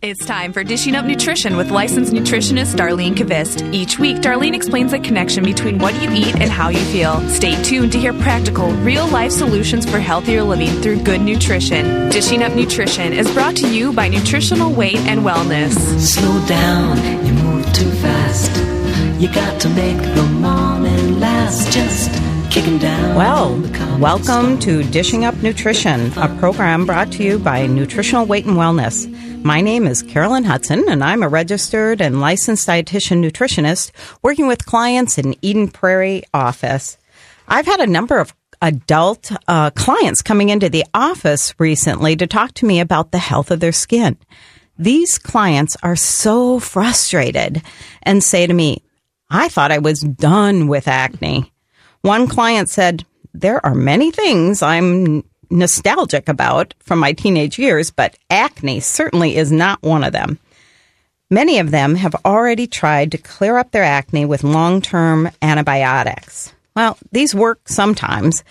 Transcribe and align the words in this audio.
It's 0.00 0.24
time 0.24 0.52
for 0.52 0.62
Dishing 0.62 0.94
Up 0.94 1.06
Nutrition 1.06 1.56
with 1.56 1.72
licensed 1.72 2.12
nutritionist 2.12 2.76
Darlene 2.76 3.16
Kvist. 3.16 3.74
Each 3.74 3.98
week, 3.98 4.18
Darlene 4.18 4.54
explains 4.54 4.92
the 4.92 5.00
connection 5.00 5.42
between 5.42 5.80
what 5.80 5.92
you 6.00 6.08
eat 6.12 6.36
and 6.36 6.52
how 6.52 6.68
you 6.68 6.78
feel. 6.92 7.20
Stay 7.30 7.60
tuned 7.64 7.90
to 7.90 7.98
hear 7.98 8.12
practical, 8.12 8.70
real 8.84 9.08
life 9.08 9.32
solutions 9.32 9.90
for 9.90 9.98
healthier 9.98 10.44
living 10.44 10.70
through 10.82 11.02
good 11.02 11.20
nutrition. 11.20 12.10
Dishing 12.10 12.44
Up 12.44 12.54
Nutrition 12.54 13.12
is 13.12 13.28
brought 13.32 13.56
to 13.56 13.68
you 13.68 13.92
by 13.92 14.06
Nutritional 14.06 14.72
Weight 14.72 14.98
and 14.98 15.22
Wellness. 15.22 15.74
Slow 15.98 16.46
down, 16.46 17.26
you 17.26 17.32
move 17.32 17.64
too 17.72 17.90
fast. 17.90 18.56
You 19.20 19.26
got 19.34 19.60
to 19.62 19.68
make 19.70 19.98
the 20.14 20.22
morning 20.22 21.18
last. 21.18 21.72
Just. 21.72 22.27
Well, 22.58 23.56
welcome 24.00 24.58
to 24.58 24.82
Dishing 24.82 25.24
Up 25.24 25.36
Nutrition, 25.36 26.12
a 26.18 26.26
program 26.40 26.86
brought 26.86 27.12
to 27.12 27.22
you 27.22 27.38
by 27.38 27.68
Nutritional 27.68 28.26
Weight 28.26 28.46
and 28.46 28.56
Wellness. 28.56 29.06
My 29.44 29.60
name 29.60 29.86
is 29.86 30.02
Carolyn 30.02 30.42
Hudson, 30.42 30.84
and 30.88 31.04
I'm 31.04 31.22
a 31.22 31.28
registered 31.28 32.00
and 32.00 32.20
licensed 32.20 32.66
dietitian 32.66 33.24
nutritionist 33.24 33.92
working 34.24 34.48
with 34.48 34.66
clients 34.66 35.18
in 35.18 35.36
Eden 35.40 35.68
Prairie 35.68 36.24
office. 36.34 36.98
I've 37.46 37.66
had 37.66 37.78
a 37.78 37.86
number 37.86 38.18
of 38.18 38.34
adult 38.60 39.30
uh, 39.46 39.70
clients 39.70 40.20
coming 40.20 40.48
into 40.48 40.68
the 40.68 40.84
office 40.92 41.54
recently 41.60 42.16
to 42.16 42.26
talk 42.26 42.54
to 42.54 42.66
me 42.66 42.80
about 42.80 43.12
the 43.12 43.18
health 43.18 43.52
of 43.52 43.60
their 43.60 43.70
skin. 43.70 44.18
These 44.76 45.16
clients 45.18 45.76
are 45.84 45.94
so 45.94 46.58
frustrated 46.58 47.62
and 48.02 48.20
say 48.20 48.48
to 48.48 48.52
me, 48.52 48.82
I 49.30 49.48
thought 49.48 49.70
I 49.70 49.78
was 49.78 50.00
done 50.00 50.66
with 50.66 50.88
acne. 50.88 51.52
One 52.02 52.26
client 52.26 52.70
said, 52.70 53.04
There 53.34 53.64
are 53.64 53.74
many 53.74 54.10
things 54.10 54.62
I'm 54.62 55.24
nostalgic 55.50 56.28
about 56.28 56.74
from 56.80 56.98
my 56.98 57.12
teenage 57.12 57.58
years, 57.58 57.90
but 57.90 58.16
acne 58.30 58.80
certainly 58.80 59.36
is 59.36 59.50
not 59.50 59.82
one 59.82 60.04
of 60.04 60.12
them. 60.12 60.38
Many 61.30 61.58
of 61.58 61.70
them 61.70 61.94
have 61.96 62.14
already 62.24 62.66
tried 62.66 63.12
to 63.12 63.18
clear 63.18 63.58
up 63.58 63.70
their 63.70 63.84
acne 63.84 64.24
with 64.24 64.44
long 64.44 64.80
term 64.80 65.30
antibiotics. 65.42 66.52
Well, 66.74 66.96
these 67.12 67.34
work 67.34 67.68
sometimes, 67.68 68.44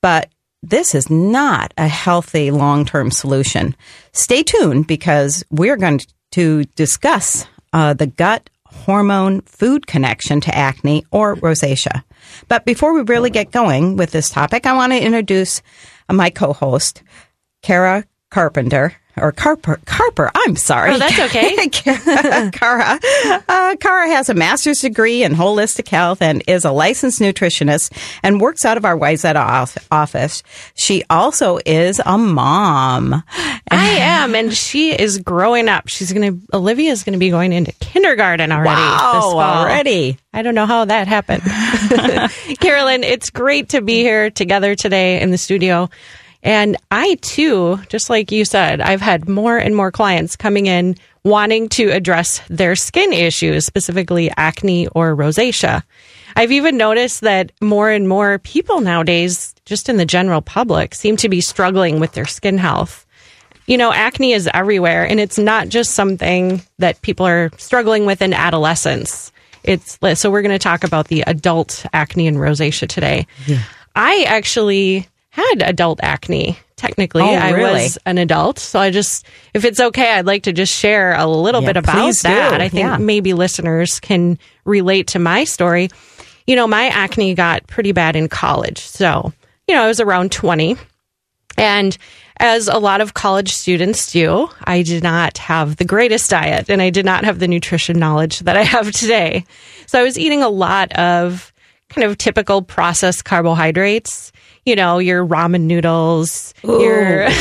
but 0.00 0.28
this 0.62 0.94
is 0.94 1.10
not 1.10 1.74
a 1.76 1.88
healthy 1.88 2.50
long 2.50 2.84
term 2.84 3.10
solution. 3.10 3.74
Stay 4.12 4.42
tuned 4.42 4.86
because 4.86 5.44
we're 5.50 5.76
going 5.76 6.00
to 6.32 6.64
discuss 6.76 7.46
uh, 7.72 7.94
the 7.94 8.06
gut 8.06 8.50
hormone 8.72 9.42
food 9.42 9.86
connection 9.86 10.40
to 10.42 10.54
acne 10.54 11.04
or 11.10 11.36
rosacea. 11.36 12.02
But 12.48 12.64
before 12.64 12.94
we 12.94 13.02
really 13.02 13.30
get 13.30 13.50
going 13.50 13.96
with 13.96 14.10
this 14.10 14.30
topic, 14.30 14.66
I 14.66 14.74
want 14.74 14.92
to 14.92 15.02
introduce 15.02 15.62
my 16.10 16.30
co-host, 16.30 17.02
Cara 17.62 18.04
Carpenter. 18.30 18.94
Or 19.16 19.30
Carper, 19.30 19.78
Carper, 19.84 20.30
I'm 20.34 20.56
sorry. 20.56 20.92
Oh, 20.92 20.98
that's 20.98 21.18
okay. 21.18 21.68
Cara. 21.68 22.98
Uh, 23.48 23.76
Cara 23.76 24.08
has 24.08 24.30
a 24.30 24.34
master's 24.34 24.80
degree 24.80 25.22
in 25.22 25.34
holistic 25.34 25.88
health 25.88 26.22
and 26.22 26.42
is 26.46 26.64
a 26.64 26.70
licensed 26.70 27.20
nutritionist 27.20 27.92
and 28.22 28.40
works 28.40 28.64
out 28.64 28.76
of 28.76 28.84
our 28.84 28.96
Wayzata 28.96 29.86
office. 29.90 30.42
She 30.74 31.04
also 31.10 31.58
is 31.66 32.00
a 32.04 32.16
mom. 32.16 33.22
I 33.70 33.88
am, 34.00 34.34
and 34.34 34.52
she 34.52 34.98
is 34.98 35.18
growing 35.18 35.68
up. 35.68 35.88
She's 35.88 36.12
going 36.12 36.40
to, 36.40 36.56
Olivia 36.56 36.90
is 36.90 37.04
going 37.04 37.12
to 37.12 37.18
be 37.18 37.30
going 37.30 37.52
into 37.52 37.72
kindergarten 37.72 38.50
already. 38.50 38.80
Wow, 38.80 39.12
this 39.14 39.24
fall. 39.24 39.40
already. 39.40 40.18
I 40.32 40.42
don't 40.42 40.54
know 40.54 40.66
how 40.66 40.86
that 40.86 41.06
happened. 41.08 41.42
Carolyn, 42.60 43.04
it's 43.04 43.30
great 43.30 43.70
to 43.70 43.82
be 43.82 44.00
here 44.00 44.30
together 44.30 44.74
today 44.74 45.20
in 45.20 45.30
the 45.30 45.38
studio. 45.38 45.90
And 46.42 46.76
I 46.90 47.16
too, 47.22 47.78
just 47.88 48.10
like 48.10 48.32
you 48.32 48.44
said, 48.44 48.80
I've 48.80 49.00
had 49.00 49.28
more 49.28 49.56
and 49.56 49.76
more 49.76 49.92
clients 49.92 50.34
coming 50.34 50.66
in 50.66 50.96
wanting 51.24 51.68
to 51.68 51.90
address 51.90 52.42
their 52.48 52.74
skin 52.74 53.12
issues, 53.12 53.64
specifically 53.64 54.30
acne 54.36 54.88
or 54.88 55.14
rosacea. 55.14 55.82
I've 56.34 56.50
even 56.50 56.76
noticed 56.76 57.20
that 57.20 57.52
more 57.60 57.90
and 57.90 58.08
more 58.08 58.38
people 58.40 58.80
nowadays, 58.80 59.54
just 59.66 59.88
in 59.88 59.98
the 59.98 60.04
general 60.04 60.40
public, 60.40 60.94
seem 60.94 61.16
to 61.18 61.28
be 61.28 61.40
struggling 61.40 62.00
with 62.00 62.12
their 62.12 62.26
skin 62.26 62.58
health. 62.58 63.06
You 63.66 63.76
know, 63.76 63.92
acne 63.92 64.32
is 64.32 64.48
everywhere, 64.52 65.06
and 65.06 65.20
it's 65.20 65.38
not 65.38 65.68
just 65.68 65.92
something 65.92 66.62
that 66.78 67.00
people 67.02 67.26
are 67.26 67.50
struggling 67.58 68.06
with 68.06 68.20
in 68.20 68.34
adolescence. 68.34 69.30
It's 69.62 69.98
so 70.14 70.30
we're 70.30 70.42
going 70.42 70.50
to 70.50 70.58
talk 70.58 70.82
about 70.82 71.06
the 71.06 71.22
adult 71.22 71.86
acne 71.92 72.26
and 72.26 72.38
rosacea 72.38 72.88
today. 72.88 73.28
Yeah. 73.46 73.62
I 73.94 74.24
actually 74.26 75.06
had 75.32 75.62
adult 75.62 75.98
acne. 76.02 76.58
Technically, 76.76 77.22
Oh, 77.22 77.26
I 77.34 77.50
really? 77.50 77.82
was 77.84 77.96
an 78.06 78.18
adult. 78.18 78.58
So 78.58 78.78
I 78.80 78.90
just, 78.90 79.24
if 79.54 79.64
it's 79.64 79.78
okay, 79.78 80.12
I'd 80.14 80.26
like 80.26 80.42
to 80.44 80.52
just 80.52 80.72
share 80.74 81.14
a 81.14 81.26
little 81.26 81.60
Yeah, 81.62 81.68
bit 81.68 81.76
about 81.76 81.94
please 81.96 82.22
do. 82.22 82.28
that. 82.28 82.60
I 82.60 82.68
think 82.68 82.86
Yeah. 82.88 82.96
maybe 82.98 83.34
listeners 83.34 84.00
can 84.00 84.36
relate 84.64 85.06
to 85.08 85.18
my 85.20 85.44
story. 85.44 85.90
You 86.46 86.56
know, 86.56 86.66
my 86.66 86.88
acne 86.88 87.34
got 87.34 87.66
pretty 87.68 87.92
bad 87.92 88.16
in 88.16 88.28
college. 88.28 88.80
So, 88.80 89.32
you 89.68 89.74
know, 89.76 89.84
I 89.84 89.86
was 89.88 90.00
around 90.00 90.32
20. 90.32 90.76
And 91.56 91.96
as 92.38 92.66
a 92.66 92.78
lot 92.78 93.00
of 93.00 93.14
college 93.14 93.52
students 93.52 94.10
do, 94.10 94.48
I 94.64 94.82
did 94.82 95.04
not 95.04 95.38
have 95.38 95.76
the 95.76 95.84
greatest 95.84 96.30
diet 96.30 96.68
and 96.68 96.82
I 96.82 96.90
did 96.90 97.04
not 97.04 97.24
have 97.24 97.38
the 97.38 97.46
nutrition 97.46 97.96
knowledge 97.98 98.40
that 98.40 98.56
I 98.56 98.62
have 98.64 98.90
today. 98.90 99.44
So 99.86 100.00
I 100.00 100.02
was 100.02 100.18
eating 100.18 100.42
a 100.42 100.48
lot 100.48 100.90
of 100.94 101.52
kind 101.90 102.04
of 102.10 102.18
typical 102.18 102.60
processed 102.62 103.24
carbohydrates, 103.24 104.32
you 104.64 104.76
know, 104.76 104.98
your 104.98 105.26
ramen 105.26 105.62
noodles, 105.62 106.54
your 106.62 107.26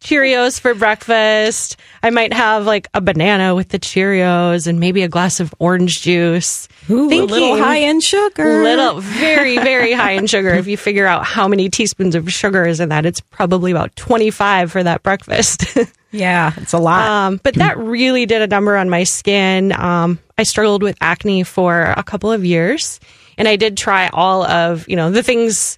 Cheerios 0.00 0.60
for 0.60 0.74
breakfast. 0.74 1.76
I 2.02 2.10
might 2.10 2.32
have 2.32 2.66
like 2.66 2.88
a 2.94 3.00
banana 3.00 3.54
with 3.54 3.70
the 3.70 3.78
Cheerios 3.78 4.66
and 4.66 4.80
maybe 4.80 5.02
a 5.02 5.08
glass 5.08 5.40
of 5.40 5.54
orange 5.58 6.02
juice. 6.02 6.68
Ooh, 6.90 7.08
a 7.10 7.22
little 7.24 7.56
high 7.56 7.78
in 7.78 8.00
sugar. 8.00 8.62
Little, 8.62 9.00
very, 9.00 9.56
very 9.64 9.92
high 9.92 10.12
in 10.12 10.26
sugar. 10.26 10.50
If 10.50 10.66
you 10.66 10.76
figure 10.76 11.06
out 11.06 11.24
how 11.24 11.48
many 11.48 11.68
teaspoons 11.70 12.14
of 12.14 12.30
sugar 12.32 12.66
is 12.66 12.80
in 12.80 12.90
that, 12.90 13.06
it's 13.06 13.20
probably 13.20 13.70
about 13.70 13.94
25 13.96 14.70
for 14.70 14.82
that 14.82 15.02
breakfast. 15.02 15.64
Yeah, 16.14 16.52
it's 16.58 16.72
a 16.72 16.78
lot. 16.78 17.08
um, 17.08 17.40
but 17.42 17.54
that 17.54 17.76
really 17.76 18.24
did 18.24 18.40
a 18.40 18.46
number 18.46 18.76
on 18.76 18.88
my 18.88 19.02
skin. 19.02 19.72
Um, 19.72 20.20
I 20.38 20.44
struggled 20.44 20.80
with 20.80 20.96
acne 21.00 21.42
for 21.42 21.92
a 21.96 22.04
couple 22.04 22.30
of 22.30 22.44
years, 22.44 23.00
and 23.36 23.48
I 23.48 23.56
did 23.56 23.76
try 23.76 24.06
all 24.12 24.44
of, 24.44 24.88
you 24.88 24.94
know, 24.94 25.10
the 25.10 25.24
things 25.24 25.76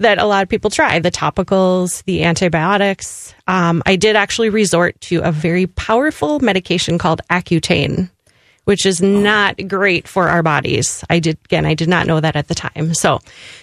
that 0.00 0.18
a 0.18 0.26
lot 0.26 0.42
of 0.42 0.48
people 0.48 0.70
try 0.70 0.98
the 0.98 1.10
topicals, 1.10 2.04
the 2.04 2.24
antibiotics. 2.24 3.34
Um, 3.46 3.82
I 3.86 3.96
did 3.96 4.16
actually 4.16 4.50
resort 4.50 5.00
to 5.02 5.20
a 5.22 5.32
very 5.32 5.66
powerful 5.66 6.40
medication 6.40 6.98
called 6.98 7.20
Accutane, 7.30 8.10
which 8.68 8.84
is 8.84 9.00
not 9.00 9.56
great 9.66 10.06
for 10.06 10.28
our 10.28 10.42
bodies. 10.42 11.02
I 11.08 11.20
did 11.20 11.38
again, 11.46 11.64
I 11.64 11.72
did 11.72 11.88
not 11.88 12.06
know 12.06 12.20
that 12.20 12.36
at 12.36 12.48
the 12.48 12.54
time. 12.54 12.92
So, 12.92 13.18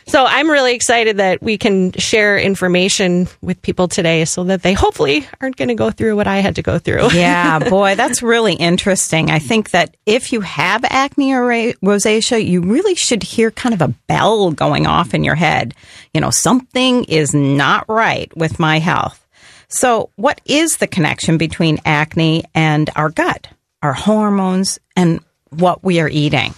so 0.07 0.25
I'm 0.25 0.49
really 0.49 0.73
excited 0.73 1.17
that 1.17 1.43
we 1.43 1.59
can 1.59 1.91
share 1.91 2.39
information 2.39 3.27
with 3.39 3.61
people 3.61 3.87
today, 3.87 4.25
so 4.25 4.45
that 4.45 4.63
they 4.63 4.73
hopefully 4.73 5.27
aren't 5.39 5.57
going 5.57 5.67
to 5.67 5.75
go 5.75 5.91
through 5.91 6.15
what 6.15 6.25
I 6.25 6.37
had 6.37 6.55
to 6.55 6.63
go 6.63 6.79
through. 6.79 7.11
yeah, 7.13 7.59
boy, 7.69 7.93
that's 7.93 8.23
really 8.23 8.55
interesting. 8.55 9.29
I 9.29 9.37
think 9.37 9.69
that 9.69 9.95
if 10.07 10.33
you 10.33 10.41
have 10.41 10.83
acne 10.83 11.33
or 11.33 11.43
rosacea, 11.43 12.43
you 12.43 12.61
really 12.61 12.95
should 12.95 13.21
hear 13.21 13.51
kind 13.51 13.75
of 13.75 13.83
a 13.83 13.93
bell 14.07 14.49
going 14.53 14.87
off 14.87 15.13
in 15.13 15.23
your 15.23 15.35
head. 15.35 15.75
You 16.15 16.21
know, 16.21 16.31
something 16.31 17.03
is 17.03 17.31
not 17.31 17.87
right 17.87 18.35
with 18.35 18.57
my 18.57 18.79
health. 18.79 19.23
So, 19.67 20.09
what 20.15 20.41
is 20.45 20.77
the 20.77 20.87
connection 20.87 21.37
between 21.37 21.77
acne 21.85 22.43
and 22.55 22.89
our 22.95 23.11
gut, 23.11 23.49
our 23.85 23.93
hormones, 23.93 24.79
and 24.95 25.19
what 25.49 25.83
we 25.83 25.99
are 25.99 26.09
eating? 26.09 26.55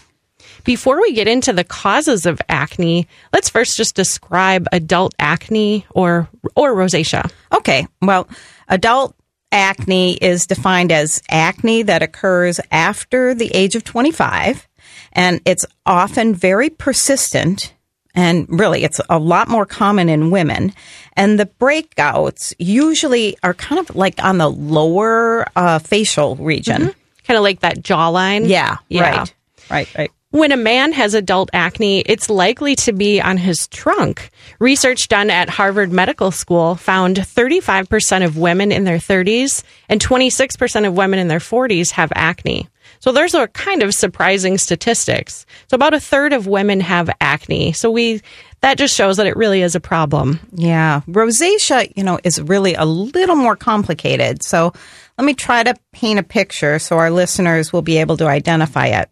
Before 0.63 1.01
we 1.01 1.11
get 1.11 1.27
into 1.27 1.51
the 1.51 1.65
causes 1.65 2.25
of 2.25 2.41
acne, 2.47 3.05
let's 3.33 3.49
first 3.49 3.75
just 3.75 3.95
describe 3.95 4.65
adult 4.71 5.13
acne 5.19 5.85
or 5.91 6.29
or 6.55 6.73
rosacea. 6.73 7.29
Okay, 7.53 7.85
well, 8.01 8.29
adult 8.69 9.13
acne 9.51 10.13
is 10.15 10.47
defined 10.47 10.91
as 10.91 11.21
acne 11.29 11.83
that 11.83 12.01
occurs 12.01 12.62
after 12.71 13.33
the 13.33 13.50
age 13.53 13.75
of 13.75 13.83
25, 13.83 14.68
and 15.12 15.41
it's 15.44 15.65
often 15.85 16.33
very 16.33 16.69
persistent. 16.69 17.74
And 18.15 18.47
really, 18.50 18.83
it's 18.83 19.00
a 19.09 19.19
lot 19.19 19.47
more 19.47 19.65
common 19.65 20.09
in 20.09 20.31
women. 20.31 20.74
And 21.13 21.39
the 21.39 21.45
breakouts 21.45 22.51
usually 22.57 23.38
are 23.44 23.53
kind 23.53 23.79
of 23.79 23.95
like 23.95 24.24
on 24.24 24.39
the 24.39 24.50
lower 24.50 25.45
uh, 25.56 25.77
facial 25.79 26.35
region. 26.38 26.95
Kind 27.27 27.38
of 27.38 27.44
like 27.44 27.59
that 27.59 27.81
jawline. 27.83 28.47
Yeah, 28.47 28.77
Yeah. 28.89 29.19
right. 29.19 29.33
Right, 29.69 29.95
right. 29.97 30.12
When 30.31 30.51
a 30.51 30.57
man 30.57 30.91
has 30.94 31.13
adult 31.13 31.50
acne, 31.53 32.01
it's 32.01 32.29
likely 32.29 32.75
to 32.77 32.91
be 32.94 33.21
on 33.21 33.38
his 33.38 33.68
trunk. 33.68 34.29
Research 34.59 35.07
done 35.07 35.29
at 35.29 35.50
Harvard 35.50 35.91
Medical 35.91 36.31
School 36.31 36.75
found 36.75 37.18
35% 37.18 38.25
of 38.25 38.38
women 38.38 38.71
in 38.74 38.83
their 38.83 38.97
30s 38.97 39.63
and 39.89 40.01
26% 40.03 40.85
of 40.88 40.95
women 40.95 41.19
in 41.19 41.27
their 41.29 41.39
40s 41.39 41.91
have 41.91 42.12
acne. 42.13 42.68
So 43.00 43.12
those 43.12 43.35
are 43.35 43.47
kind 43.47 43.83
of 43.83 43.94
surprising 43.94 44.57
statistics. 44.57 45.45
So 45.69 45.75
about 45.75 45.94
a 45.94 46.00
third 46.00 46.33
of 46.33 46.45
women 46.47 46.79
have 46.81 47.09
acne. 47.21 47.71
So 47.74 47.89
we 47.91 48.21
that 48.62 48.77
just 48.77 48.95
shows 48.95 49.18
that 49.18 49.27
it 49.27 49.38
really 49.38 49.62
is 49.62 49.75
a 49.75 49.79
problem. 49.79 50.39
Yeah. 50.53 51.01
Rosacea, 51.07 51.94
you 51.95 52.03
know, 52.03 52.19
is 52.24 52.41
really 52.41 52.74
a 52.74 52.85
little 52.85 53.35
more 53.35 53.56
complicated. 53.56 54.44
So 54.44 54.74
let 55.17 55.25
me 55.25 55.33
try 55.33 55.63
to 55.63 55.75
paint 55.91 56.19
a 56.19 56.23
picture 56.23 56.79
so 56.79 56.97
our 56.97 57.09
listeners 57.09 57.73
will 57.73 57.81
be 57.81 57.97
able 57.97 58.17
to 58.17 58.27
identify 58.27 58.87
it. 58.87 59.09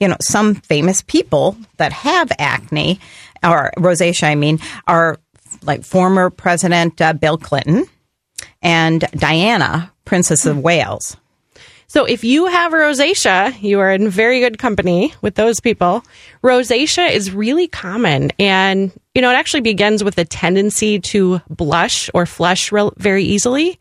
You 0.00 0.08
know, 0.08 0.16
some 0.20 0.54
famous 0.54 1.02
people 1.02 1.56
that 1.76 1.92
have 1.92 2.30
acne 2.38 3.00
or 3.42 3.72
rosacea, 3.76 4.28
I 4.28 4.34
mean, 4.34 4.58
are 4.86 5.18
like 5.62 5.84
former 5.84 6.30
President 6.30 7.00
uh, 7.00 7.12
Bill 7.12 7.38
Clinton 7.38 7.86
and 8.62 9.04
Diana, 9.12 9.92
Princess 10.04 10.46
of 10.46 10.58
Wales. 10.58 11.16
So 11.90 12.04
if 12.04 12.22
you 12.22 12.46
have 12.46 12.72
rosacea, 12.72 13.62
you 13.62 13.80
are 13.80 13.90
in 13.90 14.10
very 14.10 14.40
good 14.40 14.58
company 14.58 15.14
with 15.22 15.36
those 15.36 15.58
people. 15.58 16.04
Rosacea 16.42 17.10
is 17.10 17.32
really 17.32 17.66
common 17.66 18.30
and 18.38 18.92
you 19.14 19.22
know 19.22 19.30
it 19.30 19.36
actually 19.36 19.62
begins 19.62 20.04
with 20.04 20.18
a 20.18 20.24
tendency 20.24 20.98
to 21.00 21.40
blush 21.48 22.10
or 22.12 22.26
flush 22.26 22.70
real, 22.70 22.92
very 22.98 23.24
easily, 23.24 23.80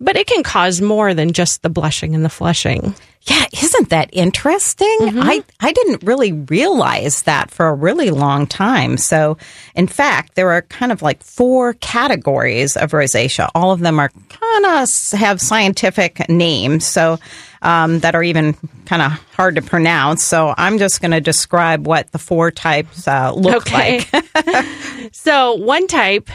but 0.00 0.16
it 0.16 0.26
can 0.26 0.42
cause 0.42 0.80
more 0.80 1.14
than 1.14 1.32
just 1.32 1.62
the 1.62 1.68
blushing 1.68 2.14
and 2.14 2.24
the 2.24 2.28
flushing. 2.28 2.94
Yeah, 3.22 3.44
isn't 3.62 3.90
that 3.90 4.08
interesting? 4.12 4.96
I, 5.02 5.44
I 5.60 5.72
didn't 5.72 6.02
really 6.02 6.32
realize 6.32 7.22
that 7.22 7.50
for 7.50 7.68
a 7.68 7.74
really 7.74 8.10
long 8.10 8.46
time. 8.46 8.96
So, 8.96 9.36
in 9.74 9.86
fact, 9.86 10.34
there 10.34 10.50
are 10.52 10.62
kind 10.62 10.92
of 10.92 11.02
like 11.02 11.22
four 11.22 11.74
categories 11.74 12.76
of 12.76 12.92
rosacea. 12.92 13.50
All 13.54 13.70
of 13.70 13.80
them 13.80 13.98
are 13.98 14.10
kind 14.28 14.64
of 14.64 14.88
have 15.18 15.40
scientific 15.42 16.26
names, 16.30 16.86
so 16.86 17.18
um, 17.60 17.98
that 17.98 18.14
are 18.14 18.22
even 18.22 18.56
kind 18.86 19.02
of 19.02 19.12
hard 19.34 19.56
to 19.56 19.62
pronounce. 19.62 20.22
So, 20.22 20.54
I'm 20.56 20.78
just 20.78 21.02
going 21.02 21.10
to 21.10 21.20
describe 21.20 21.86
what 21.86 22.10
the 22.12 22.18
four 22.18 22.50
types 22.50 23.06
uh, 23.06 23.32
look 23.34 23.70
like. 23.72 24.08
so 25.12 25.54
one 25.54 25.86
type 25.86 26.30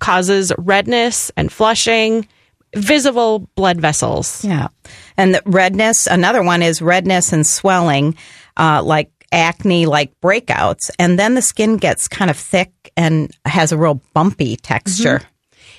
causes 0.00 0.52
redness 0.58 1.30
and 1.36 1.52
flushing, 1.52 2.26
visible 2.74 3.40
blood 3.54 3.80
vessels. 3.80 4.44
Yeah. 4.44 4.68
And 5.16 5.34
the 5.34 5.42
redness, 5.44 6.06
another 6.06 6.42
one 6.42 6.62
is 6.62 6.80
redness 6.82 7.32
and 7.32 7.46
swelling, 7.46 8.16
uh, 8.56 8.82
like 8.82 9.10
acne 9.30 9.86
like 9.86 10.12
breakouts. 10.20 10.90
And 10.98 11.18
then 11.18 11.34
the 11.34 11.42
skin 11.42 11.76
gets 11.76 12.08
kind 12.08 12.30
of 12.30 12.36
thick 12.36 12.72
and 12.96 13.30
has 13.44 13.72
a 13.72 13.78
real 13.78 14.00
bumpy 14.14 14.56
texture. 14.56 15.22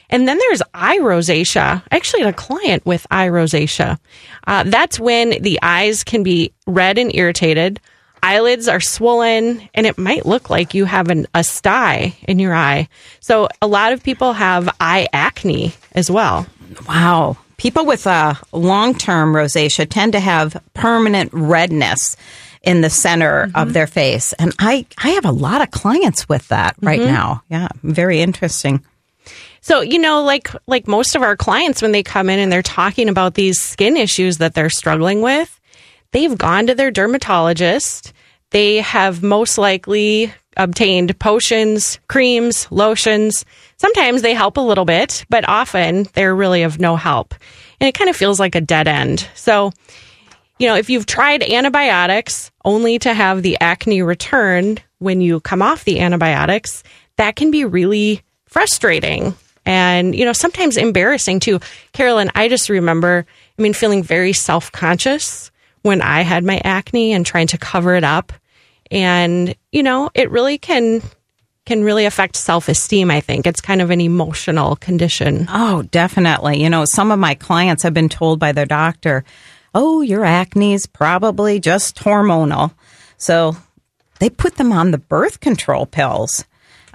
And 0.09 0.27
then 0.27 0.37
there's 0.37 0.61
eye 0.73 0.99
rosacea. 0.99 1.81
I 1.91 1.95
actually 1.95 2.21
had 2.21 2.33
a 2.33 2.37
client 2.37 2.85
with 2.85 3.07
eye 3.09 3.29
rosacea. 3.29 3.97
Uh, 4.45 4.63
that's 4.63 4.99
when 4.99 5.41
the 5.41 5.59
eyes 5.63 6.03
can 6.03 6.21
be 6.21 6.53
red 6.67 6.97
and 6.97 7.13
irritated. 7.15 7.79
Eyelids 8.21 8.67
are 8.67 8.79
swollen, 8.79 9.67
and 9.73 9.85
it 9.85 9.97
might 9.97 10.25
look 10.25 10.49
like 10.49 10.73
you 10.73 10.85
have 10.85 11.09
an, 11.09 11.25
a 11.33 11.43
sty 11.43 12.15
in 12.27 12.39
your 12.39 12.53
eye. 12.53 12.87
So, 13.19 13.49
a 13.61 13.67
lot 13.67 13.91
of 13.91 14.01
people 14.01 14.31
have 14.31 14.73
eye 14.79 15.09
acne 15.11 15.73
as 15.91 16.09
well. 16.09 16.45
Wow. 16.87 17.37
People 17.57 17.85
with 17.85 18.07
uh, 18.07 18.35
long 18.51 18.95
term 18.95 19.33
rosacea 19.33 19.87
tend 19.89 20.13
to 20.13 20.19
have 20.19 20.61
permanent 20.73 21.31
redness 21.33 22.15
in 22.63 22.81
the 22.81 22.89
center 22.89 23.51
of 23.55 23.73
their 23.73 23.87
face. 23.87 24.33
And 24.33 24.53
I, 24.57 24.85
I 24.97 25.09
have 25.09 25.25
a 25.25 25.31
lot 25.31 25.61
of 25.61 25.71
clients 25.71 26.27
with 26.29 26.47
that 26.47 26.75
right 26.81 26.99
now. 26.99 27.43
Yeah. 27.49 27.67
Very 27.83 28.21
interesting. 28.21 28.83
So, 29.61 29.79
you 29.79 29.99
know, 29.99 30.23
like 30.23 30.49
like 30.67 30.87
most 30.87 31.15
of 31.15 31.21
our 31.21 31.37
clients 31.37 31.81
when 31.81 31.93
they 31.93 32.03
come 32.03 32.29
in 32.29 32.39
and 32.39 32.51
they're 32.51 32.61
talking 32.61 33.07
about 33.07 33.35
these 33.35 33.61
skin 33.61 33.95
issues 33.95 34.39
that 34.39 34.53
they're 34.53 34.69
struggling 34.69 35.21
with, 35.21 35.59
they've 36.11 36.37
gone 36.37 36.67
to 36.67 36.75
their 36.75 36.91
dermatologist. 36.91 38.11
They 38.49 38.77
have 38.77 39.23
most 39.23 39.57
likely 39.57 40.33
obtained 40.57 41.17
potions, 41.17 41.99
creams, 42.09 42.67
lotions. 42.71 43.45
Sometimes 43.83 44.21
they 44.21 44.33
help 44.33 44.55
a 44.55 44.61
little 44.61 44.85
bit, 44.85 45.25
but 45.29 45.43
often 45.45 46.07
they're 46.13 46.33
really 46.33 46.63
of 46.63 46.79
no 46.79 46.95
help. 46.95 47.35
And 47.81 47.89
it 47.89 47.93
kind 47.93 48.09
of 48.09 48.15
feels 48.15 48.39
like 48.39 48.55
a 48.55 48.61
dead 48.61 48.87
end. 48.87 49.27
So, 49.35 49.73
you 50.57 50.67
know, 50.67 50.75
if 50.75 50.89
you've 50.89 51.05
tried 51.05 51.43
antibiotics 51.43 52.49
only 52.63 52.97
to 52.99 53.13
have 53.13 53.41
the 53.41 53.57
acne 53.59 54.01
return 54.01 54.77
when 54.99 55.19
you 55.19 55.41
come 55.41 55.61
off 55.61 55.83
the 55.83 55.99
antibiotics, 55.99 56.81
that 57.17 57.35
can 57.35 57.51
be 57.51 57.65
really 57.65 58.21
frustrating 58.45 59.35
and, 59.65 60.15
you 60.15 60.23
know, 60.23 60.31
sometimes 60.31 60.77
embarrassing 60.77 61.41
too. 61.41 61.59
Carolyn, 61.91 62.31
I 62.35 62.47
just 62.47 62.69
remember, 62.69 63.25
I 63.59 63.61
mean, 63.61 63.73
feeling 63.73 64.01
very 64.01 64.31
self 64.31 64.71
conscious 64.71 65.51
when 65.81 66.01
I 66.01 66.21
had 66.21 66.45
my 66.45 66.61
acne 66.63 67.11
and 67.11 67.25
trying 67.25 67.47
to 67.47 67.57
cover 67.57 67.95
it 67.95 68.05
up. 68.05 68.31
And, 68.89 69.53
you 69.73 69.83
know, 69.83 70.09
it 70.13 70.31
really 70.31 70.57
can 70.57 71.01
can 71.65 71.83
really 71.83 72.05
affect 72.05 72.35
self-esteem, 72.35 73.09
I 73.09 73.21
think. 73.21 73.47
It's 73.47 73.61
kind 73.61 73.81
of 73.81 73.89
an 73.89 74.01
emotional 74.01 74.75
condition. 74.75 75.47
Oh, 75.49 75.83
definitely. 75.83 76.61
You 76.61 76.69
know, 76.69 76.85
some 76.85 77.11
of 77.11 77.19
my 77.19 77.35
clients 77.35 77.83
have 77.83 77.93
been 77.93 78.09
told 78.09 78.39
by 78.39 78.51
their 78.51 78.65
doctor, 78.65 79.23
oh, 79.73 80.01
your 80.01 80.25
acne 80.25 80.73
is 80.73 80.85
probably 80.85 81.59
just 81.59 81.95
hormonal. 81.97 82.73
So 83.17 83.55
they 84.19 84.29
put 84.29 84.55
them 84.55 84.71
on 84.71 84.91
the 84.91 84.97
birth 84.97 85.39
control 85.39 85.85
pills. 85.85 86.45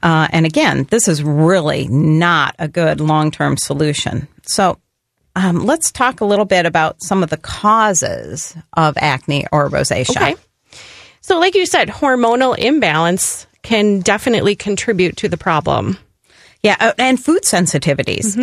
Uh, 0.02 0.28
and 0.30 0.46
again, 0.46 0.86
this 0.90 1.08
is 1.08 1.22
really 1.22 1.88
not 1.88 2.54
a 2.58 2.68
good 2.68 3.00
long 3.00 3.30
term 3.30 3.56
solution. 3.56 4.28
So 4.42 4.78
um, 5.34 5.64
let's 5.64 5.90
talk 5.90 6.20
a 6.20 6.24
little 6.24 6.44
bit 6.44 6.66
about 6.66 7.02
some 7.02 7.22
of 7.22 7.30
the 7.30 7.36
causes 7.36 8.56
of 8.76 8.96
acne 8.98 9.46
or 9.50 9.68
rosacea. 9.68 10.10
Okay. 10.10 10.36
So 11.20 11.38
like 11.38 11.54
you 11.54 11.66
said, 11.66 11.88
hormonal 11.88 12.56
imbalance 12.56 13.46
can 13.68 14.00
definitely 14.00 14.56
contribute 14.56 15.18
to 15.18 15.28
the 15.28 15.36
problem. 15.36 15.98
Yeah, 16.62 16.76
uh, 16.80 16.92
and 16.96 17.22
food 17.22 17.42
sensitivities. 17.42 18.34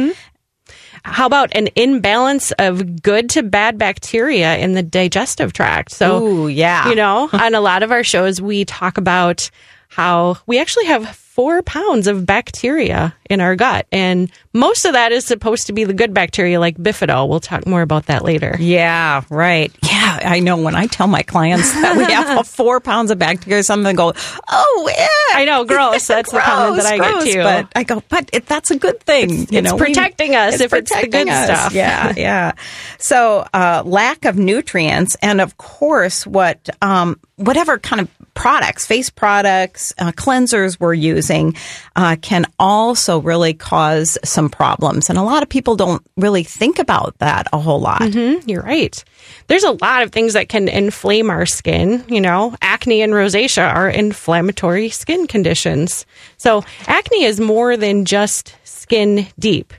How 1.03 1.25
about 1.25 1.55
an 1.55 1.69
imbalance 1.75 2.51
of 2.59 3.01
good 3.01 3.31
to 3.31 3.41
bad 3.41 3.79
bacteria 3.79 4.55
in 4.57 4.73
the 4.73 4.83
digestive 4.83 5.51
tract? 5.51 5.91
So, 5.91 6.23
Ooh, 6.23 6.47
yeah. 6.47 6.89
you 6.89 6.95
know, 6.95 7.27
on 7.33 7.55
a 7.55 7.59
lot 7.59 7.81
of 7.81 7.91
our 7.91 8.03
shows, 8.03 8.39
we 8.39 8.65
talk 8.65 8.99
about 8.99 9.49
how 9.87 10.37
we 10.45 10.59
actually 10.59 10.85
have 10.85 11.17
four 11.35 11.61
pounds 11.63 12.07
of 12.07 12.25
bacteria 12.25 13.13
in 13.29 13.41
our 13.41 13.57
gut. 13.57 13.85
And 13.91 14.31
most 14.53 14.85
of 14.85 14.93
that 14.93 15.11
is 15.11 15.25
supposed 15.25 15.67
to 15.67 15.73
be 15.73 15.83
the 15.83 15.93
good 15.93 16.13
bacteria 16.13 16.61
like 16.61 16.77
bifido. 16.77 17.27
We'll 17.27 17.41
talk 17.41 17.67
more 17.67 17.81
about 17.81 18.05
that 18.05 18.23
later. 18.23 18.55
Yeah, 18.57 19.21
right. 19.29 19.69
Yeah, 19.83 20.19
I 20.23 20.39
know 20.39 20.55
when 20.55 20.75
I 20.75 20.87
tell 20.87 21.07
my 21.07 21.23
clients 21.23 21.73
that 21.73 21.97
we 21.97 22.05
have 22.05 22.47
four 22.47 22.79
pounds 22.79 23.11
of 23.11 23.19
bacteria, 23.19 23.63
some 23.63 23.79
of 23.81 23.83
them 23.85 23.97
go, 23.97 24.13
oh, 24.49 24.93
yeah. 24.97 25.37
I 25.37 25.43
know, 25.43 25.65
gross. 25.65 26.07
That's 26.07 26.31
the 26.31 26.39
comment 26.39 26.77
that 26.77 26.85
I 26.85 26.97
get 26.99 27.11
gross, 27.11 27.23
too. 27.25 27.43
But 27.43 27.67
I 27.75 27.83
go, 27.83 28.01
but 28.07 28.29
it, 28.31 28.45
that's 28.45 28.71
a 28.71 28.77
good 28.79 29.01
thing. 29.01 29.29
you 29.29 29.45
it's 29.51 29.69
know, 29.69 29.75
we- 29.75 29.87
protecting 29.87 30.35
us 30.35 30.53
it's 30.53 30.63
if 30.63 30.73
it's 30.73 30.89
the 30.89 30.95
protecting 30.95 31.25
good 31.25 31.33
us. 31.33 31.45
stuff. 31.47 31.73
Yeah, 31.73 32.13
yeah. 32.17 32.51
So, 32.97 33.45
uh, 33.53 33.83
lack 33.85 34.23
of 34.23 34.37
nutrients, 34.37 35.15
and 35.21 35.41
of 35.41 35.57
course, 35.57 36.25
what 36.25 36.69
um, 36.81 37.19
whatever 37.35 37.77
kind 37.77 37.99
of 38.01 38.09
products, 38.35 38.85
face 38.85 39.09
products, 39.09 39.93
uh, 39.97 40.11
cleansers 40.11 40.77
we're 40.79 40.93
using, 40.93 41.55
uh, 41.95 42.15
can 42.21 42.45
also 42.59 43.19
really 43.21 43.53
cause 43.53 44.17
some 44.23 44.49
problems. 44.49 45.09
And 45.09 45.17
a 45.17 45.23
lot 45.23 45.41
of 45.41 45.49
people 45.49 45.75
don't 45.75 46.05
really 46.17 46.43
think 46.43 46.77
about 46.77 47.17
that 47.19 47.47
a 47.53 47.57
whole 47.57 47.79
lot. 47.79 48.01
Mhm, 48.01 48.43
You're 48.45 48.61
right. 48.61 49.03
There's 49.47 49.63
a 49.63 49.71
lot 49.81 50.03
of 50.03 50.11
things 50.11 50.33
that 50.33 50.49
can 50.49 50.67
inflame 50.67 51.29
our 51.31 51.45
skin. 51.45 52.03
You 52.07 52.21
know, 52.21 52.53
acne 52.61 53.01
and 53.01 53.13
rosacea 53.13 53.73
are 53.73 53.89
inflammatory 53.89 54.89
skin 54.89 55.25
conditions. 55.27 56.05
So, 56.37 56.63
acne 56.87 57.23
is 57.23 57.39
more 57.39 57.77
than 57.77 58.05
just 58.05 58.53
skin 58.65 59.27
deep. 59.39 59.73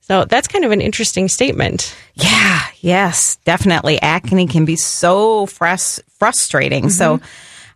So, 0.00 0.24
that's 0.24 0.46
kind 0.46 0.64
of 0.64 0.70
an 0.70 0.80
interesting 0.80 1.28
statement. 1.28 1.92
Yeah, 2.14 2.60
yes, 2.80 3.36
definitely. 3.44 4.00
Acne 4.00 4.46
can 4.46 4.64
be 4.64 4.76
so 4.76 5.46
frus- 5.46 6.00
frustrating. 6.18 6.88
So 6.88 7.20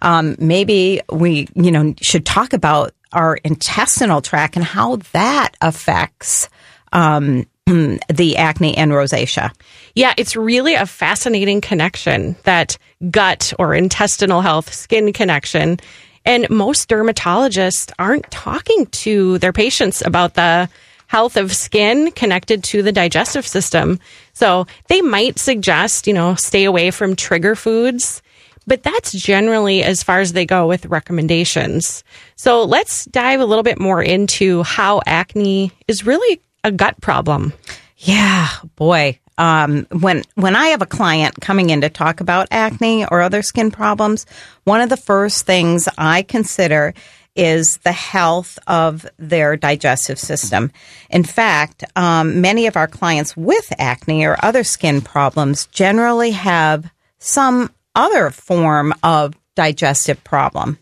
um, 0.02 0.36
maybe 0.38 1.00
we, 1.10 1.48
you 1.54 1.70
know, 1.70 1.94
should 2.00 2.26
talk 2.26 2.52
about 2.52 2.92
our 3.12 3.36
intestinal 3.36 4.20
tract 4.20 4.56
and 4.56 4.64
how 4.64 4.96
that 5.12 5.52
affects 5.60 6.48
um, 6.92 7.46
the 7.66 8.36
acne 8.36 8.76
and 8.76 8.92
rosacea. 8.92 9.52
Yeah, 9.94 10.14
it's 10.16 10.36
really 10.36 10.74
a 10.74 10.86
fascinating 10.86 11.60
connection 11.60 12.36
that 12.44 12.78
gut 13.10 13.52
or 13.58 13.74
intestinal 13.74 14.40
health 14.40 14.72
skin 14.72 15.12
connection. 15.12 15.78
And 16.24 16.48
most 16.50 16.88
dermatologists 16.88 17.92
aren't 17.98 18.30
talking 18.30 18.86
to 18.86 19.38
their 19.38 19.52
patients 19.52 20.02
about 20.04 20.34
the 20.34 20.68
health 21.06 21.36
of 21.36 21.52
skin 21.52 22.12
connected 22.12 22.62
to 22.62 22.82
the 22.82 22.92
digestive 22.92 23.46
system. 23.46 23.98
So 24.32 24.66
they 24.88 25.00
might 25.02 25.38
suggest, 25.38 26.06
you 26.06 26.12
know, 26.12 26.34
stay 26.36 26.64
away 26.64 26.92
from 26.92 27.16
trigger 27.16 27.56
foods, 27.56 28.22
but 28.70 28.84
that's 28.84 29.10
generally 29.10 29.82
as 29.82 30.04
far 30.04 30.20
as 30.20 30.32
they 30.32 30.46
go 30.46 30.68
with 30.68 30.86
recommendations. 30.86 32.04
So 32.36 32.62
let's 32.62 33.04
dive 33.06 33.40
a 33.40 33.44
little 33.44 33.64
bit 33.64 33.80
more 33.80 34.00
into 34.00 34.62
how 34.62 35.00
acne 35.06 35.72
is 35.88 36.06
really 36.06 36.40
a 36.62 36.70
gut 36.70 37.00
problem. 37.00 37.52
Yeah, 37.98 38.48
boy. 38.76 39.18
Um, 39.38 39.88
when 39.90 40.22
when 40.36 40.54
I 40.54 40.68
have 40.68 40.82
a 40.82 40.86
client 40.86 41.40
coming 41.40 41.70
in 41.70 41.80
to 41.80 41.88
talk 41.88 42.20
about 42.20 42.46
acne 42.52 43.06
or 43.06 43.22
other 43.22 43.42
skin 43.42 43.72
problems, 43.72 44.24
one 44.62 44.80
of 44.80 44.88
the 44.88 44.96
first 44.96 45.46
things 45.46 45.88
I 45.98 46.22
consider 46.22 46.94
is 47.34 47.78
the 47.78 47.90
health 47.90 48.56
of 48.68 49.04
their 49.18 49.56
digestive 49.56 50.20
system. 50.20 50.70
In 51.10 51.24
fact, 51.24 51.82
um, 51.96 52.40
many 52.40 52.68
of 52.68 52.76
our 52.76 52.86
clients 52.86 53.36
with 53.36 53.72
acne 53.78 54.24
or 54.24 54.36
other 54.44 54.62
skin 54.62 55.00
problems 55.00 55.66
generally 55.66 56.30
have 56.30 56.88
some 57.18 57.70
other 57.94 58.30
form 58.30 58.94
of 59.02 59.34
digestive 59.56 60.22
problem. 60.24 60.78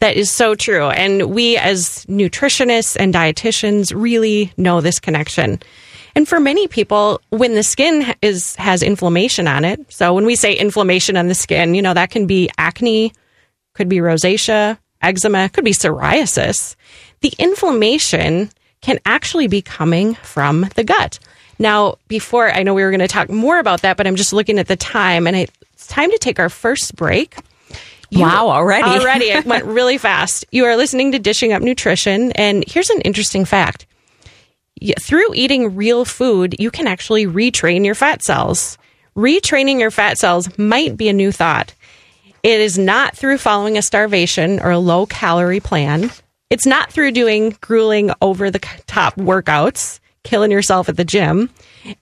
That 0.00 0.16
is 0.16 0.30
so 0.30 0.54
true. 0.54 0.88
And 0.90 1.30
we, 1.30 1.56
as 1.56 2.06
nutritionists 2.06 2.96
and 2.98 3.12
dietitians, 3.12 3.92
really 3.94 4.52
know 4.56 4.80
this 4.80 5.00
connection. 5.00 5.60
And 6.14 6.28
for 6.28 6.40
many 6.40 6.68
people, 6.68 7.20
when 7.30 7.54
the 7.54 7.62
skin 7.62 8.14
is 8.22 8.56
has 8.56 8.82
inflammation 8.82 9.46
on 9.46 9.64
it, 9.64 9.92
so 9.92 10.14
when 10.14 10.24
we 10.24 10.36
say 10.36 10.54
inflammation 10.54 11.16
on 11.16 11.28
the 11.28 11.34
skin, 11.34 11.74
you 11.74 11.82
know 11.82 11.94
that 11.94 12.10
can 12.10 12.26
be 12.26 12.50
acne, 12.58 13.12
could 13.74 13.88
be 13.88 13.98
rosacea, 13.98 14.78
eczema, 15.02 15.48
could 15.48 15.64
be 15.64 15.72
psoriasis. 15.72 16.76
The 17.20 17.32
inflammation 17.38 18.50
can 18.80 18.98
actually 19.04 19.48
be 19.48 19.62
coming 19.62 20.14
from 20.16 20.68
the 20.74 20.84
gut. 20.84 21.18
Now, 21.58 21.96
before 22.06 22.50
I 22.50 22.62
know 22.62 22.74
we 22.74 22.82
were 22.82 22.90
going 22.90 23.00
to 23.00 23.08
talk 23.08 23.28
more 23.28 23.58
about 23.58 23.82
that, 23.82 23.96
but 23.96 24.06
I'm 24.06 24.16
just 24.16 24.32
looking 24.32 24.58
at 24.58 24.68
the 24.68 24.76
time, 24.76 25.26
and 25.26 25.36
it's 25.36 25.52
time 25.88 26.10
to 26.10 26.18
take 26.18 26.38
our 26.38 26.48
first 26.48 26.94
break. 26.94 27.36
You, 28.10 28.22
wow, 28.22 28.48
already. 28.48 28.88
Already. 28.88 29.26
It 29.26 29.44
went 29.44 29.64
really 29.66 29.98
fast. 29.98 30.46
You 30.50 30.64
are 30.64 30.76
listening 30.76 31.12
to 31.12 31.18
Dishing 31.18 31.52
Up 31.52 31.62
Nutrition. 31.62 32.32
And 32.32 32.64
here's 32.66 32.90
an 32.90 33.02
interesting 33.02 33.44
fact 33.44 33.86
through 35.00 35.34
eating 35.34 35.76
real 35.76 36.04
food, 36.04 36.56
you 36.58 36.70
can 36.70 36.86
actually 36.86 37.26
retrain 37.26 37.84
your 37.84 37.94
fat 37.94 38.22
cells. 38.22 38.78
Retraining 39.16 39.80
your 39.80 39.90
fat 39.90 40.18
cells 40.18 40.56
might 40.58 40.96
be 40.96 41.08
a 41.08 41.12
new 41.12 41.32
thought. 41.32 41.74
It 42.42 42.60
is 42.60 42.78
not 42.78 43.16
through 43.16 43.38
following 43.38 43.76
a 43.76 43.82
starvation 43.82 44.60
or 44.60 44.70
a 44.70 44.78
low 44.78 45.06
calorie 45.06 45.60
plan. 45.60 46.10
It's 46.50 46.66
not 46.66 46.92
through 46.92 47.12
doing 47.12 47.56
grueling 47.60 48.12
over 48.22 48.50
the 48.50 48.60
top 48.86 49.16
workouts, 49.16 49.98
killing 50.22 50.52
yourself 50.52 50.88
at 50.88 50.96
the 50.96 51.04
gym. 51.04 51.50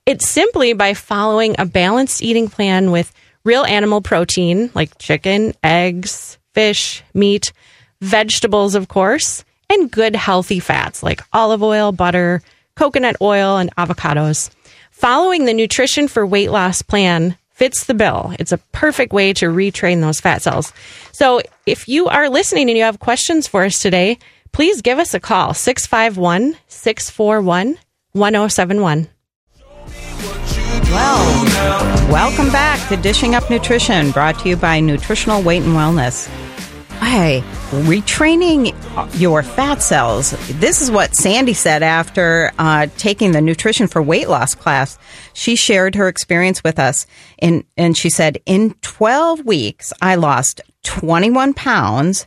It's 0.04 0.28
simply 0.28 0.72
by 0.74 0.94
following 0.94 1.56
a 1.58 1.64
balanced 1.64 2.22
eating 2.22 2.48
plan 2.48 2.90
with 2.90 3.12
real 3.46 3.64
animal 3.64 4.02
protein 4.02 4.70
like 4.74 4.98
chicken, 4.98 5.54
eggs, 5.62 6.36
fish, 6.52 7.02
meat, 7.14 7.52
vegetables, 8.00 8.74
of 8.74 8.88
course, 8.88 9.44
and 9.70 9.90
good 9.90 10.16
healthy 10.16 10.60
fats 10.60 11.02
like 11.02 11.22
olive 11.32 11.62
oil, 11.62 11.92
butter, 11.92 12.42
coconut 12.74 13.16
oil, 13.22 13.56
and 13.56 13.74
avocados. 13.76 14.50
Following 14.90 15.44
the 15.44 15.54
nutrition 15.54 16.08
for 16.08 16.26
weight 16.26 16.50
loss 16.50 16.82
plan 16.82 17.36
fits 17.50 17.84
the 17.84 17.94
bill. 17.94 18.34
It's 18.38 18.52
a 18.52 18.58
perfect 18.72 19.12
way 19.12 19.32
to 19.34 19.46
retrain 19.46 20.00
those 20.00 20.20
fat 20.20 20.42
cells. 20.42 20.72
So 21.12 21.40
if 21.64 21.88
you 21.88 22.08
are 22.08 22.28
listening 22.28 22.68
and 22.68 22.76
you 22.76 22.84
have 22.84 22.98
questions 22.98 23.46
for 23.46 23.64
us 23.64 23.78
today, 23.78 24.18
please 24.52 24.82
give 24.82 24.98
us 24.98 25.14
a 25.14 25.20
call 25.20 25.54
651 25.54 26.56
641 26.68 27.78
1071. 28.12 29.08
Well, 30.88 31.44
welcome 32.10 32.50
back 32.52 32.88
to 32.88 32.96
Dishing 32.96 33.34
Up 33.34 33.50
Nutrition, 33.50 34.12
brought 34.12 34.38
to 34.40 34.48
you 34.48 34.56
by 34.56 34.78
Nutritional 34.80 35.42
Weight 35.42 35.62
and 35.62 35.72
Wellness. 35.74 36.28
Hey, 37.00 37.42
retraining 37.70 38.72
your 39.20 39.42
fat 39.42 39.82
cells. 39.82 40.30
This 40.60 40.80
is 40.80 40.90
what 40.90 41.14
Sandy 41.16 41.54
said 41.54 41.82
after 41.82 42.52
uh, 42.58 42.86
taking 42.98 43.32
the 43.32 43.40
nutrition 43.40 43.88
for 43.88 44.00
weight 44.00 44.28
loss 44.28 44.54
class. 44.54 44.96
She 45.32 45.56
shared 45.56 45.96
her 45.96 46.08
experience 46.08 46.62
with 46.62 46.78
us, 46.78 47.06
in, 47.38 47.64
and 47.76 47.96
she 47.96 48.08
said, 48.08 48.40
"In 48.46 48.74
12 48.82 49.44
weeks, 49.44 49.92
I 50.00 50.14
lost 50.14 50.60
21 50.84 51.52
pounds, 51.54 52.26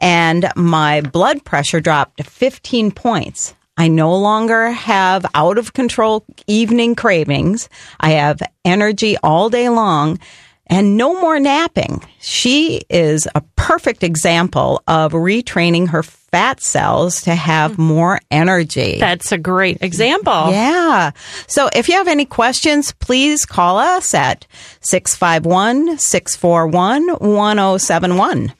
and 0.00 0.50
my 0.56 1.00
blood 1.00 1.44
pressure 1.44 1.80
dropped 1.80 2.16
to 2.18 2.24
15 2.24 2.90
points." 2.90 3.54
I 3.80 3.88
no 3.88 4.14
longer 4.14 4.72
have 4.72 5.24
out 5.34 5.56
of 5.56 5.72
control 5.72 6.26
evening 6.46 6.94
cravings. 6.94 7.70
I 7.98 8.10
have 8.10 8.42
energy 8.62 9.16
all 9.22 9.48
day 9.48 9.70
long 9.70 10.18
and 10.66 10.98
no 10.98 11.18
more 11.18 11.40
napping. 11.40 12.02
She 12.20 12.82
is 12.90 13.26
a 13.34 13.40
perfect 13.56 14.02
example 14.02 14.82
of 14.86 15.12
retraining 15.12 15.88
her 15.88 16.02
fat 16.02 16.60
cells 16.60 17.22
to 17.22 17.34
have 17.34 17.76
hmm. 17.76 17.84
more 17.84 18.20
energy. 18.30 18.98
That's 19.00 19.32
a 19.32 19.38
great 19.38 19.78
example. 19.80 20.50
Yeah. 20.50 21.12
So 21.46 21.70
if 21.74 21.88
you 21.88 21.94
have 21.94 22.06
any 22.06 22.26
questions, 22.26 22.92
please 22.92 23.46
call 23.46 23.78
us 23.78 24.12
at 24.12 24.46
651 24.82 25.96
641 25.96 27.14
1071. 27.16 28.52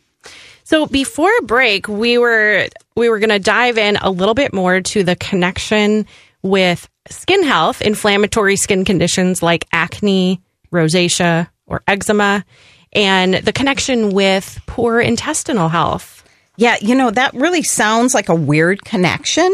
So 0.70 0.86
before 0.86 1.32
break, 1.42 1.88
we 1.88 2.16
were 2.16 2.68
we 2.94 3.08
were 3.08 3.18
going 3.18 3.30
to 3.30 3.40
dive 3.40 3.76
in 3.76 3.96
a 3.96 4.08
little 4.08 4.34
bit 4.34 4.52
more 4.52 4.80
to 4.80 5.02
the 5.02 5.16
connection 5.16 6.06
with 6.42 6.88
skin 7.08 7.42
health, 7.42 7.82
inflammatory 7.82 8.54
skin 8.54 8.84
conditions 8.84 9.42
like 9.42 9.66
acne, 9.72 10.40
rosacea, 10.70 11.48
or 11.66 11.82
eczema, 11.88 12.44
and 12.92 13.34
the 13.34 13.52
connection 13.52 14.10
with 14.10 14.60
poor 14.66 15.00
intestinal 15.00 15.68
health. 15.68 16.22
Yeah, 16.56 16.76
you 16.80 16.94
know, 16.94 17.10
that 17.10 17.34
really 17.34 17.64
sounds 17.64 18.14
like 18.14 18.28
a 18.28 18.34
weird 18.36 18.84
connection, 18.84 19.50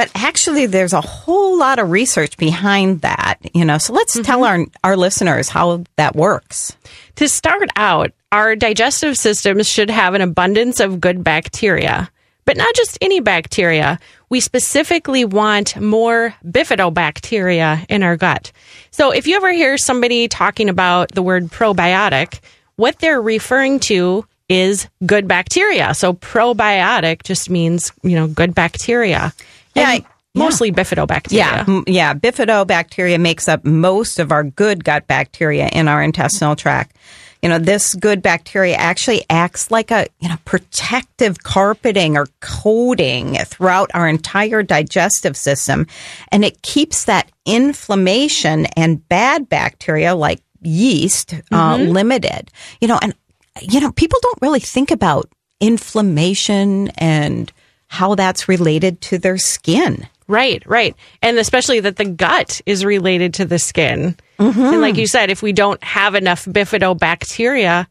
but 0.00 0.10
actually 0.14 0.64
there's 0.64 0.94
a 0.94 1.00
whole 1.02 1.58
lot 1.58 1.78
of 1.78 1.90
research 1.90 2.38
behind 2.38 3.02
that, 3.02 3.36
you 3.52 3.66
know. 3.66 3.76
So 3.76 3.92
let's 3.92 4.14
mm-hmm. 4.14 4.22
tell 4.22 4.44
our 4.44 4.64
our 4.82 4.96
listeners 4.96 5.50
how 5.50 5.84
that 5.96 6.16
works. 6.16 6.74
To 7.16 7.28
start 7.28 7.68
out, 7.76 8.10
our 8.32 8.56
digestive 8.56 9.18
systems 9.18 9.68
should 9.68 9.90
have 9.90 10.14
an 10.14 10.22
abundance 10.22 10.80
of 10.80 11.02
good 11.02 11.22
bacteria, 11.22 12.10
but 12.46 12.56
not 12.56 12.74
just 12.74 12.96
any 13.02 13.20
bacteria. 13.20 13.98
We 14.30 14.40
specifically 14.40 15.26
want 15.26 15.78
more 15.78 16.34
bifidobacteria 16.46 17.84
in 17.90 18.02
our 18.02 18.16
gut. 18.16 18.52
So 18.92 19.10
if 19.10 19.26
you 19.26 19.36
ever 19.36 19.52
hear 19.52 19.76
somebody 19.76 20.28
talking 20.28 20.70
about 20.70 21.12
the 21.12 21.22
word 21.22 21.48
probiotic, 21.48 22.40
what 22.76 23.00
they're 23.00 23.20
referring 23.20 23.80
to 23.80 24.24
is 24.48 24.88
good 25.04 25.28
bacteria. 25.28 25.92
So 25.92 26.14
probiotic 26.14 27.22
just 27.22 27.50
means, 27.50 27.92
you 28.02 28.16
know, 28.16 28.28
good 28.28 28.54
bacteria. 28.54 29.34
Yeah. 29.74 29.92
And 29.92 30.04
mostly 30.34 30.68
yeah. 30.68 30.74
bifidobacteria. 30.74 31.32
Yeah, 31.32 31.82
yeah. 31.86 32.14
Bifidobacteria 32.14 33.20
makes 33.20 33.48
up 33.48 33.64
most 33.64 34.18
of 34.18 34.32
our 34.32 34.44
good 34.44 34.84
gut 34.84 35.06
bacteria 35.06 35.68
in 35.68 35.88
our 35.88 36.02
intestinal 36.02 36.56
tract 36.56 36.96
you 37.42 37.48
know, 37.48 37.58
this 37.58 37.94
good 37.94 38.20
bacteria 38.22 38.74
actually 38.74 39.24
acts 39.30 39.70
like 39.70 39.90
a, 39.90 40.06
you 40.20 40.28
know, 40.28 40.36
protective 40.44 41.42
carpeting 41.42 42.16
or 42.16 42.26
coating 42.40 43.36
throughout 43.36 43.90
our 43.94 44.06
entire 44.08 44.62
digestive 44.62 45.36
system. 45.36 45.86
And 46.30 46.44
it 46.44 46.60
keeps 46.62 47.04
that 47.06 47.30
inflammation 47.46 48.66
and 48.76 49.06
bad 49.08 49.48
bacteria 49.48 50.14
like 50.14 50.40
yeast 50.60 51.32
uh, 51.50 51.76
mm-hmm. 51.76 51.90
limited. 51.90 52.50
You 52.80 52.88
know, 52.88 52.98
and, 53.00 53.14
you 53.62 53.80
know, 53.80 53.92
people 53.92 54.18
don't 54.22 54.42
really 54.42 54.60
think 54.60 54.90
about 54.90 55.30
inflammation 55.60 56.88
and 56.98 57.50
how 57.90 58.14
that's 58.14 58.48
related 58.48 59.00
to 59.00 59.18
their 59.18 59.36
skin. 59.36 60.06
Right, 60.28 60.62
right. 60.64 60.94
And 61.22 61.38
especially 61.38 61.80
that 61.80 61.96
the 61.96 62.04
gut 62.04 62.60
is 62.64 62.84
related 62.84 63.34
to 63.34 63.44
the 63.44 63.58
skin. 63.58 64.16
Mm-hmm. 64.38 64.60
And 64.60 64.80
like 64.80 64.96
you 64.96 65.08
said, 65.08 65.28
if 65.28 65.42
we 65.42 65.52
don't 65.52 65.82
have 65.82 66.14
enough 66.14 66.44
bifidobacteria, 66.44 67.88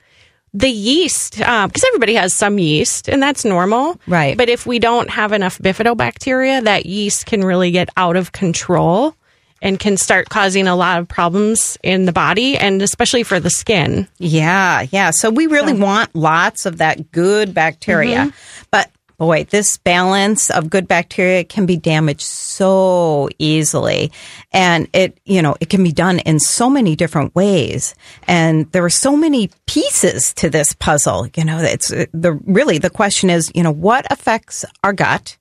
the 0.54 0.70
yeast, 0.70 1.36
because 1.38 1.66
um, 1.66 1.88
everybody 1.90 2.14
has 2.14 2.34
some 2.34 2.58
yeast 2.58 3.10
and 3.10 3.22
that's 3.22 3.44
normal. 3.44 4.00
Right. 4.08 4.38
But 4.38 4.48
if 4.48 4.66
we 4.66 4.80
don't 4.80 5.10
have 5.10 5.34
enough 5.34 5.58
bifidobacteria, 5.58 6.64
that 6.64 6.86
yeast 6.86 7.26
can 7.26 7.44
really 7.44 7.72
get 7.72 7.90
out 7.98 8.16
of 8.16 8.32
control 8.32 9.16
and 9.62 9.78
can 9.78 9.98
start 9.98 10.30
causing 10.30 10.66
a 10.66 10.78
lot 10.78 11.02
of 11.02 11.10
problems 11.10 11.78
in 11.84 12.06
the 12.06 12.14
body 12.14 12.56
and 12.58 12.82
especially 12.82 13.24
for 13.24 13.42
the 13.42 13.50
skin. 13.50 14.08
Yeah, 14.18 14.88
yeah. 14.92 15.12
So 15.12 15.30
we 15.30 15.48
really 15.48 15.78
so. 15.78 15.84
want 15.84 16.16
lots 16.16 16.66
of 16.66 16.78
that 16.78 17.12
good 17.12 17.54
bacteria. 17.54 18.20
Mm-hmm. 18.20 18.64
But 18.72 18.90
boy, 19.20 19.44
this 19.44 19.78
balance 19.78 20.50
of 20.50 20.70
good 20.70 20.88
bacteria 20.88 21.44
can 21.44 21.66
be 21.66 21.78
damaged 21.78 22.22
so 22.22 23.30
easily. 23.38 24.12
And 24.52 24.88
it, 24.94 25.20
you 25.26 25.42
know, 25.42 25.56
it 25.60 25.70
can 25.70 25.84
be 25.84 25.92
done 25.92 26.20
in 26.20 26.40
so 26.40 26.70
many 26.70 26.96
different 26.96 27.36
ways. 27.36 27.94
And 28.28 28.72
there 28.72 28.84
are 28.84 28.90
so 28.90 29.16
many 29.16 29.52
pieces 29.68 30.34
to 30.36 30.50
this 30.50 30.74
puzzle. 30.74 31.28
You 31.36 31.46
know, 31.46 31.60
it's 31.60 31.90
the 31.90 32.40
really 32.46 32.80
the 32.80 32.90
question 32.90 33.30
is, 33.30 33.52
you 33.54 33.62
know, 33.62 33.74
what 33.74 34.12
affects 34.12 34.66
our 34.84 34.94
gut 34.94 35.38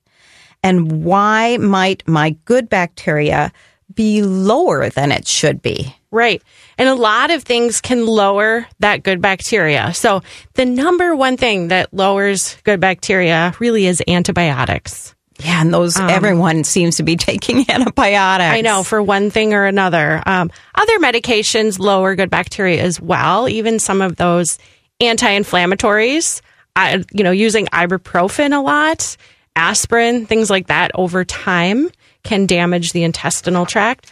and 0.61 1.03
why 1.05 1.57
might 1.57 2.07
my 2.07 2.31
good 2.43 2.69
bacteria 2.69 3.51
be 3.93 4.21
lower 4.21 4.89
than 4.89 5.11
it 5.11 5.25
should 5.25 5.61
be? 5.61 5.95
Right. 6.11 6.43
And 6.79 6.89
a 6.89 6.95
lot 6.95 7.29
of 7.29 7.43
things 7.43 7.81
can 7.81 8.07
lower 8.07 8.65
that 8.79 9.03
good 9.03 9.21
bacteria. 9.21 9.93
So 9.93 10.23
the 10.55 10.65
number 10.65 11.15
one 11.15 11.37
thing 11.37 11.67
that 11.67 11.93
lowers 11.93 12.57
good 12.63 12.79
bacteria 12.79 13.53
really 13.59 13.85
is 13.85 14.01
antibiotics. 14.07 15.13
Yeah, 15.41 15.61
and 15.61 15.73
those 15.73 15.95
um, 15.97 16.09
everyone 16.09 16.63
seems 16.63 16.97
to 16.97 17.03
be 17.03 17.15
taking 17.17 17.69
antibiotics. 17.69 18.57
I 18.57 18.61
know 18.61 18.81
for 18.81 19.03
one 19.03 19.29
thing 19.29 19.53
or 19.53 19.65
another. 19.65 20.23
Um, 20.25 20.49
other 20.73 20.97
medications 20.99 21.77
lower 21.77 22.15
good 22.15 22.31
bacteria 22.31 22.81
as 22.81 22.99
well. 22.99 23.47
Even 23.47 23.77
some 23.77 24.01
of 24.01 24.15
those 24.15 24.57
anti-inflammatories 24.99 26.41
I, 26.79 27.03
you 27.11 27.23
know, 27.23 27.31
using 27.31 27.65
ibuprofen 27.67 28.57
a 28.57 28.61
lot, 28.61 29.17
aspirin, 29.55 30.25
things 30.25 30.49
like 30.49 30.67
that 30.67 30.91
over 30.95 31.25
time 31.25 31.89
can 32.23 32.45
damage 32.45 32.93
the 32.93 33.03
intestinal 33.03 33.65
tract. 33.65 34.09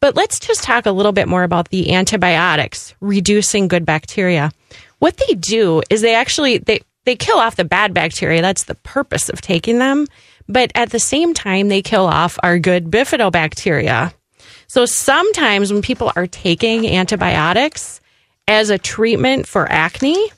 But 0.00 0.16
let's 0.16 0.40
just 0.40 0.62
talk 0.62 0.86
a 0.86 0.92
little 0.92 1.12
bit 1.12 1.28
more 1.28 1.42
about 1.42 1.68
the 1.68 1.92
antibiotics 1.94 2.94
reducing 3.00 3.68
good 3.68 3.84
bacteria. 3.84 4.50
What 4.98 5.16
they 5.16 5.34
do 5.34 5.82
is 5.90 6.00
they 6.00 6.14
actually 6.14 6.58
they 6.58 6.80
they 7.04 7.16
kill 7.16 7.38
off 7.38 7.56
the 7.56 7.64
bad 7.64 7.94
bacteria. 7.94 8.42
That's 8.42 8.64
the 8.64 8.74
purpose 8.74 9.28
of 9.28 9.40
taking 9.40 9.78
them. 9.78 10.06
But 10.48 10.72
at 10.74 10.90
the 10.90 10.98
same 10.98 11.32
time, 11.34 11.68
they 11.68 11.82
kill 11.82 12.06
off 12.06 12.38
our 12.42 12.58
good 12.58 12.90
bifidobacteria. 12.90 14.12
So 14.66 14.86
sometimes 14.86 15.72
when 15.72 15.82
people 15.82 16.12
are 16.16 16.26
taking 16.26 16.86
antibiotics 16.86 18.00
as 18.48 18.70
a 18.70 18.78
treatment 18.78 19.46
for 19.46 19.70
acne, 19.70 20.30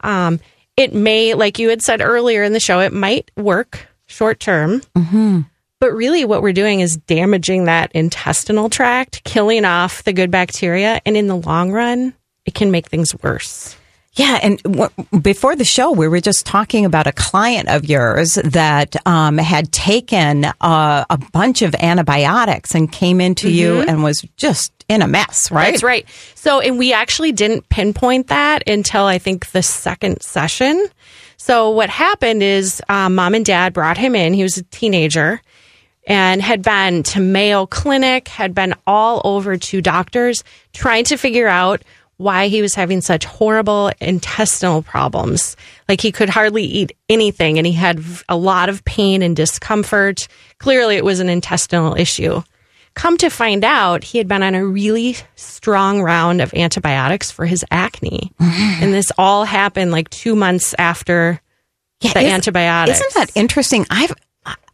um, 0.00 0.40
it 0.76 0.94
may, 0.94 1.34
like 1.34 1.58
you 1.58 1.70
had 1.70 1.82
said 1.82 2.00
earlier 2.00 2.42
in 2.42 2.52
the 2.52 2.60
show, 2.60 2.80
it 2.80 2.92
might 2.92 3.30
work 3.36 3.88
short 4.06 4.40
term. 4.40 4.80
Mm-hmm. 4.94 5.40
But 5.78 5.92
really, 5.92 6.24
what 6.24 6.42
we're 6.42 6.52
doing 6.52 6.80
is 6.80 6.96
damaging 6.96 7.64
that 7.64 7.92
intestinal 7.92 8.70
tract, 8.70 9.24
killing 9.24 9.64
off 9.64 10.04
the 10.04 10.12
good 10.12 10.30
bacteria. 10.30 11.00
And 11.04 11.16
in 11.16 11.26
the 11.26 11.36
long 11.36 11.70
run, 11.70 12.14
it 12.46 12.54
can 12.54 12.70
make 12.70 12.88
things 12.88 13.14
worse. 13.22 13.76
Yeah, 14.14 14.38
and 14.42 14.62
w- 14.62 14.88
before 15.20 15.54
the 15.56 15.64
show, 15.64 15.92
we 15.92 16.08
were 16.08 16.22
just 16.22 16.46
talking 16.46 16.86
about 16.86 17.06
a 17.06 17.12
client 17.12 17.68
of 17.68 17.84
yours 17.84 18.36
that 18.36 18.96
um, 19.06 19.36
had 19.36 19.70
taken 19.72 20.46
uh, 20.46 21.04
a 21.10 21.18
bunch 21.32 21.60
of 21.60 21.74
antibiotics 21.74 22.74
and 22.74 22.90
came 22.90 23.20
into 23.20 23.46
mm-hmm. 23.46 23.56
you 23.56 23.80
and 23.82 24.02
was 24.02 24.22
just 24.38 24.72
in 24.88 25.02
a 25.02 25.06
mess, 25.06 25.50
right? 25.50 25.72
That's 25.72 25.82
right. 25.82 26.06
So, 26.34 26.60
and 26.60 26.78
we 26.78 26.94
actually 26.94 27.32
didn't 27.32 27.68
pinpoint 27.68 28.28
that 28.28 28.66
until 28.66 29.04
I 29.04 29.18
think 29.18 29.50
the 29.50 29.62
second 29.62 30.22
session. 30.22 30.86
So, 31.36 31.68
what 31.68 31.90
happened 31.90 32.42
is 32.42 32.80
um, 32.88 33.16
mom 33.16 33.34
and 33.34 33.44
dad 33.44 33.74
brought 33.74 33.98
him 33.98 34.14
in. 34.14 34.32
He 34.32 34.42
was 34.42 34.56
a 34.56 34.62
teenager 34.62 35.42
and 36.06 36.40
had 36.40 36.62
been 36.62 37.02
to 37.02 37.20
Mayo 37.20 37.66
Clinic, 37.66 38.28
had 38.28 38.54
been 38.54 38.74
all 38.86 39.20
over 39.24 39.56
to 39.56 39.82
doctors 39.82 40.44
trying 40.72 41.04
to 41.04 41.16
figure 41.16 41.48
out 41.48 41.82
why 42.16 42.48
he 42.48 42.62
was 42.62 42.74
having 42.74 43.00
such 43.00 43.24
horrible 43.24 43.90
intestinal 44.00 44.82
problems. 44.82 45.56
Like 45.88 46.00
he 46.00 46.12
could 46.12 46.30
hardly 46.30 46.64
eat 46.64 46.96
anything 47.08 47.58
and 47.58 47.66
he 47.66 47.74
had 47.74 48.02
a 48.28 48.36
lot 48.36 48.68
of 48.68 48.84
pain 48.84 49.22
and 49.22 49.36
discomfort. 49.36 50.28
Clearly, 50.58 50.96
it 50.96 51.04
was 51.04 51.20
an 51.20 51.28
intestinal 51.28 51.94
issue. 51.94 52.42
Come 52.94 53.18
to 53.18 53.28
find 53.28 53.62
out, 53.62 54.04
he 54.04 54.16
had 54.16 54.26
been 54.26 54.42
on 54.42 54.54
a 54.54 54.64
really 54.64 55.16
strong 55.34 56.00
round 56.00 56.40
of 56.40 56.54
antibiotics 56.54 57.30
for 57.30 57.44
his 57.44 57.62
acne. 57.70 58.32
Mm. 58.40 58.82
and 58.82 58.94
this 58.94 59.12
all 59.18 59.44
happened 59.44 59.92
like 59.92 60.08
two 60.08 60.34
months 60.34 60.74
after 60.78 61.42
yeah, 62.00 62.12
the 62.14 62.20
antibiotics. 62.20 63.00
Isn't 63.00 63.14
that 63.14 63.32
interesting? 63.34 63.84
I've 63.90 64.14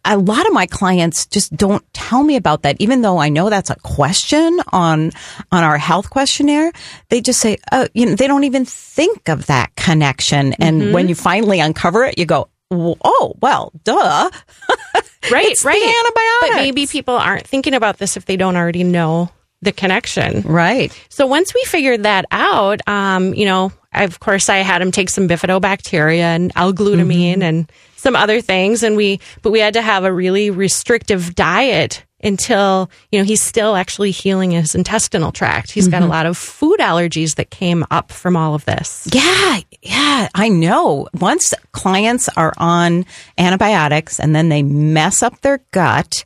a 0.04 0.18
lot 0.18 0.46
of 0.46 0.52
my 0.52 0.66
clients 0.66 1.26
just 1.26 1.56
don't 1.56 1.84
tell 1.92 2.22
me 2.22 2.36
about 2.36 2.62
that, 2.62 2.76
even 2.80 3.02
though 3.02 3.18
I 3.18 3.28
know 3.28 3.50
that's 3.50 3.70
a 3.70 3.76
question 3.76 4.60
on 4.72 5.12
on 5.50 5.64
our 5.64 5.78
health 5.78 6.10
questionnaire. 6.10 6.72
They 7.08 7.20
just 7.20 7.40
say, 7.40 7.58
"Oh, 7.70 7.86
you 7.94 8.06
know," 8.06 8.14
they 8.14 8.26
don't 8.26 8.44
even 8.44 8.64
think 8.64 9.28
of 9.28 9.46
that 9.46 9.74
connection. 9.76 10.54
And 10.54 10.82
mm-hmm. 10.82 10.92
when 10.92 11.08
you 11.08 11.14
finally 11.14 11.60
uncover 11.60 12.04
it, 12.04 12.18
you 12.18 12.26
go, 12.26 12.48
"Oh, 12.70 13.34
well, 13.40 13.72
duh." 13.84 14.30
right, 15.30 15.64
right. 15.64 16.38
But 16.40 16.56
maybe 16.56 16.86
people 16.86 17.14
aren't 17.14 17.46
thinking 17.46 17.74
about 17.74 17.98
this 17.98 18.16
if 18.16 18.24
they 18.24 18.36
don't 18.36 18.56
already 18.56 18.84
know 18.84 19.30
the 19.62 19.72
connection. 19.72 20.42
Right. 20.42 20.92
So 21.08 21.26
once 21.26 21.54
we 21.54 21.62
figured 21.64 22.02
that 22.02 22.24
out, 22.32 22.86
um, 22.88 23.32
you 23.34 23.44
know, 23.44 23.72
of 23.94 24.18
course, 24.18 24.48
I 24.48 24.58
had 24.58 24.82
him 24.82 24.90
take 24.90 25.08
some 25.08 25.28
bifidobacteria 25.28 26.18
and 26.18 26.52
L-glutamine 26.56 27.34
mm-hmm. 27.34 27.42
and 27.42 27.72
some 28.02 28.16
other 28.16 28.40
things 28.40 28.82
and 28.82 28.96
we 28.96 29.20
but 29.42 29.52
we 29.52 29.60
had 29.60 29.74
to 29.74 29.82
have 29.82 30.04
a 30.04 30.12
really 30.12 30.50
restrictive 30.50 31.34
diet 31.36 32.04
until 32.24 32.90
you 33.10 33.18
know 33.18 33.24
he's 33.24 33.42
still 33.42 33.76
actually 33.76 34.10
healing 34.10 34.50
his 34.50 34.74
intestinal 34.74 35.30
tract 35.32 35.70
He's 35.70 35.84
mm-hmm. 35.84 35.92
got 35.92 35.98
a 35.98 36.00
mm-hmm. 36.02 36.10
lot 36.10 36.26
of 36.26 36.36
food 36.36 36.80
allergies 36.80 37.36
that 37.36 37.50
came 37.50 37.84
up 37.90 38.10
from 38.10 38.36
all 38.36 38.54
of 38.54 38.64
this 38.64 39.08
yeah 39.12 39.60
yeah 39.82 40.28
i 40.34 40.48
know 40.48 41.08
once 41.14 41.54
clients 41.70 42.28
are 42.36 42.52
on 42.58 43.06
antibiotics 43.38 44.18
and 44.18 44.34
then 44.34 44.48
they 44.48 44.62
mess 44.62 45.22
up 45.22 45.40
their 45.42 45.60
gut 45.70 46.24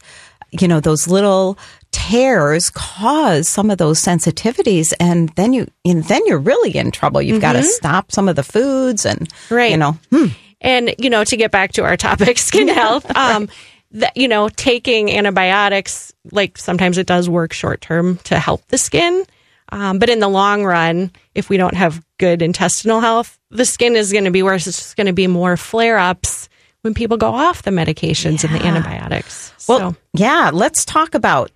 you 0.51 0.69
know 0.69 0.81
those 0.81 1.07
little 1.07 1.59
tears 1.93 2.71
cause 2.71 3.49
some 3.49 3.71
of 3.71 3.79
those 3.79 4.01
sensitivities 4.01 4.93
and 4.99 5.31
then 5.31 5.53
you 5.53 5.67
and 5.85 6.05
then 6.05 6.23
you're 6.27 6.39
really 6.39 6.75
in 6.75 6.91
trouble 6.91 7.21
you've 7.21 7.35
mm-hmm. 7.35 7.41
got 7.41 7.53
to 7.53 7.63
stop 7.63 8.13
some 8.13 8.29
of 8.29 8.37
the 8.37 8.43
foods 8.43 9.07
and 9.07 9.33
right. 9.51 9.71
you 9.71 9.77
know 9.77 9.93
hmm. 10.11 10.27
And, 10.67 10.95
you 10.99 11.11
know, 11.11 11.23
to 11.23 11.37
get 11.37 11.53
back 11.53 11.73
to 11.73 11.85
our 11.85 11.97
topic, 11.97 12.39
skin 12.51 12.67
health, 12.67 13.09
um, 13.17 13.49
that, 13.93 14.17
you 14.17 14.27
know, 14.27 14.49
taking 14.49 15.11
antibiotics, 15.13 16.13
like 16.33 16.59
sometimes 16.59 16.99
it 16.99 17.07
does 17.07 17.31
work 17.31 17.53
short 17.53 17.81
term 17.81 18.19
to 18.25 18.39
help 18.39 18.67
the 18.67 18.77
skin. 18.77 19.25
Um, 19.71 19.99
but 19.99 20.09
in 20.09 20.19
the 20.19 20.29
long 20.29 20.65
run, 20.65 21.13
if 21.35 21.49
we 21.49 21.57
don't 21.57 21.75
have 21.75 22.05
good 22.19 22.43
intestinal 22.43 23.01
health, 23.01 23.39
the 23.51 23.65
skin 23.65 23.95
is 23.97 24.13
going 24.13 24.25
to 24.25 24.31
be 24.33 24.43
worse. 24.43 24.67
It's 24.67 24.77
just 24.77 24.97
going 24.97 25.07
to 25.07 25.13
be 25.13 25.29
more 25.29 25.57
flare 25.57 25.99
ups 25.99 26.49
when 26.83 26.95
people 26.95 27.17
go 27.17 27.33
off 27.33 27.63
the 27.63 27.71
medications 27.71 28.43
yeah. 28.43 28.51
and 28.51 28.61
the 28.61 28.67
antibiotics. 28.67 29.53
Well, 29.69 29.93
so. 29.93 29.97
yeah, 30.15 30.51
let's 30.53 30.85
talk 30.85 31.15
about 31.15 31.51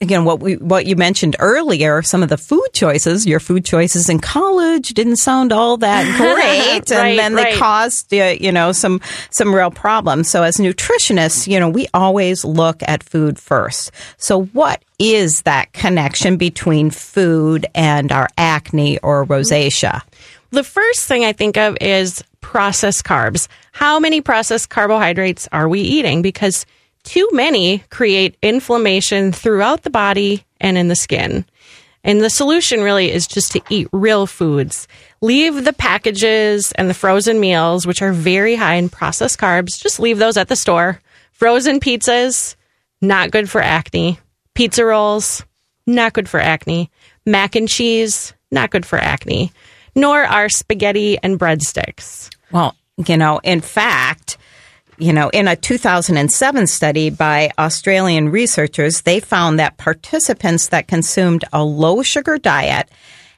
again 0.00 0.24
what 0.24 0.40
we 0.40 0.56
what 0.56 0.86
you 0.86 0.96
mentioned 0.96 1.36
earlier 1.38 2.02
some 2.02 2.22
of 2.22 2.28
the 2.28 2.36
food 2.36 2.68
choices 2.72 3.26
your 3.26 3.40
food 3.40 3.64
choices 3.64 4.08
in 4.08 4.18
college 4.18 4.90
didn't 4.90 5.16
sound 5.16 5.52
all 5.52 5.76
that 5.78 6.04
great. 6.16 6.90
And 6.92 7.18
then 7.18 7.34
right. 7.34 7.52
they 7.52 7.58
caused 7.58 8.12
uh, 8.12 8.36
you 8.40 8.52
know 8.52 8.72
some 8.72 9.00
some 9.30 9.54
real 9.54 9.70
problems. 9.70 10.30
So 10.30 10.42
as 10.42 10.56
nutritionists 10.56 11.46
you 11.46 11.58
know 11.60 11.68
we 11.68 11.86
always 11.94 12.44
look 12.44 12.82
at 12.86 13.02
food 13.02 13.38
first. 13.38 13.90
So 14.16 14.44
what 14.46 14.82
is 14.98 15.42
that 15.42 15.72
connection 15.72 16.36
between 16.36 16.90
food 16.90 17.66
and 17.74 18.12
our 18.12 18.28
acne 18.38 18.98
or 18.98 19.26
rosacea? 19.26 20.02
The 20.50 20.64
first 20.64 21.06
thing 21.06 21.24
i 21.24 21.32
think 21.32 21.56
of 21.56 21.76
is 21.80 22.22
processed 22.40 23.04
carbs. 23.04 23.48
How 23.72 23.98
many 23.98 24.20
processed 24.20 24.68
carbohydrates 24.68 25.48
are 25.50 25.68
we 25.68 25.80
eating? 25.80 26.22
Because 26.22 26.66
too 27.04 27.28
many 27.32 27.84
create 27.90 28.36
inflammation 28.42 29.32
throughout 29.32 29.82
the 29.82 29.90
body 29.90 30.44
and 30.60 30.76
in 30.76 30.88
the 30.88 30.96
skin. 30.96 31.44
And 32.02 32.20
the 32.20 32.30
solution 32.30 32.82
really 32.82 33.10
is 33.10 33.26
just 33.26 33.52
to 33.52 33.62
eat 33.70 33.88
real 33.92 34.26
foods. 34.26 34.86
Leave 35.22 35.64
the 35.64 35.72
packages 35.72 36.72
and 36.72 36.90
the 36.90 36.94
frozen 36.94 37.40
meals, 37.40 37.86
which 37.86 38.02
are 38.02 38.12
very 38.12 38.56
high 38.56 38.74
in 38.74 38.90
processed 38.90 39.38
carbs. 39.38 39.80
Just 39.80 40.00
leave 40.00 40.18
those 40.18 40.36
at 40.36 40.48
the 40.48 40.56
store. 40.56 41.00
Frozen 41.32 41.80
pizzas, 41.80 42.56
not 43.00 43.30
good 43.30 43.48
for 43.48 43.62
acne. 43.62 44.18
Pizza 44.54 44.84
rolls, 44.84 45.44
not 45.86 46.12
good 46.12 46.28
for 46.28 46.40
acne. 46.40 46.90
Mac 47.24 47.56
and 47.56 47.68
cheese, 47.68 48.34
not 48.50 48.70
good 48.70 48.84
for 48.84 48.98
acne. 48.98 49.50
Nor 49.94 50.24
are 50.24 50.48
spaghetti 50.50 51.16
and 51.22 51.38
breadsticks. 51.38 52.30
Well, 52.52 52.76
you 53.06 53.16
know, 53.16 53.40
in 53.42 53.62
fact, 53.62 54.36
you 54.98 55.12
know, 55.12 55.28
in 55.30 55.48
a 55.48 55.56
2007 55.56 56.66
study 56.66 57.10
by 57.10 57.50
Australian 57.58 58.28
researchers, 58.28 59.02
they 59.02 59.20
found 59.20 59.58
that 59.58 59.76
participants 59.76 60.68
that 60.68 60.88
consumed 60.88 61.44
a 61.52 61.64
low 61.64 62.02
sugar 62.02 62.38
diet 62.38 62.90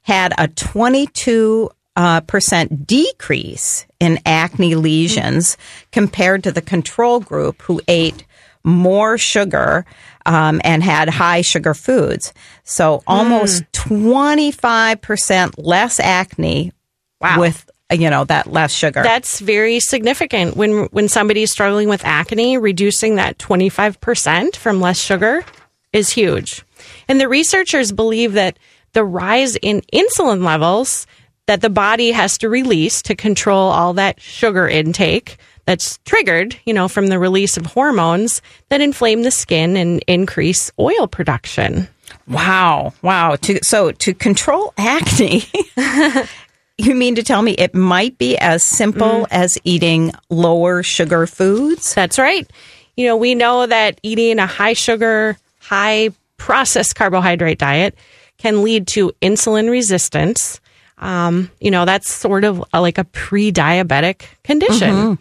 had 0.02 0.32
a 0.38 0.48
22 0.48 1.70
uh, 1.96 2.20
percent 2.22 2.86
decrease 2.86 3.86
in 3.98 4.18
acne 4.26 4.74
lesions 4.74 5.56
compared 5.92 6.44
to 6.44 6.52
the 6.52 6.62
control 6.62 7.20
group 7.20 7.62
who 7.62 7.80
ate 7.88 8.24
more 8.62 9.16
sugar 9.16 9.86
um, 10.26 10.60
and 10.64 10.82
had 10.82 11.08
high 11.08 11.40
sugar 11.40 11.72
foods. 11.72 12.34
So 12.64 13.02
almost 13.06 13.62
mm. 13.72 14.20
25% 14.52 15.54
less 15.56 16.00
acne 16.00 16.72
wow. 17.20 17.40
with 17.40 17.70
you 17.92 18.10
know 18.10 18.24
that 18.24 18.52
less 18.52 18.72
sugar 18.72 19.02
that's 19.02 19.40
very 19.40 19.78
significant 19.80 20.56
when 20.56 20.84
when 20.86 21.08
somebody's 21.08 21.52
struggling 21.52 21.88
with 21.88 22.04
acne 22.04 22.58
reducing 22.58 23.14
that 23.14 23.38
25% 23.38 24.56
from 24.56 24.80
less 24.80 24.98
sugar 24.98 25.44
is 25.92 26.10
huge 26.10 26.64
and 27.08 27.20
the 27.20 27.28
researchers 27.28 27.92
believe 27.92 28.32
that 28.32 28.58
the 28.92 29.04
rise 29.04 29.56
in 29.56 29.82
insulin 29.92 30.44
levels 30.44 31.06
that 31.46 31.60
the 31.60 31.70
body 31.70 32.10
has 32.10 32.38
to 32.38 32.48
release 32.48 33.02
to 33.02 33.14
control 33.14 33.70
all 33.70 33.94
that 33.94 34.20
sugar 34.20 34.68
intake 34.68 35.38
that's 35.66 35.98
triggered, 36.04 36.56
you 36.64 36.72
know, 36.72 36.88
from 36.88 37.08
the 37.08 37.18
release 37.18 37.56
of 37.56 37.66
hormones 37.66 38.40
that 38.68 38.80
inflame 38.80 39.22
the 39.22 39.30
skin 39.30 39.76
and 39.76 40.02
increase 40.06 40.70
oil 40.78 41.06
production. 41.08 41.88
Wow. 42.28 42.94
Wow. 43.02 43.36
To, 43.36 43.62
so 43.64 43.90
to 43.92 44.14
control 44.14 44.72
acne, 44.78 45.44
You 46.78 46.94
mean 46.94 47.14
to 47.14 47.22
tell 47.22 47.40
me 47.40 47.52
it 47.52 47.74
might 47.74 48.18
be 48.18 48.36
as 48.36 48.62
simple 48.62 49.22
mm. 49.22 49.26
as 49.30 49.58
eating 49.64 50.12
lower 50.28 50.82
sugar 50.82 51.26
foods? 51.26 51.94
That's 51.94 52.18
right. 52.18 52.48
You 52.96 53.06
know, 53.06 53.16
we 53.16 53.34
know 53.34 53.66
that 53.66 53.98
eating 54.02 54.38
a 54.38 54.46
high 54.46 54.74
sugar, 54.74 55.38
high 55.60 56.10
processed 56.36 56.94
carbohydrate 56.94 57.58
diet 57.58 57.96
can 58.38 58.62
lead 58.62 58.86
to 58.88 59.12
insulin 59.22 59.70
resistance. 59.70 60.60
um, 60.98 61.50
you 61.60 61.70
know, 61.70 61.84
that's 61.84 62.10
sort 62.10 62.44
of 62.44 62.62
a, 62.72 62.80
like 62.80 62.98
a 62.98 63.04
pre 63.04 63.52
diabetic 63.52 64.24
condition. 64.44 65.18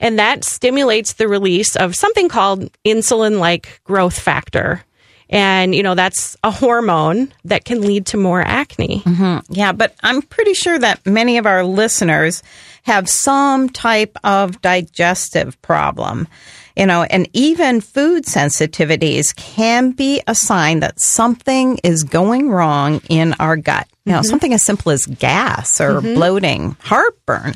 And 0.00 0.18
that 0.18 0.44
stimulates 0.44 1.12
the 1.14 1.28
release 1.28 1.76
of 1.76 1.94
something 1.94 2.28
called 2.28 2.68
insulin 2.84 3.38
like 3.38 3.80
growth 3.84 4.18
factor. 4.18 4.84
And, 5.32 5.74
you 5.74 5.82
know, 5.82 5.94
that's 5.94 6.36
a 6.44 6.50
hormone 6.50 7.32
that 7.46 7.64
can 7.64 7.80
lead 7.80 8.04
to 8.06 8.18
more 8.18 8.42
acne. 8.42 9.00
Mm-hmm. 9.00 9.52
Yeah, 9.52 9.72
but 9.72 9.94
I'm 10.02 10.20
pretty 10.20 10.52
sure 10.52 10.78
that 10.78 11.04
many 11.06 11.38
of 11.38 11.46
our 11.46 11.64
listeners 11.64 12.42
have 12.82 13.08
some 13.08 13.70
type 13.70 14.18
of 14.24 14.60
digestive 14.60 15.60
problem. 15.62 16.28
You 16.76 16.86
know, 16.86 17.02
and 17.02 17.28
even 17.32 17.80
food 17.80 18.24
sensitivities 18.24 19.34
can 19.34 19.92
be 19.92 20.22
a 20.26 20.34
sign 20.34 20.80
that 20.80 21.00
something 21.00 21.78
is 21.82 22.02
going 22.02 22.50
wrong 22.50 23.00
in 23.08 23.34
our 23.34 23.56
gut. 23.56 23.88
You 24.04 24.12
know, 24.12 24.18
mm-hmm. 24.18 24.28
something 24.28 24.52
as 24.52 24.62
simple 24.62 24.92
as 24.92 25.06
gas 25.06 25.80
or 25.80 26.00
mm-hmm. 26.00 26.14
bloating, 26.14 26.76
heartburn 26.80 27.54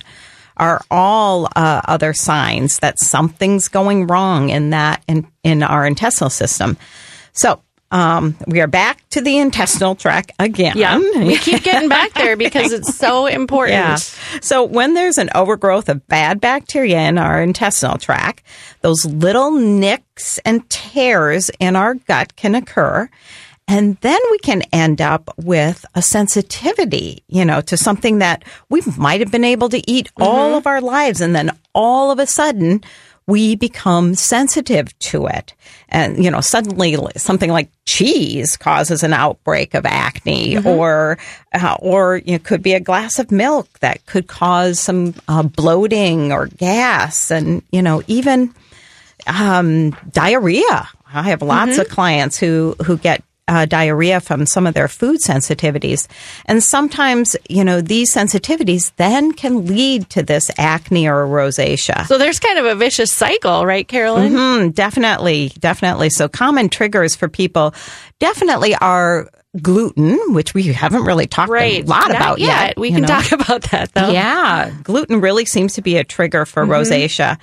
are 0.56 0.82
all 0.90 1.46
uh, 1.56 1.82
other 1.86 2.14
signs 2.14 2.78
that 2.78 2.98
something's 2.98 3.68
going 3.68 4.06
wrong 4.06 4.48
in 4.48 4.70
that 4.70 5.02
in, 5.06 5.26
in 5.42 5.62
our 5.62 5.86
intestinal 5.86 6.30
system. 6.30 6.78
So, 7.32 7.60
um, 7.90 8.36
we 8.46 8.60
are 8.60 8.66
back 8.66 9.08
to 9.10 9.20
the 9.20 9.38
intestinal 9.38 9.94
tract 9.94 10.32
again. 10.38 10.76
Yeah. 10.76 10.98
We 10.98 11.38
keep 11.38 11.62
getting 11.62 11.88
back 11.88 12.12
there 12.14 12.36
because 12.36 12.72
it's 12.72 12.96
so 12.96 13.26
important. 13.26 13.74
Yeah. 13.74 13.96
So 14.40 14.64
when 14.64 14.94
there's 14.94 15.18
an 15.18 15.30
overgrowth 15.34 15.88
of 15.88 16.06
bad 16.08 16.40
bacteria 16.40 17.00
in 17.00 17.18
our 17.18 17.40
intestinal 17.40 17.98
tract, 17.98 18.42
those 18.80 19.04
little 19.04 19.52
nicks 19.52 20.38
and 20.44 20.68
tears 20.68 21.50
in 21.60 21.76
our 21.76 21.94
gut 21.94 22.36
can 22.36 22.54
occur. 22.54 23.08
And 23.68 23.96
then 23.96 24.20
we 24.30 24.38
can 24.38 24.62
end 24.72 25.00
up 25.00 25.28
with 25.38 25.84
a 25.94 26.02
sensitivity, 26.02 27.24
you 27.26 27.44
know, 27.44 27.60
to 27.62 27.76
something 27.76 28.18
that 28.20 28.44
we 28.68 28.80
might 28.96 29.20
have 29.20 29.32
been 29.32 29.44
able 29.44 29.68
to 29.70 29.90
eat 29.90 30.08
all 30.18 30.54
of 30.54 30.68
our 30.68 30.80
lives. 30.80 31.20
And 31.20 31.34
then 31.34 31.50
all 31.74 32.12
of 32.12 32.20
a 32.20 32.26
sudden 32.26 32.82
we 33.26 33.56
become 33.56 34.14
sensitive 34.14 34.96
to 35.00 35.26
it. 35.26 35.52
And, 35.88 36.22
you 36.22 36.30
know, 36.30 36.40
suddenly 36.40 36.96
something 37.16 37.50
like 37.50 37.70
cheese 37.84 38.56
causes 38.56 39.02
an 39.02 39.12
outbreak 39.12 39.74
of 39.74 39.84
acne 39.84 40.58
or, 40.64 41.18
uh, 41.52 41.76
or 41.80 42.20
it 42.24 42.44
could 42.44 42.62
be 42.62 42.74
a 42.74 42.80
glass 42.80 43.18
of 43.18 43.30
milk 43.30 43.68
that 43.80 44.04
could 44.06 44.26
cause 44.26 44.78
some 44.78 45.14
uh, 45.28 45.42
bloating 45.42 46.32
or 46.32 46.46
gas 46.46 47.30
and, 47.30 47.62
you 47.72 47.82
know, 47.82 48.02
even, 48.06 48.54
um, 49.26 49.90
diarrhea. 50.12 50.88
I 51.12 51.22
have 51.22 51.42
lots 51.42 51.78
of 51.78 51.88
clients 51.88 52.38
who, 52.38 52.76
who 52.84 52.98
get 52.98 53.22
uh, 53.48 53.64
diarrhea 53.64 54.20
from 54.20 54.44
some 54.46 54.66
of 54.66 54.74
their 54.74 54.88
food 54.88 55.20
sensitivities. 55.20 56.08
And 56.46 56.62
sometimes, 56.62 57.36
you 57.48 57.62
know, 57.64 57.80
these 57.80 58.12
sensitivities 58.12 58.92
then 58.96 59.32
can 59.32 59.66
lead 59.66 60.10
to 60.10 60.22
this 60.22 60.50
acne 60.58 61.06
or 61.08 61.26
rosacea. 61.26 62.06
So 62.06 62.18
there's 62.18 62.40
kind 62.40 62.58
of 62.58 62.66
a 62.66 62.74
vicious 62.74 63.12
cycle, 63.12 63.64
right, 63.64 63.86
Carolyn? 63.86 64.32
Mm, 64.32 64.74
definitely, 64.74 65.52
definitely. 65.60 66.10
So 66.10 66.28
common 66.28 66.68
triggers 66.68 67.14
for 67.14 67.28
people 67.28 67.72
definitely 68.18 68.74
are 68.74 69.28
gluten, 69.62 70.18
which 70.34 70.52
we 70.52 70.64
haven't 70.64 71.04
really 71.04 71.26
talked 71.26 71.50
Right. 71.50 71.84
a 71.84 71.86
lot 71.86 72.08
Not 72.08 72.16
about 72.16 72.38
yet. 72.40 72.76
We 72.78 72.90
can 72.90 73.02
know. 73.02 73.06
talk 73.06 73.32
about 73.40 73.62
that 73.70 73.92
though. 73.94 74.10
Yeah, 74.10 74.70
gluten 74.82 75.20
really 75.20 75.44
seems 75.46 75.74
to 75.74 75.82
be 75.82 75.96
a 75.96 76.04
trigger 76.04 76.44
for 76.46 76.66
rosacea. 76.66 77.38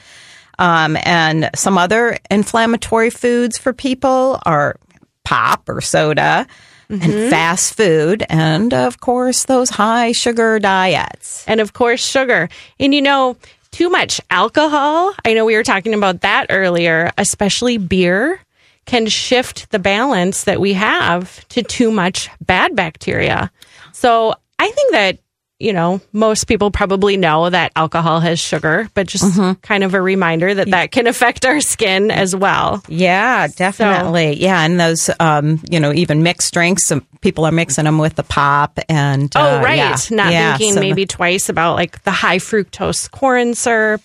Um, 0.60 0.96
and 1.04 1.50
some 1.56 1.78
other 1.80 2.18
inflammatory 2.30 3.10
foods 3.10 3.58
for 3.58 3.74
people 3.74 4.39
are 4.46 4.76
pop 5.24 5.68
or 5.70 5.82
soda 5.82 6.48
and 6.90 7.02
mm-hmm. 7.02 7.30
fast 7.30 7.76
food, 7.76 8.24
and 8.30 8.74
of 8.74 9.00
course, 9.00 9.46
those 9.46 9.70
high 9.70 10.12
sugar 10.12 10.60
diets. 10.60 11.44
and 11.48 11.60
of 11.60 11.74
course 11.74 12.06
sugar. 12.06 12.50
And 12.80 12.94
you 12.94 13.02
know, 13.02 13.38
too 13.72 13.90
much 13.90 14.22
alcohol, 14.30 15.14
I 15.26 15.34
know 15.34 15.46
we 15.46 15.56
were 15.56 15.64
talking 15.64 15.94
about 15.94 16.22
that 16.22 16.48
earlier, 16.50 17.12
especially 17.18 17.78
beer 17.78 18.40
can 18.86 19.08
shift 19.08 19.72
the 19.72 19.80
balance 19.80 20.44
that 20.44 20.60
we 20.60 20.74
have 20.74 21.48
to 21.50 21.64
too 21.64 21.90
much 21.90 22.30
bad 22.42 22.76
bacteria. 22.76 23.50
So, 23.94 24.36
I 24.60 24.70
think 24.70 24.92
that 24.92 25.18
you 25.63 25.73
know, 25.73 26.02
most 26.12 26.45
people 26.47 26.69
probably 26.71 27.17
know 27.17 27.49
that 27.49 27.71
alcohol 27.76 28.19
has 28.19 28.39
sugar, 28.39 28.89
but 28.93 29.08
just 29.08 29.39
kind 29.62 29.84
of 29.84 29.93
a 29.93 30.02
reminder 30.02 30.54
that 30.54 30.69
that 30.71 30.91
can 30.91 31.08
affect 31.08 31.45
our 31.45 31.62
skin 31.62 32.12
as 32.12 32.36
well. 32.36 32.84
Yeah, 32.88 33.47
definitely. 33.47 34.36
yeah, 34.41 34.63
and 34.65 34.80
those, 34.80 35.10
um, 35.19 35.62
you 35.69 35.80
know, 35.80 35.93
even 35.93 36.21
mixed 36.21 36.54
drinks, 36.54 36.88
some 36.88 37.02
people 37.21 37.45
are 37.45 37.52
mixing 37.52 37.86
them 37.86 37.97
with 37.97 38.15
the 38.15 38.23
pop 38.23 38.78
and. 38.89 39.32
Oh, 39.36 39.60
uh, 39.60 39.62
right. 39.63 39.78
yeah. 39.78 39.95
Not 40.12 40.32
Yeah, 40.32 40.58
thinking 40.58 40.73
so 40.73 40.80
the- 40.82 40.86
maybe 40.88 41.06
twice 41.06 41.49
about 41.49 41.76
like 41.76 42.04
the 42.04 42.12
high 42.12 42.38
fructose 42.39 43.10
corn 43.10 43.56
syrup 43.56 44.02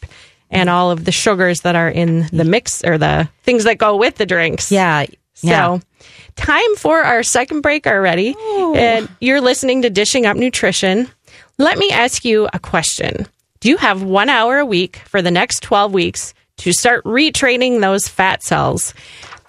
and 0.50 0.70
all 0.70 0.90
of 0.90 1.04
the 1.04 1.12
sugars 1.12 1.60
that 1.62 1.76
are 1.76 1.90
in 1.90 2.26
the 2.32 2.44
mix 2.44 2.82
or 2.84 2.96
the 2.96 3.28
things 3.42 3.64
that 3.64 3.76
go 3.78 3.96
with 3.96 4.14
the 4.16 4.24
drinks. 4.26 4.70
Yeah, 4.72 5.04
yeah. 5.42 5.76
So, 5.76 5.80
time 6.36 6.76
for 6.76 7.00
our 7.02 7.22
second 7.22 7.60
break 7.60 7.86
already. 7.86 8.34
And 8.74 9.08
you're 9.20 9.40
listening 9.40 9.82
to 9.82 9.90
Dishing 9.90 10.24
Up 10.26 10.36
Nutrition. 10.36 11.08
Let 11.60 11.76
me 11.76 11.90
ask 11.90 12.24
you 12.24 12.48
a 12.52 12.60
question. 12.60 13.26
Do 13.58 13.68
you 13.68 13.78
have 13.78 14.00
one 14.04 14.28
hour 14.28 14.58
a 14.58 14.64
week 14.64 14.98
for 15.06 15.20
the 15.20 15.32
next 15.32 15.60
12 15.64 15.92
weeks 15.92 16.32
to 16.58 16.72
start 16.72 17.02
retraining 17.02 17.80
those 17.80 18.06
fat 18.06 18.44
cells? 18.44 18.94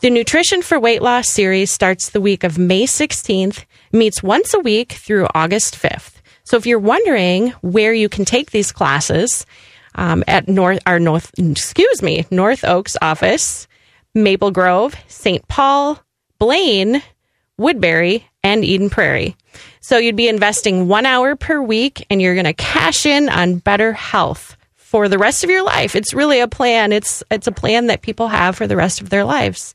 The 0.02 0.10
Nutrition 0.10 0.64
for 0.64 0.80
Weight 0.80 1.04
Loss 1.04 1.30
series 1.30 1.70
starts 1.70 2.10
the 2.10 2.20
week 2.20 2.44
of 2.44 2.58
May 2.58 2.88
16th, 2.88 3.64
meets 3.92 4.24
once 4.24 4.56
a 4.56 4.60
week 4.60 4.94
through 4.94 5.28
August 5.36 5.76
5th. 5.76 6.14
So 6.46 6.58
if 6.58 6.66
you're 6.66 6.80
wondering 6.80 7.50
where 7.62 7.94
you 7.94 8.10
can 8.10 8.26
take 8.26 8.50
these 8.50 8.72
classes, 8.72 9.46
um, 9.94 10.24
at 10.28 10.48
North, 10.48 10.80
our 10.88 11.00
North, 11.00 11.30
excuse 11.38 12.02
me, 12.02 12.26
North 12.32 12.66
Oaks 12.66 12.98
office, 13.04 13.68
Maple 14.16 14.50
Grove, 14.50 14.96
St. 15.08 15.48
Paul, 15.48 16.04
Blaine, 16.40 17.04
Woodbury, 17.60 18.26
and 18.44 18.64
Eden 18.64 18.90
Prairie. 18.90 19.36
So 19.82 19.98
you'd 19.98 20.16
be 20.16 20.28
investing 20.28 20.88
one 20.88 21.06
hour 21.06 21.36
per 21.36 21.62
week 21.62 22.06
and 22.10 22.22
you're 22.22 22.34
going 22.34 22.46
to 22.46 22.54
cash 22.54 23.06
in 23.06 23.30
on 23.30 23.58
better 23.58 23.94
health 23.94 24.56
for 24.76 25.08
the 25.08 25.18
rest 25.18 25.44
of 25.44 25.50
your 25.50 25.64
life. 25.64 25.96
It's 25.96 26.14
really 26.14 26.40
a 26.40 26.48
plan. 26.48 26.92
It's, 26.92 27.22
it's 27.30 27.48
a 27.48 27.52
plan 27.52 27.88
that 27.88 28.02
people 28.02 28.28
have 28.30 28.56
for 28.56 28.66
the 28.66 28.76
rest 28.76 29.02
of 29.02 29.10
their 29.10 29.24
lives. 29.24 29.74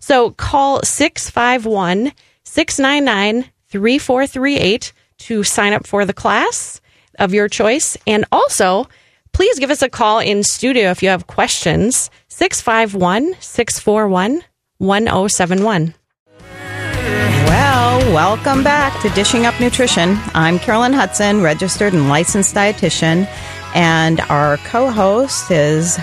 So 0.00 0.30
call 0.32 0.82
651 0.82 2.12
699 2.44 3.50
3438 3.68 4.92
to 5.18 5.44
sign 5.44 5.72
up 5.72 5.86
for 5.86 6.04
the 6.04 6.12
class 6.12 6.80
of 7.18 7.32
your 7.32 7.48
choice. 7.48 7.96
And 8.06 8.24
also, 8.32 8.88
please 9.32 9.58
give 9.58 9.70
us 9.70 9.82
a 9.82 9.88
call 9.88 10.18
in 10.18 10.42
studio 10.42 10.90
if 10.90 11.02
you 11.02 11.10
have 11.10 11.26
questions. 11.26 12.10
651 12.28 13.36
641 13.40 14.42
1071. 14.78 15.94
Well, 17.50 17.98
welcome 18.14 18.62
back 18.62 19.00
to 19.02 19.08
Dishing 19.10 19.44
Up 19.44 19.58
Nutrition. 19.60 20.16
I'm 20.34 20.60
Carolyn 20.60 20.92
Hudson, 20.92 21.42
registered 21.42 21.92
and 21.92 22.08
licensed 22.08 22.54
dietitian, 22.54 23.26
and 23.74 24.20
our 24.22 24.56
co-host 24.58 25.50
is 25.50 25.98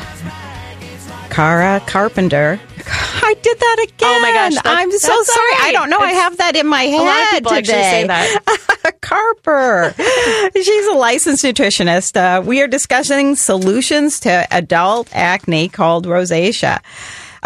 Cara 1.30 1.82
Carpenter. 1.88 2.60
I 3.24 3.34
did 3.42 3.60
that 3.60 3.78
again. 3.88 4.10
Oh 4.10 4.20
my 4.22 4.32
gosh, 4.34 4.56
that's- 4.56 4.76
I'm 4.78 4.92
so 4.92 5.24
sorry. 5.24 5.52
I 5.62 5.72
don't 5.72 5.90
know. 5.90 6.00
I 6.00 6.12
have 6.12 6.36
that 6.38 6.58
in 6.58 6.68
my 6.68 6.84
head 6.84 7.00
A 7.00 7.04
lot 7.04 7.24
of 7.24 7.30
people 7.30 7.52
today. 7.56 8.02
say 8.02 8.08
that. 8.08 8.98
Carper. 9.02 9.94
She's 10.54 10.88
a 10.88 10.94
licensed 10.96 11.46
nutritionist. 11.46 12.18
Uh, 12.18 12.42
we 12.42 12.62
are 12.62 12.68
discussing 12.68 13.36
solutions 13.38 14.20
to 14.22 14.46
adult 14.52 15.08
acne 15.14 15.70
called 15.70 16.06
rosacea. 16.08 16.82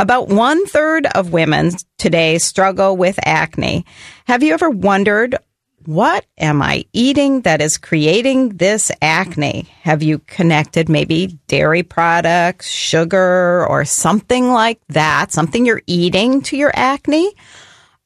About 0.02 0.30
one 0.30 0.66
third 0.66 1.06
of 1.06 1.32
women 1.32 1.74
today 2.00 2.40
struggle 2.40 2.98
with 2.98 3.20
acne. 3.24 3.86
Have 4.26 4.42
you 4.42 4.52
ever 4.56 4.68
wondered, 4.68 5.38
what 5.86 6.26
am 6.40 6.60
I 6.60 6.86
eating 6.92 7.42
that 7.42 7.62
is 7.62 7.78
creating 7.78 8.58
this 8.58 8.92
acne? 9.00 9.68
Have 9.84 10.02
you 10.02 10.18
connected 10.18 10.90
maybe 10.90 11.38
dairy 11.46 11.84
products, 11.84 12.68
sugar, 12.68 13.64
or 13.68 13.86
something 13.86 14.52
like 14.52 14.82
that? 14.90 15.32
Something 15.32 15.68
you're 15.68 15.84
eating 15.86 16.42
to 16.42 16.58
your 16.58 16.72
acne? 16.74 17.32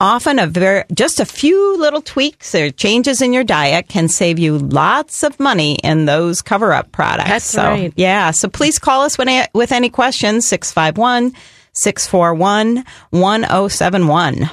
Often 0.02 0.40
a 0.40 0.48
very, 0.48 0.84
just 0.94 1.22
a 1.22 1.26
few 1.26 1.78
little 1.78 2.02
tweaks 2.02 2.54
or 2.54 2.72
changes 2.72 3.22
in 3.22 3.32
your 3.32 3.46
diet 3.46 3.88
can 3.88 4.10
save 4.10 4.38
you 4.38 4.58
lots 4.58 5.24
of 5.24 5.40
money 5.40 5.76
in 5.76 6.04
those 6.04 6.42
cover 6.42 6.74
up 6.74 6.92
products. 6.92 7.30
That's 7.30 7.46
so, 7.46 7.64
right. 7.64 7.94
Yeah. 7.96 8.32
So 8.32 8.50
please 8.50 8.80
call 8.80 9.04
us 9.04 9.18
when, 9.18 9.48
with 9.54 9.72
any 9.72 9.90
questions, 9.90 10.46
651 10.46 11.32
641 11.76 12.84
1071. 13.12 14.50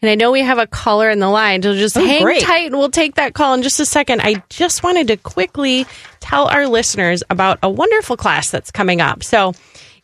And 0.00 0.10
I 0.10 0.16
know 0.16 0.32
we 0.32 0.40
have 0.40 0.58
a 0.58 0.66
caller 0.66 1.10
in 1.10 1.20
the 1.20 1.28
line. 1.28 1.62
So 1.62 1.74
just 1.76 1.96
Oh, 1.96 2.04
hang 2.04 2.22
great. 2.24 2.42
tight 2.42 2.66
and 2.66 2.76
we'll 2.76 2.90
take 2.90 3.14
that 3.14 3.34
call 3.34 3.54
in 3.54 3.62
just 3.62 3.78
a 3.78 3.86
second. 3.86 4.20
I 4.22 4.42
just 4.48 4.82
wanted 4.82 5.06
to 5.08 5.16
quickly 5.16 5.86
tell 6.18 6.48
our 6.48 6.66
listeners 6.66 7.22
about 7.30 7.58
a 7.62 7.70
wonderful 7.70 8.16
class 8.16 8.50
that's 8.50 8.70
coming 8.72 9.00
up. 9.00 9.22
So 9.22 9.52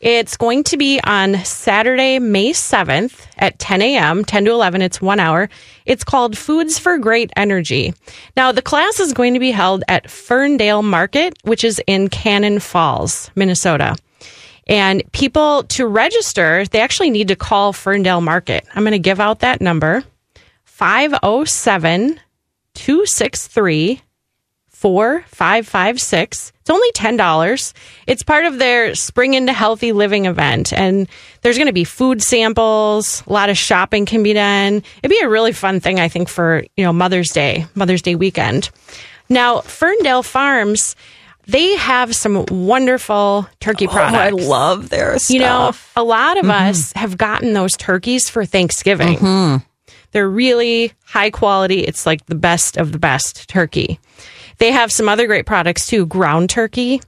It's 0.01 0.37
going 0.37 0.63
to 0.63 0.77
be 0.77 1.01
on 1.03 1.43
Saturday, 1.43 2.19
May 2.19 2.51
7th 2.53 3.27
at 3.37 3.59
10 3.59 3.81
a.m., 3.81 4.23
10 4.23 4.45
to 4.45 4.51
11. 4.51 4.81
It's 4.81 5.01
one 5.01 5.19
hour. 5.19 5.49
It's 5.85 6.05
called 6.05 6.37
Foods 6.37 6.79
for 6.79 6.97
Great 6.97 7.33
Energy. 7.35 7.93
Now, 8.37 8.53
the 8.53 8.61
class 8.61 9.01
is 9.01 9.11
going 9.11 9.33
to 9.33 9.41
be 9.41 9.51
held 9.51 9.83
at 9.89 10.09
Ferndale 10.09 10.83
Market, 10.83 11.33
which 11.43 11.65
is 11.65 11.81
in 11.85 12.07
Cannon 12.07 12.59
Falls, 12.61 13.29
Minnesota. 13.35 13.97
And 14.69 15.03
people 15.11 15.63
to 15.63 15.87
register, 15.87 16.63
they 16.65 16.79
actually 16.79 17.09
need 17.09 17.29
to 17.29 17.35
call 17.35 17.73
Ferndale 17.73 18.21
Market. 18.21 18.65
I'm 18.75 18.83
going 18.83 18.91
to 18.91 18.99
give 18.99 19.19
out 19.19 19.39
that 19.39 19.59
number 19.59 20.03
507 20.63 22.19
263 22.75 24.01
4556. 24.69 26.53
It's 26.61 26.69
only 26.69 26.91
$10. 26.93 27.73
It's 28.07 28.23
part 28.23 28.45
of 28.45 28.59
their 28.59 28.95
Spring 28.95 29.33
into 29.33 29.51
Healthy 29.51 29.91
Living 29.91 30.25
event. 30.25 30.71
And 30.71 31.09
there's 31.41 31.57
going 31.57 31.67
to 31.67 31.73
be 31.73 31.83
food 31.83 32.21
samples, 32.21 33.23
a 33.27 33.33
lot 33.33 33.49
of 33.49 33.57
shopping 33.57 34.05
can 34.05 34.23
be 34.23 34.31
done. 34.31 34.83
It'd 35.03 35.09
be 35.09 35.19
a 35.19 35.27
really 35.27 35.51
fun 35.51 35.81
thing, 35.81 35.99
I 35.99 36.07
think, 36.07 36.29
for, 36.29 36.63
you 36.77 36.85
know, 36.85 36.93
Mother's 36.93 37.31
Day, 37.31 37.65
Mother's 37.75 38.01
Day 38.01 38.15
weekend. 38.15 38.69
Now, 39.27 39.59
Ferndale 39.61 40.23
Farms, 40.23 40.95
they 41.49 41.75
have 41.77 42.15
some 42.15 42.45
wonderful 42.49 43.47
turkey 43.59 43.87
products. 43.87 44.15
Oh, 44.15 44.19
I 44.19 44.47
love 44.47 44.89
their 44.89 45.17
stuff. 45.17 45.33
You 45.33 45.39
know, 45.39 45.71
a 45.95 46.03
lot 46.03 46.37
of 46.37 46.43
mm-hmm. 46.43 46.69
us 46.69 46.93
have 46.93 47.17
gotten 47.17 47.53
those 47.53 47.75
turkeys 47.75 48.29
for 48.29 48.45
Thanksgiving. 48.45 49.17
Mm-hmm. 49.17 49.57
They're 50.11 50.29
really 50.29 50.93
high 51.05 51.31
quality. 51.31 51.79
It's 51.79 52.05
like 52.05 52.25
the 52.27 52.35
best 52.35 52.77
of 52.77 52.91
the 52.91 52.99
best 52.99 53.49
turkey. 53.49 53.99
They 54.59 54.71
have 54.71 54.91
some 54.91 55.09
other 55.09 55.25
great 55.25 55.47
products 55.47 55.87
too, 55.87 56.05
ground 56.05 56.51
turkey. 56.51 57.01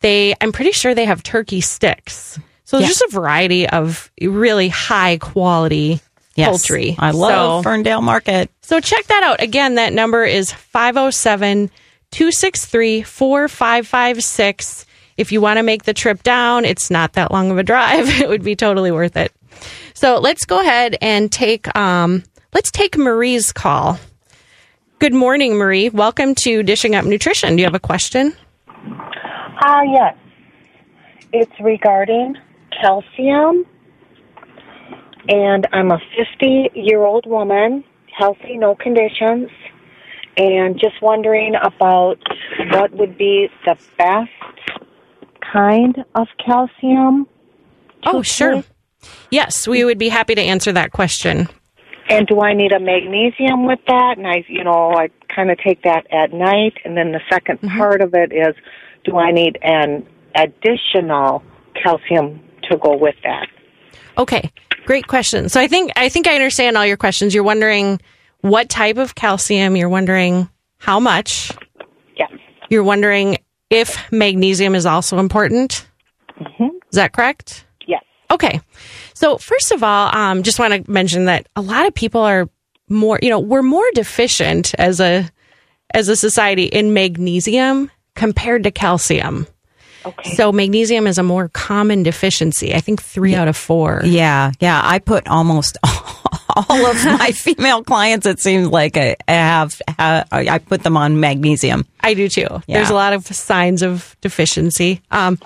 They 0.00 0.34
I'm 0.40 0.50
pretty 0.50 0.72
sure 0.72 0.94
they 0.94 1.04
have 1.04 1.22
turkey 1.22 1.60
sticks. 1.60 2.38
So 2.64 2.78
there's 2.78 2.98
just 2.98 3.02
a 3.02 3.08
variety 3.12 3.68
of 3.68 4.10
really 4.20 4.68
high 4.68 5.18
quality 5.18 6.00
Yes. 6.34 6.48
poultry. 6.48 6.96
I 6.98 7.12
love 7.12 7.60
So- 7.60 7.62
Ferndale 7.62 8.02
Market. 8.02 8.50
so 8.62 8.80
check 8.80 9.06
that 9.06 9.22
out. 9.22 9.40
Again, 9.40 9.76
that 9.76 9.92
number 9.92 10.24
is 10.24 10.50
507 10.50 11.70
263 12.14 13.02
4556. 13.02 14.86
If 15.16 15.32
you 15.32 15.40
want 15.40 15.56
to 15.56 15.64
make 15.64 15.82
the 15.82 15.92
trip 15.92 16.22
down, 16.22 16.64
it's 16.64 16.88
not 16.88 17.14
that 17.14 17.32
long 17.32 17.50
of 17.50 17.58
a 17.58 17.64
drive. 17.64 18.08
It 18.20 18.28
would 18.28 18.44
be 18.44 18.54
totally 18.54 18.92
worth 18.92 19.16
it. 19.16 19.32
So 19.94 20.20
let's 20.20 20.44
go 20.44 20.60
ahead 20.60 20.96
and 21.02 21.32
take 21.32 21.74
um, 21.76 22.22
let's 22.52 22.70
take 22.70 22.96
Marie's 22.96 23.50
call. 23.50 23.98
Good 25.00 25.12
morning, 25.12 25.56
Marie. 25.56 25.88
Welcome 25.88 26.36
to 26.44 26.62
Dishing 26.62 26.94
Up 26.94 27.04
Nutrition. 27.04 27.56
Do 27.56 27.62
you 27.62 27.66
have 27.66 27.74
a 27.74 27.80
question? 27.80 28.32
Ah, 29.64 29.82
yes. 29.82 30.16
It's 31.32 31.60
regarding 31.60 32.36
calcium. 32.80 33.66
And 35.28 35.66
I'm 35.72 35.90
a 35.90 35.98
50 36.16 36.70
year 36.74 37.02
old 37.02 37.26
woman, 37.26 37.82
healthy, 38.16 38.56
no 38.56 38.76
conditions, 38.76 39.50
and 40.36 40.78
just 40.78 41.00
wondering 41.02 41.54
about 41.62 42.18
what 42.72 42.92
would 42.92 43.16
be 43.16 43.48
the 43.64 43.76
best 43.98 44.30
kind 45.52 46.04
of 46.14 46.26
calcium. 46.44 47.26
Oh, 48.06 48.22
sure. 48.22 48.64
Yes, 49.30 49.68
we 49.68 49.84
would 49.84 49.98
be 49.98 50.08
happy 50.08 50.34
to 50.34 50.40
answer 50.40 50.72
that 50.72 50.92
question. 50.92 51.48
And 52.08 52.26
do 52.26 52.40
I 52.40 52.52
need 52.52 52.72
a 52.72 52.80
magnesium 52.80 53.66
with 53.66 53.80
that? 53.86 54.18
And 54.18 54.26
I, 54.26 54.44
you 54.48 54.62
know, 54.62 54.92
I 54.92 55.08
kind 55.34 55.50
of 55.50 55.58
take 55.58 55.82
that 55.82 56.06
at 56.12 56.32
night. 56.32 56.74
And 56.84 56.96
then 56.96 57.12
the 57.12 57.20
2nd 57.30 57.60
mm-hmm. 57.60 57.78
part 57.78 58.02
of 58.02 58.14
it 58.14 58.32
is, 58.32 58.54
do 59.04 59.16
I 59.16 59.30
need 59.30 59.58
an 59.62 60.06
additional 60.34 61.42
calcium 61.82 62.40
to 62.70 62.76
go 62.76 62.96
with 62.96 63.16
that? 63.24 63.48
Okay, 64.18 64.50
great 64.84 65.06
question. 65.06 65.48
So 65.48 65.60
I 65.60 65.66
think 65.66 65.92
I 65.96 66.08
think 66.08 66.26
I 66.26 66.34
understand 66.34 66.76
all 66.76 66.86
your 66.86 66.96
questions. 66.96 67.34
You're 67.34 67.44
wondering 67.44 68.00
what 68.44 68.68
type 68.68 68.98
of 68.98 69.14
calcium. 69.14 69.74
You're 69.74 69.88
wondering 69.88 70.50
how 70.76 71.00
much. 71.00 71.50
Yes. 72.14 72.30
You're 72.68 72.84
wondering 72.84 73.38
if 73.70 74.12
magnesium 74.12 74.74
is 74.74 74.84
also 74.84 75.18
important. 75.18 75.88
Is 76.58 76.96
that 76.96 77.14
correct? 77.14 77.64
Yes. 77.86 78.04
Okay. 78.30 78.60
So 79.14 79.38
first 79.38 79.72
of 79.72 79.82
all, 79.82 80.14
um, 80.14 80.42
just 80.42 80.58
want 80.58 80.74
to 80.74 80.90
mention 80.90 81.24
that 81.24 81.48
a 81.56 81.62
lot 81.62 81.86
of 81.86 81.94
people 81.94 82.20
are 82.20 82.50
more, 82.90 83.18
you 83.22 83.30
know, 83.30 83.40
we're 83.40 83.62
more 83.62 83.90
deficient 83.94 84.74
as 84.78 85.00
a 85.00 85.26
as 85.94 86.10
a 86.10 86.16
society 86.16 86.64
in 86.64 86.92
magnesium 86.92 87.90
compared 88.14 88.64
to 88.64 88.70
calcium. 88.70 89.46
Okay. 90.06 90.34
So 90.34 90.52
magnesium 90.52 91.06
is 91.06 91.18
a 91.18 91.22
more 91.22 91.48
common 91.48 92.02
deficiency. 92.02 92.74
I 92.74 92.80
think 92.80 93.02
three 93.02 93.34
out 93.34 93.48
of 93.48 93.56
four. 93.56 94.02
Yeah, 94.04 94.52
yeah. 94.60 94.80
I 94.82 94.98
put 94.98 95.26
almost 95.28 95.78
all 95.84 96.86
of 96.86 97.04
my 97.04 97.30
female 97.32 97.82
clients. 97.82 98.26
It 98.26 98.40
seems 98.40 98.68
like 98.68 98.96
I 98.96 99.16
have. 99.28 99.80
ha 99.88 100.24
I 100.30 100.58
put 100.58 100.82
them 100.82 100.96
on 100.96 101.20
magnesium. 101.20 101.86
I 102.00 102.14
do 102.14 102.28
too. 102.28 102.46
There's 102.68 102.90
a 102.90 102.94
lot 102.94 103.14
of 103.14 103.26
signs 103.26 103.82
of 103.82 104.14
deficiency. 104.20 105.00
Um, 105.10 105.38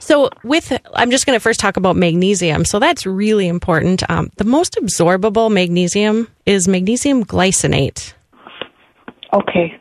so 0.00 0.30
with, 0.42 0.76
I'm 0.94 1.12
just 1.12 1.26
going 1.26 1.36
to 1.36 1.40
first 1.40 1.60
talk 1.60 1.76
about 1.76 1.94
magnesium. 1.94 2.64
So 2.64 2.80
that's 2.80 3.06
really 3.06 3.46
important. 3.46 4.02
Um, 4.10 4.30
the 4.36 4.44
most 4.44 4.74
absorbable 4.74 5.50
magnesium 5.50 6.28
is 6.44 6.66
magnesium 6.66 7.24
glycinate. 7.24 8.14
Okay. 9.32 9.78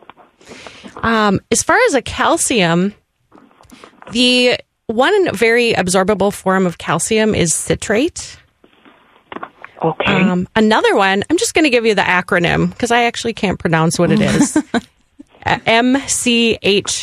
Um, 0.98 1.40
as 1.52 1.64
far 1.64 1.78
as 1.88 1.96
a 1.96 2.02
calcium, 2.04 2.94
the 4.12 4.60
one 4.88 5.36
very 5.36 5.74
absorbable 5.74 6.34
form 6.34 6.66
of 6.66 6.78
calcium 6.78 7.34
is 7.36 7.54
citrate. 7.54 8.38
Okay. 9.84 10.14
Um, 10.14 10.48
another 10.56 10.96
one, 10.96 11.24
I'm 11.30 11.38
just 11.38 11.54
going 11.54 11.64
to 11.64 11.70
give 11.70 11.86
you 11.86 11.96
the 11.96 12.02
acronym 12.02 12.70
because 12.70 12.92
I 12.92 13.04
actually 13.04 13.34
can't 13.34 13.58
pronounce 13.58 13.98
what 13.98 14.12
it 14.12 14.22
is. 14.22 14.58
Uh, 15.44 15.58
MCHC. 15.66 17.02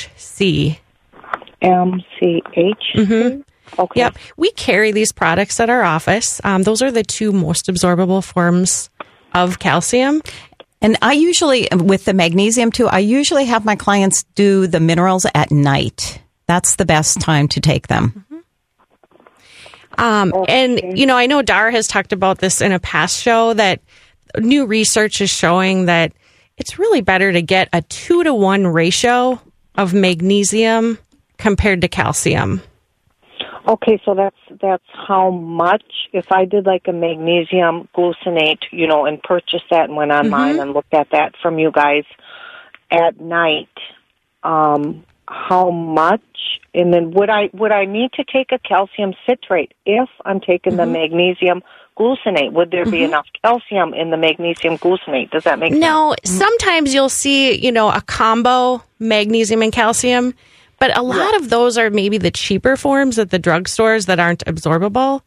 MCH. 1.61 3.45
Okay. 3.79 4.01
Yep. 4.01 4.17
We 4.37 4.53
carry 4.53 4.93
these 4.93 5.11
products 5.11 5.59
at 5.59 5.69
our 5.69 5.83
office. 5.83 6.41
Um, 6.45 6.63
those 6.63 6.81
are 6.81 6.93
the 6.93 7.03
two 7.03 7.33
most 7.33 7.67
absorbable 7.67 8.23
forms 8.23 8.91
of 9.35 9.59
calcium. 9.59 10.23
And 10.81 10.97
I 11.03 11.15
usually, 11.15 11.67
with 11.73 12.05
the 12.05 12.15
magnesium 12.15 12.71
too, 12.71 12.87
I 12.87 13.01
usually 13.01 13.47
have 13.47 13.65
my 13.65 13.75
clients 13.75 14.23
do 14.37 14.69
the 14.69 14.79
minerals 14.79 15.27
at 15.35 15.51
night. 15.51 16.23
That's 16.49 16.75
the 16.77 16.85
best 16.85 17.21
time 17.21 17.47
to 17.49 17.61
take 17.61 17.87
them. 17.87 18.25
Um, 19.99 20.33
And, 20.49 20.99
you 20.99 21.07
know, 21.07 21.17
I 21.17 21.27
know 21.27 21.43
Dar 21.43 21.71
has 21.71 21.87
talked 21.87 22.13
about 22.13 22.39
this 22.39 22.61
in 22.61 22.73
a 22.73 22.79
past 22.79 23.21
show 23.21 23.53
that 23.53 23.81
new 24.39 24.67
research 24.67 25.21
is 25.21 25.31
showing 25.31 25.87
that 25.87 26.13
it's 26.57 26.79
really 26.79 27.03
better 27.03 27.33
to 27.33 27.43
get 27.43 27.69
a 27.73 27.83
two 27.83 28.25
to 28.25 28.35
one 28.35 28.67
ratio 28.67 29.41
of 29.77 29.95
magnesium 29.95 30.99
compared 31.37 31.83
to 31.83 31.89
calcium. 31.89 32.63
Okay, 33.67 34.01
so 34.05 34.15
that's 34.15 34.37
that's 34.63 34.83
how 35.07 35.31
much. 35.31 35.85
If 36.15 36.33
I 36.33 36.47
did 36.47 36.65
like 36.65 36.89
a 36.89 36.93
magnesium 36.93 37.87
glucinate, 37.95 38.63
you 38.73 38.87
know, 38.87 39.05
and 39.05 39.23
purchased 39.23 39.67
that 39.71 39.89
and 39.89 39.97
went 39.97 40.11
online 40.11 40.59
and 40.59 40.73
looked 40.73 40.95
at 40.95 41.11
that 41.11 41.35
from 41.43 41.59
you 41.59 41.71
guys 41.71 42.05
at 42.91 43.21
night, 43.21 43.69
um, 44.43 45.05
how 45.29 45.71
much? 45.71 46.21
And 46.75 46.93
then 46.93 47.11
would 47.13 47.31
I 47.31 47.51
would 47.53 47.73
I 47.73 47.85
need 47.85 48.13
to 48.15 48.25
take 48.25 48.53
a 48.53 48.59
calcium 48.59 49.15
citrate 49.27 49.73
if 49.87 50.09
I'm 50.25 50.41
taking 50.41 50.77
the 50.77 50.85
mm-hmm. 50.85 50.93
magnesium 50.93 51.63
glucinate? 51.99 52.53
Would 52.53 52.71
there 52.71 52.85
be 52.85 52.99
mm-hmm. 52.99 53.05
enough 53.07 53.27
calcium 53.43 53.95
in 53.95 54.11
the 54.11 54.17
magnesium 54.17 54.79
glucinate? 54.79 55.31
Does 55.31 55.45
that 55.45 55.59
make 55.59 55.73
sense? 55.73 55.81
No, 55.81 56.15
sometimes 56.25 56.95
you'll 56.95 57.09
see, 57.09 57.59
you 57.59 57.73
know, 57.73 57.91
a 57.91 58.01
combo 58.01 58.83
magnesium 58.99 59.63
and 59.63 59.73
calcium, 59.73 60.35
but 60.79 60.97
a 60.97 61.03
lot 61.03 61.37
of 61.37 61.51
those 61.51 61.77
are 61.77 61.91
maybe 61.91 62.19
the 62.19 62.31
cheaper 62.31 62.77
forms 62.77 63.19
at 63.19 63.31
the 63.31 63.39
drugstores 63.39 64.07
that 64.07 64.21
aren't 64.21 64.45
absorbable. 64.45 65.23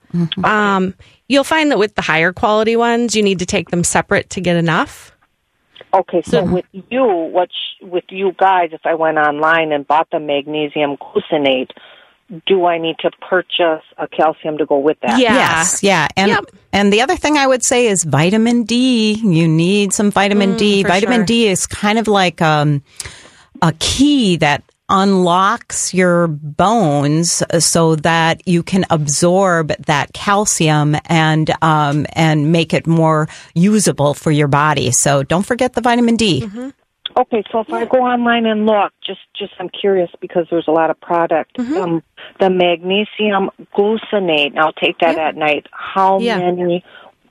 Um, 0.45 0.95
you'll 1.27 1.43
find 1.43 1.71
that 1.71 1.79
with 1.79 1.95
the 1.95 2.01
higher 2.01 2.31
quality 2.31 2.77
ones, 2.77 3.15
you 3.15 3.23
need 3.23 3.39
to 3.39 3.45
take 3.45 3.69
them 3.69 3.83
separate 3.83 4.29
to 4.31 4.41
get 4.41 4.55
enough. 4.55 5.10
Okay, 5.93 6.21
so 6.21 6.43
with 6.43 6.65
you, 6.71 7.03
what 7.05 7.49
sh- 7.51 7.83
with 7.83 8.05
you 8.09 8.33
guys, 8.37 8.69
if 8.71 8.81
I 8.85 8.93
went 8.93 9.17
online 9.17 9.71
and 9.71 9.85
bought 9.85 10.07
the 10.11 10.19
magnesium 10.19 10.95
glucinate, 10.97 11.71
do 12.47 12.65
I 12.65 12.77
need 12.77 12.95
to 12.99 13.11
purchase 13.29 13.83
a 13.97 14.07
calcium 14.07 14.57
to 14.59 14.65
go 14.65 14.79
with 14.79 14.97
that? 15.01 15.19
Yeah. 15.19 15.33
Yes, 15.33 15.83
yeah. 15.83 16.07
And 16.15 16.29
Yep. 16.29 16.45
and 16.71 16.93
the 16.93 17.01
other 17.01 17.17
thing 17.17 17.37
I 17.37 17.45
would 17.45 17.63
say 17.65 17.87
is 17.87 18.05
vitamin 18.05 18.63
D. 18.63 19.13
You 19.15 19.47
need 19.49 19.91
some 19.91 20.11
vitamin 20.11 20.55
D. 20.55 20.79
Mm, 20.79 20.83
for 20.83 20.87
Vitamin 20.89 21.19
sure. 21.19 21.25
D 21.25 21.47
is 21.49 21.67
kind 21.67 21.99
of 21.99 22.07
like 22.07 22.41
um, 22.41 22.83
a 23.61 23.73
key 23.79 24.37
that 24.37 24.63
unlocks 24.91 25.93
your 25.93 26.27
bones 26.27 27.41
so 27.59 27.95
that 27.95 28.45
you 28.47 28.61
can 28.61 28.85
absorb 28.89 29.69
that 29.85 30.11
calcium 30.13 30.95
and 31.05 31.49
um, 31.63 32.05
and 32.13 32.51
make 32.51 32.73
it 32.73 32.85
more 32.85 33.27
usable 33.55 34.13
for 34.13 34.31
your 34.31 34.49
body. 34.49 34.91
So 34.91 35.23
don't 35.23 35.45
forget 35.45 35.73
the 35.73 35.81
vitamin 35.81 36.17
D. 36.17 36.47
Okay, 37.17 37.43
so 37.51 37.59
if 37.59 37.73
I 37.73 37.85
go 37.85 37.99
online 37.99 38.45
and 38.45 38.65
look, 38.65 38.93
just 39.05 39.19
just 39.37 39.53
I'm 39.59 39.69
curious 39.69 40.09
because 40.21 40.45
there's 40.49 40.67
a 40.67 40.71
lot 40.71 40.89
of 40.89 40.99
product. 41.01 41.57
Mm-hmm. 41.57 41.75
Um, 41.77 42.03
the 42.39 42.49
magnesium 42.49 43.49
glucinate. 43.75 44.57
I'll 44.57 44.73
take 44.73 44.99
that 44.99 45.17
at 45.17 45.35
night. 45.35 45.67
How 45.71 46.19
Yeah. 46.19 46.37
many, 46.37 46.83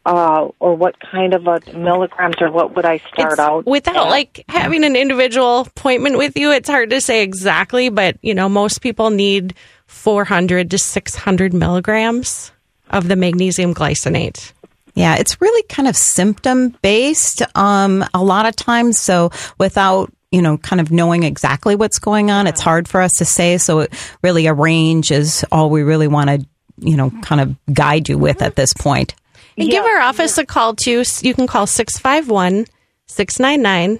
uh, 0.06 0.48
or 0.60 0.74
what 0.76 0.94
kind 1.00 1.34
of 1.34 1.46
a 1.46 1.60
milligrams, 1.76 2.36
or 2.40 2.50
what 2.50 2.74
would 2.76 2.84
I 2.84 2.98
start 3.12 3.34
It's- 3.34 3.38
out 3.38 3.66
without 3.66 3.96
at? 3.96 4.10
like 4.10 4.44
having 4.48 4.84
an 4.84 4.96
individual 4.96 5.60
appointment 5.60 6.16
with 6.18 6.36
you 6.36 6.50
it's 6.52 6.68
hard 6.68 6.90
to 6.90 7.00
say 7.00 7.22
exactly 7.22 7.88
but 7.90 8.16
you 8.22 8.34
know 8.34 8.48
most 8.48 8.80
people 8.80 9.10
need 9.10 9.54
400 9.86 10.70
to 10.70 10.78
600 10.78 11.52
milligrams 11.52 12.52
of 12.90 13.08
the 13.08 13.16
magnesium 13.16 13.74
glycinate 13.74 14.52
Yeah, 14.94 15.16
it's 15.16 15.40
really 15.40 15.62
kind 15.68 15.86
of 15.88 15.96
symptom 15.96 16.76
based 16.82 17.42
um, 17.54 18.04
a 18.12 18.22
lot 18.22 18.46
of 18.46 18.56
times. 18.56 18.98
So 18.98 19.30
without 19.58 20.12
you 20.32 20.42
know, 20.42 20.58
kind 20.58 20.80
of 20.80 20.92
knowing 20.92 21.24
exactly 21.24 21.74
what's 21.74 21.98
going 21.98 22.30
on, 22.30 22.46
it's 22.46 22.60
hard 22.60 22.86
for 22.86 23.00
us 23.02 23.10
to 23.18 23.24
say. 23.24 23.58
So 23.58 23.80
it, 23.80 23.92
really, 24.22 24.46
a 24.46 24.54
range 24.54 25.10
is 25.10 25.44
all 25.50 25.70
we 25.70 25.82
really 25.82 26.06
want 26.08 26.30
to 26.30 26.46
you 26.78 26.96
know 26.96 27.10
kind 27.22 27.40
of 27.40 27.74
guide 27.74 28.08
you 28.08 28.16
with 28.18 28.40
at 28.42 28.54
this 28.56 28.72
point. 28.72 29.14
And 29.60 29.70
give 29.70 29.84
our 29.84 30.00
office 30.00 30.38
a 30.38 30.46
call 30.46 30.74
too 30.74 31.04
you 31.22 31.34
can 31.34 31.46
call 31.46 31.66
651 31.66 32.66
699 33.06 33.98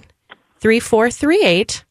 3438 0.59 1.83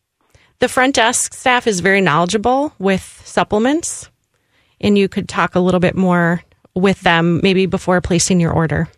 the 0.58 0.68
front 0.68 0.94
desk 0.94 1.34
staff 1.34 1.66
is 1.66 1.80
very 1.80 2.00
knowledgeable 2.00 2.72
with 2.78 3.22
supplements 3.24 4.10
and 4.80 4.96
you 4.98 5.08
could 5.08 5.28
talk 5.28 5.54
a 5.54 5.60
little 5.60 5.80
bit 5.80 5.94
more 5.96 6.42
with 6.74 7.00
them 7.00 7.40
maybe 7.42 7.66
before 7.66 8.00
placing 8.00 8.40
your 8.40 8.52
order 8.52 8.88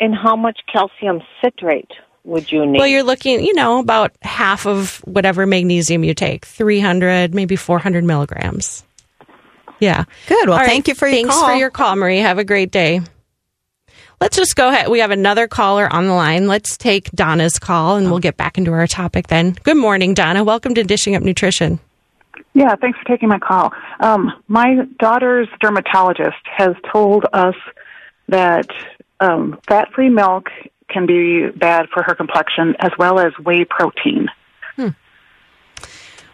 and 0.00 0.14
how 0.14 0.36
much 0.36 0.60
calcium 0.72 1.20
citrate 1.42 1.90
would 2.24 2.50
you 2.50 2.66
need? 2.66 2.78
Well, 2.78 2.86
you're 2.86 3.02
looking, 3.02 3.44
you 3.44 3.54
know, 3.54 3.78
about 3.78 4.12
half 4.22 4.66
of 4.66 4.98
whatever 5.04 5.46
magnesium 5.46 6.04
you 6.04 6.14
take 6.14 6.44
300, 6.46 7.34
maybe 7.34 7.56
400 7.56 8.02
milligrams. 8.02 8.84
Yeah. 9.80 10.04
Good. 10.26 10.48
Well, 10.48 10.54
All 10.54 10.60
right. 10.60 10.66
thank 10.66 10.88
you 10.88 10.94
for 10.94 11.06
your 11.06 11.16
Thanks 11.16 11.34
call. 11.34 11.48
for 11.48 11.54
your 11.54 11.70
call, 11.70 11.96
Marie. 11.96 12.18
Have 12.18 12.38
a 12.38 12.44
great 12.44 12.70
day. 12.70 13.02
Let's 14.24 14.38
just 14.38 14.56
go 14.56 14.70
ahead. 14.70 14.88
We 14.88 15.00
have 15.00 15.10
another 15.10 15.46
caller 15.46 15.86
on 15.92 16.06
the 16.06 16.14
line. 16.14 16.48
Let's 16.48 16.78
take 16.78 17.10
Donna's 17.10 17.58
call 17.58 17.96
and 17.96 18.08
we'll 18.08 18.20
get 18.20 18.38
back 18.38 18.56
into 18.56 18.72
our 18.72 18.86
topic 18.86 19.26
then. 19.26 19.50
Good 19.64 19.76
morning, 19.76 20.14
Donna. 20.14 20.42
Welcome 20.42 20.74
to 20.76 20.82
Dishing 20.82 21.14
Up 21.14 21.22
Nutrition. 21.22 21.78
Yeah, 22.54 22.74
thanks 22.74 22.98
for 22.98 23.04
taking 23.04 23.28
my 23.28 23.38
call. 23.38 23.74
Um, 24.00 24.32
my 24.48 24.86
daughter's 24.98 25.46
dermatologist 25.60 26.38
has 26.56 26.74
told 26.90 27.26
us 27.34 27.54
that 28.28 28.66
um, 29.20 29.60
fat-free 29.68 30.08
milk 30.08 30.48
can 30.88 31.04
be 31.04 31.50
bad 31.54 31.90
for 31.92 32.02
her 32.02 32.14
complexion, 32.14 32.76
as 32.78 32.92
well 32.98 33.18
as 33.18 33.34
whey 33.44 33.66
protein. 33.66 34.28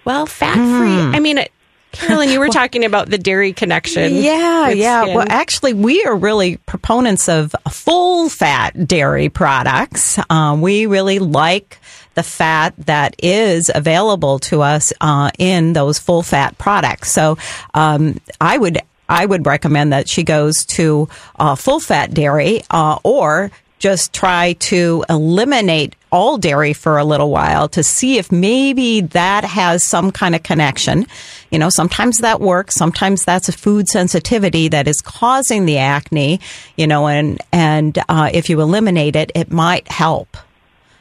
Well, 0.04 0.26
fat 0.26 0.54
free. 0.54 1.08
Hmm. 1.08 1.14
I 1.16 1.18
mean, 1.18 1.38
it- 1.38 1.50
Carolyn, 1.92 2.30
you 2.30 2.40
were 2.40 2.48
talking 2.50 2.84
about 2.84 3.10
the 3.10 3.18
dairy 3.18 3.52
connection. 3.52 4.14
Yeah, 4.14 4.70
yeah. 4.70 5.02
skin. 5.02 5.16
Well, 5.16 5.26
actually, 5.28 5.74
we 5.74 6.04
are 6.04 6.16
really 6.16 6.56
proponents 6.58 7.28
of 7.28 7.54
full 7.70 8.28
fat 8.28 8.86
dairy 8.86 9.28
products. 9.28 10.18
Um, 10.30 10.60
we 10.60 10.86
really 10.86 11.18
like 11.18 11.78
the 12.14 12.22
fat 12.22 12.74
that 12.78 13.14
is 13.22 13.70
available 13.74 14.38
to 14.40 14.62
us 14.62 14.92
uh, 15.00 15.30
in 15.38 15.72
those 15.72 15.98
full 15.98 16.22
fat 16.22 16.58
products. 16.58 17.10
So, 17.12 17.38
um, 17.74 18.20
I 18.40 18.58
would 18.58 18.78
I 19.08 19.26
would 19.26 19.44
recommend 19.44 19.92
that 19.92 20.08
she 20.08 20.22
goes 20.22 20.64
to 20.66 21.08
uh, 21.38 21.56
full 21.56 21.80
fat 21.80 22.14
dairy 22.14 22.62
uh, 22.70 22.98
or 23.02 23.50
just 23.80 24.12
try 24.12 24.52
to 24.52 25.04
eliminate 25.08 25.96
all 26.12 26.38
dairy 26.38 26.72
for 26.72 26.98
a 26.98 27.04
little 27.04 27.30
while 27.30 27.68
to 27.68 27.82
see 27.82 28.18
if 28.18 28.30
maybe 28.30 29.00
that 29.00 29.42
has 29.42 29.84
some 29.84 30.12
kind 30.12 30.34
of 30.34 30.42
connection. 30.42 31.06
You 31.50 31.58
know, 31.58 31.70
sometimes 31.70 32.18
that 32.18 32.40
works. 32.40 32.74
Sometimes 32.76 33.24
that's 33.24 33.48
a 33.48 33.52
food 33.52 33.88
sensitivity 33.88 34.68
that 34.68 34.86
is 34.86 35.00
causing 35.00 35.64
the 35.64 35.78
acne, 35.78 36.40
you 36.76 36.86
know, 36.86 37.08
and, 37.08 37.40
and, 37.52 37.98
uh, 38.08 38.30
if 38.32 38.50
you 38.50 38.60
eliminate 38.60 39.16
it, 39.16 39.32
it 39.34 39.50
might 39.50 39.90
help. 39.90 40.36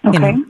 Okay. 0.06 0.18
know. 0.18 0.46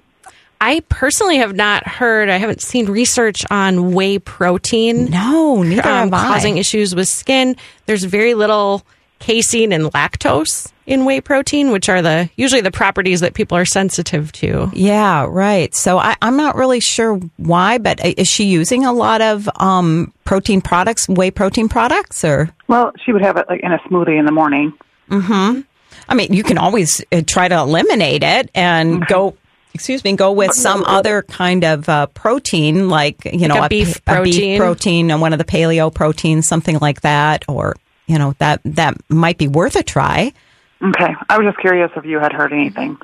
I 0.62 0.82
personally 0.89 1.38
have 1.38 1.56
not 1.56 1.88
heard, 1.88 2.30
I 2.30 2.38
haven't 2.38 2.62
seen 2.62 2.88
research 2.88 3.46
on 3.50 3.94
whey 3.94 4.20
protein. 4.20 5.06
No, 5.06 5.63
neither 5.63 5.89
um, 5.89 6.12
have 6.12 6.13
I. 6.13 6.28
causing 6.28 6.58
issues 6.58 6.94
with 6.94 7.08
skin. 7.08 7.56
There's 7.86 8.04
very 8.04 8.34
little 8.34 8.86
casein 9.19 9.71
and 9.71 9.86
lactose 9.86 10.71
in 10.89 11.05
whey 11.05 11.21
protein, 11.21 11.71
which 11.71 11.88
are 11.88 12.01
the 12.01 12.29
usually 12.36 12.62
the 12.62 12.71
properties 12.71 13.19
that 13.19 13.36
people 13.36 13.55
are 13.55 13.65
sensitive 13.65 14.32
to. 14.32 14.71
Yeah, 14.73 15.27
right. 15.29 15.73
So 15.75 15.99
I, 15.99 16.15
I'm 16.21 16.36
not 16.36 16.55
really 16.55 16.79
sure 16.79 17.19
why, 17.38 17.77
but 17.77 18.03
is 18.03 18.27
she 18.27 18.45
using 18.45 18.86
a 18.86 18.91
lot 18.91 19.21
of 19.21 19.47
um, 19.58 20.12
protein 20.25 20.62
products, 20.62 21.08
whey 21.08 21.29
protein 21.29 21.69
products, 21.69 22.23
or? 22.23 22.49
Well, 22.67 22.91
she 23.05 23.13
would 23.13 23.21
have 23.21 23.38
it 23.38 23.45
like 23.47 23.62
in 23.62 23.71
a 23.71 23.77
smoothie 23.79 24.17
in 24.17 24.25
the 24.25 24.32
morning. 24.32 24.73
Hmm. 25.10 25.62
I 26.08 26.15
mean, 26.15 26.34
you 26.34 26.43
can 26.43 26.58
always 26.58 27.03
uh, 27.12 27.21
try 27.25 27.47
to 27.47 27.55
eliminate 27.55 28.23
it 28.23 28.49
and 28.55 29.05
go. 29.05 29.36
Excuse 29.71 30.03
me, 30.03 30.15
go 30.15 30.32
with 30.32 30.53
some 30.53 30.84
other 30.84 31.21
kind 31.21 31.63
of 31.63 31.88
uh, 31.88 32.08
protein, 32.08 32.89
like 32.89 33.23
you 33.25 33.47
know, 33.47 33.63
a 33.63 33.69
beef 33.69 34.03
pa- 34.03 34.19
a 34.19 34.23
beef 34.23 34.34
protein. 34.34 34.60
protein, 34.60 35.12
and 35.12 35.21
one 35.21 35.32
of 35.32 35.38
the 35.38 35.45
paleo 35.45 35.93
proteins, 35.93 36.47
something 36.47 36.79
like 36.79 37.01
that, 37.01 37.45
or 37.47 37.75
you 38.10 38.17
know, 38.17 38.34
that 38.39 38.60
that 38.65 38.98
might 39.10 39.38
be 39.38 39.48
worth 39.48 39.76
a 39.78 39.84
try. 39.84 40.34
Okay. 40.82 41.13
I 41.30 41.38
was 41.38 41.45
just 41.45 41.60
curious 41.60 41.91
if 41.95 42.06
you 42.06 42.19
had 42.19 42.34
heard 42.34 42.52
anything. 42.52 42.98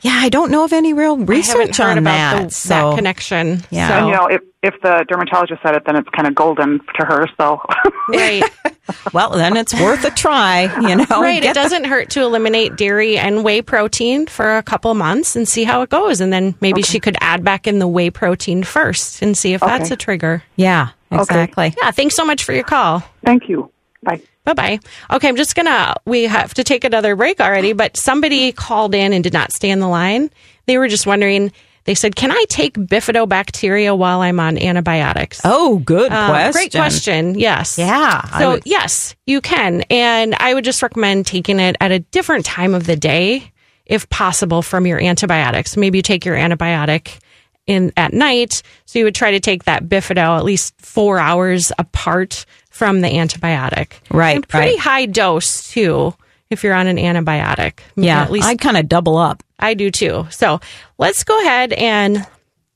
Yeah, 0.00 0.14
I 0.14 0.28
don't 0.28 0.52
know 0.52 0.62
of 0.64 0.72
any 0.72 0.92
real 0.92 1.20
I 1.20 1.24
research 1.24 1.78
heard 1.78 1.90
on 1.90 1.98
about 1.98 2.12
that. 2.36 2.44
the, 2.50 2.54
so 2.54 2.68
that 2.68 2.96
connection. 2.96 3.62
Yeah. 3.70 3.88
So- 3.88 3.94
And 3.94 4.06
you 4.06 4.12
know, 4.14 4.26
if 4.26 4.42
if 4.62 4.74
the 4.80 5.04
dermatologist 5.08 5.62
said 5.62 5.74
it, 5.76 5.84
then 5.86 5.94
it's 5.96 6.08
kind 6.10 6.26
of 6.26 6.34
golden 6.34 6.80
to 6.98 7.04
her. 7.04 7.26
So. 7.36 7.60
right, 8.08 8.42
well, 9.12 9.30
then 9.30 9.56
it's 9.56 9.72
worth 9.74 10.04
a 10.04 10.10
try. 10.10 10.62
You 10.80 10.96
know, 10.96 11.04
right. 11.20 11.38
It 11.38 11.42
Get 11.42 11.54
the- 11.54 11.60
doesn't 11.62 11.84
hurt 11.84 12.10
to 12.10 12.22
eliminate 12.22 12.76
dairy 12.76 13.18
and 13.18 13.44
whey 13.44 13.60
protein 13.62 14.26
for 14.26 14.56
a 14.56 14.62
couple 14.62 14.94
months 14.94 15.36
and 15.36 15.46
see 15.48 15.64
how 15.64 15.82
it 15.82 15.90
goes, 15.90 16.20
and 16.20 16.32
then 16.32 16.54
maybe 16.60 16.82
she 16.82 17.00
could 17.00 17.16
add 17.20 17.42
back 17.44 17.66
in 17.66 17.78
the 17.80 17.88
whey 17.88 18.10
protein 18.10 18.62
first 18.62 19.20
and 19.22 19.36
see 19.36 19.52
if 19.54 19.60
that's 19.60 19.90
a 19.90 19.96
trigger. 19.96 20.42
Yeah, 20.56 20.88
exactly. 21.10 21.74
Yeah. 21.82 21.90
Thanks 21.90 22.14
so 22.16 22.24
much 22.24 22.44
for 22.44 22.52
your 22.52 22.64
call. 22.64 23.02
Thank 23.24 23.48
you. 23.48 23.70
Bye. 24.02 24.20
Bye 24.44 24.54
bye. 24.54 24.80
Okay, 25.10 25.28
I'm 25.28 25.36
just 25.36 25.54
gonna. 25.54 25.94
We 26.06 26.24
have 26.24 26.54
to 26.54 26.64
take 26.64 26.84
another 26.84 27.16
break 27.16 27.40
already, 27.40 27.72
but 27.72 27.96
somebody 27.96 28.52
called 28.52 28.94
in 28.94 29.12
and 29.12 29.22
did 29.24 29.32
not 29.32 29.52
stay 29.52 29.70
in 29.70 29.80
the 29.80 29.88
line. 29.88 30.30
They 30.66 30.78
were 30.78 30.88
just 30.88 31.06
wondering. 31.06 31.52
They 31.84 31.94
said, 31.94 32.14
"Can 32.16 32.30
I 32.30 32.44
take 32.48 32.74
bifidobacteria 32.74 33.96
while 33.96 34.20
I'm 34.20 34.40
on 34.40 34.58
antibiotics?" 34.58 35.40
Oh, 35.44 35.78
good 35.78 36.12
Um, 36.12 36.30
question. 36.30 36.52
Great 36.52 36.72
question. 36.72 37.38
Yes. 37.38 37.78
Yeah, 37.78 38.22
So 38.38 38.50
would- 38.52 38.62
yes, 38.66 39.14
you 39.26 39.40
can, 39.40 39.82
and 39.90 40.34
I 40.38 40.54
would 40.54 40.64
just 40.64 40.82
recommend 40.82 41.26
taking 41.26 41.58
it 41.60 41.76
at 41.80 41.90
a 41.90 41.98
different 41.98 42.44
time 42.44 42.74
of 42.74 42.86
the 42.86 42.96
day, 42.96 43.52
if 43.86 44.08
possible, 44.10 44.62
from 44.62 44.86
your 44.86 45.00
antibiotics. 45.02 45.76
Maybe 45.76 45.98
you 45.98 46.02
take 46.02 46.24
your 46.24 46.36
antibiotic 46.36 47.18
in 47.66 47.92
at 47.96 48.12
night, 48.12 48.62
so 48.86 48.98
you 48.98 49.04
would 49.06 49.14
try 49.14 49.30
to 49.32 49.40
take 49.40 49.64
that 49.64 49.84
bifido 49.88 50.36
at 50.38 50.44
least 50.44 50.74
four 50.78 51.18
hours 51.18 51.72
apart 51.78 52.44
from 52.78 53.00
the 53.00 53.08
antibiotic. 53.08 53.94
Right, 54.08 54.36
And 54.36 54.48
pretty 54.48 54.74
right. 54.74 54.78
high 54.78 55.06
dose 55.06 55.68
too. 55.68 56.14
If 56.48 56.62
you're 56.62 56.74
on 56.74 56.86
an 56.86 56.96
antibiotic, 56.96 57.80
Yeah, 57.96 58.22
at 58.22 58.30
least 58.30 58.46
I'd 58.46 58.60
kind 58.60 58.76
of 58.76 58.88
double 58.88 59.16
up. 59.18 59.42
I 59.58 59.74
do 59.74 59.90
too. 59.90 60.28
So 60.30 60.60
let's 60.96 61.24
go 61.24 61.38
ahead 61.42 61.72
and 61.72 62.24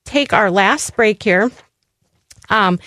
take 0.04 0.32
our 0.32 0.50
last 0.50 0.96
break 0.96 1.22
here. 1.22 1.50
Um, 2.50 2.80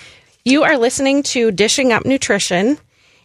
you 0.43 0.63
are 0.63 0.78
listening 0.78 1.23
to 1.23 1.51
Dishing 1.51 1.93
Up 1.93 2.06
Nutrition, 2.06 2.78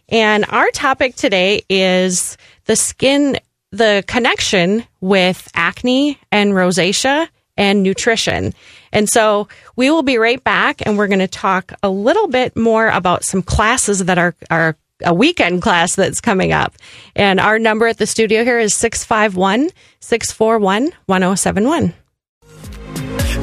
and 0.09 0.45
our 0.49 0.69
topic 0.71 1.15
today 1.15 1.61
is 1.69 2.37
the 2.65 2.75
skin, 2.77 3.37
the 3.71 4.03
connection 4.07 4.85
with 5.01 5.47
acne 5.53 6.17
and 6.31 6.53
rosacea 6.53 7.27
and 7.57 7.83
nutrition. 7.83 8.53
And 8.91 9.09
so 9.09 9.47
we 9.75 9.89
will 9.89 10.03
be 10.03 10.17
right 10.17 10.43
back, 10.43 10.81
and 10.85 10.97
we're 10.97 11.07
going 11.07 11.19
to 11.19 11.27
talk 11.27 11.73
a 11.83 11.89
little 11.89 12.27
bit 12.27 12.55
more 12.55 12.89
about 12.89 13.23
some 13.23 13.41
classes 13.41 14.05
that 14.05 14.17
are 14.17 14.35
are 14.49 14.75
a 15.03 15.13
weekend 15.13 15.61
class 15.61 15.95
that's 15.95 16.21
coming 16.21 16.51
up. 16.51 16.75
And 17.15 17.39
our 17.39 17.57
number 17.57 17.87
at 17.87 17.97
the 17.97 18.05
studio 18.05 18.43
here 18.43 18.59
is 18.59 18.75
651 18.75 19.69
641 19.99 20.91
1071. 21.05 21.93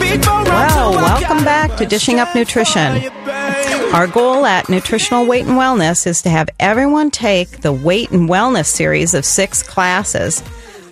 Well, 0.00 0.92
welcome 0.92 1.44
back 1.44 1.76
to 1.76 1.86
Dishing 1.86 2.18
Up 2.20 2.34
Nutrition. 2.34 3.10
Our 3.92 4.06
goal 4.06 4.46
at 4.46 4.68
Nutritional 4.68 5.26
Weight 5.26 5.46
and 5.46 5.58
Wellness 5.58 6.06
is 6.06 6.22
to 6.22 6.30
have 6.30 6.48
everyone 6.60 7.10
take 7.10 7.60
the 7.60 7.72
Weight 7.72 8.10
and 8.10 8.28
Wellness 8.28 8.66
series 8.66 9.14
of 9.14 9.24
six 9.24 9.62
classes. 9.62 10.42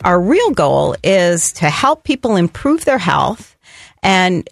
Our 0.06 0.20
real 0.20 0.52
goal 0.52 0.94
is 1.02 1.50
to 1.54 1.68
help 1.68 2.04
people 2.04 2.36
improve 2.36 2.84
their 2.84 2.96
health 2.96 3.56
and 4.04 4.48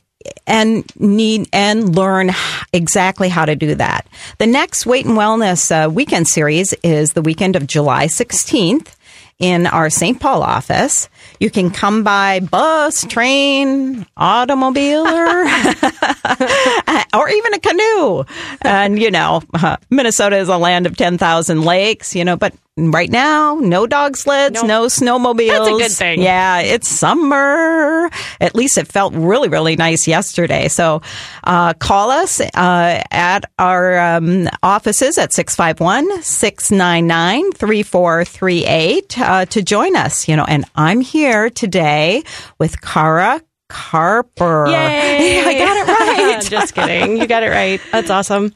and 0.48 0.84
need 0.98 1.48
and 1.52 1.94
learn 1.94 2.32
exactly 2.72 3.28
how 3.28 3.44
to 3.44 3.54
do 3.54 3.76
that. 3.76 4.08
The 4.38 4.48
next 4.48 4.84
Weight 4.84 5.06
and 5.06 5.16
Wellness 5.16 5.70
uh, 5.70 5.88
weekend 5.88 6.26
series 6.26 6.72
is 6.82 7.10
the 7.10 7.22
weekend 7.22 7.54
of 7.54 7.68
July 7.68 8.06
16th. 8.06 8.96
in 9.38 9.66
our 9.66 9.90
St. 9.90 10.18
Paul 10.20 10.42
office. 10.42 11.08
You 11.38 11.50
can 11.50 11.70
come 11.70 12.02
by 12.04 12.40
bus, 12.40 13.04
train, 13.04 14.06
automobile, 14.16 15.06
or, 15.06 15.44
or 17.14 17.28
even 17.28 17.54
a 17.54 17.58
canoe. 17.60 18.24
And, 18.62 19.00
you 19.00 19.10
know, 19.10 19.42
Minnesota 19.90 20.36
is 20.36 20.48
a 20.48 20.56
land 20.56 20.86
of 20.86 20.96
10,000 20.96 21.62
lakes, 21.62 22.14
you 22.14 22.24
know, 22.24 22.36
but 22.36 22.54
right 22.76 23.10
now, 23.10 23.54
no 23.60 23.86
dog 23.86 24.16
sleds, 24.16 24.54
Nope. 24.54 24.66
no 24.66 24.86
snowmobiles. 24.86 25.48
That's 25.48 25.68
a 25.68 25.78
good 25.78 25.92
thing. 25.92 26.22
Yeah, 26.22 26.60
it's 26.60 26.88
summer. 26.88 28.10
At 28.40 28.54
least 28.54 28.78
it 28.78 28.88
felt 28.88 29.14
really, 29.14 29.48
really 29.48 29.76
nice 29.76 30.08
yesterday. 30.08 30.68
So 30.68 31.00
uh, 31.44 31.74
call 31.74 32.10
us 32.10 32.40
uh, 32.40 33.02
at 33.10 33.44
our 33.58 33.98
um, 34.16 34.48
offices 34.62 35.18
at 35.18 35.32
651 35.32 36.22
699 36.22 37.52
3438 37.52 39.18
uh, 39.20 39.46
to 39.46 39.62
join 39.62 39.94
us. 39.96 40.28
You 40.28 40.36
know, 40.36 40.44
and 40.44 40.64
I'm 40.74 41.00
here 41.00 41.50
today 41.50 42.22
with 42.58 42.80
Cara 42.80 43.40
Carper. 43.68 44.66
Yay! 44.68 45.42
I 45.44 45.58
got 45.58 45.76
it 45.76 45.86
right. 45.88 46.42
Just 46.50 46.74
kidding. 46.74 47.18
You 47.18 47.26
got 47.26 47.42
it 47.44 47.50
right. 47.50 47.80
That's 47.92 48.10
awesome. 48.10 48.52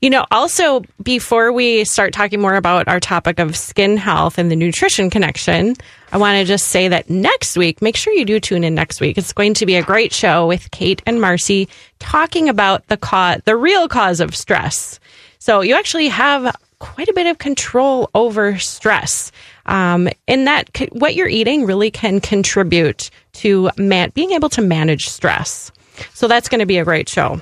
You 0.00 0.10
know, 0.10 0.26
also, 0.30 0.82
before 1.02 1.52
we 1.52 1.84
start 1.84 2.12
talking 2.12 2.40
more 2.40 2.54
about 2.54 2.88
our 2.88 3.00
topic 3.00 3.38
of 3.38 3.56
skin 3.56 3.96
health 3.96 4.38
and 4.38 4.50
the 4.50 4.56
nutrition 4.56 5.10
connection, 5.10 5.74
I 6.12 6.18
want 6.18 6.38
to 6.38 6.44
just 6.44 6.68
say 6.68 6.88
that 6.88 7.08
next 7.08 7.56
week, 7.56 7.82
make 7.82 7.96
sure 7.96 8.12
you 8.12 8.24
do 8.24 8.38
tune 8.38 8.64
in 8.64 8.74
next 8.74 9.00
week. 9.00 9.18
It's 9.18 9.32
going 9.32 9.54
to 9.54 9.66
be 9.66 9.76
a 9.76 9.82
great 9.82 10.12
show 10.12 10.46
with 10.46 10.70
Kate 10.70 11.02
and 11.06 11.20
Marcy 11.20 11.68
talking 11.98 12.48
about 12.48 12.86
the 12.88 12.96
cause, 12.96 13.40
the 13.44 13.56
real 13.56 13.88
cause 13.88 14.20
of 14.20 14.36
stress. 14.36 15.00
So 15.38 15.60
you 15.60 15.74
actually 15.74 16.08
have 16.08 16.54
quite 16.78 17.08
a 17.08 17.12
bit 17.12 17.26
of 17.28 17.38
control 17.38 18.10
over 18.14 18.58
stress. 18.58 19.30
Um, 19.66 20.08
and 20.26 20.46
that 20.46 20.68
what 20.90 21.14
you're 21.14 21.28
eating 21.28 21.64
really 21.64 21.90
can 21.90 22.20
contribute 22.20 23.10
to 23.34 23.70
man- 23.76 24.10
being 24.14 24.32
able 24.32 24.48
to 24.50 24.62
manage 24.62 25.08
stress. 25.08 25.70
So 26.12 26.26
that's 26.26 26.48
going 26.48 26.58
to 26.58 26.66
be 26.66 26.78
a 26.78 26.84
great 26.84 27.08
show. 27.08 27.40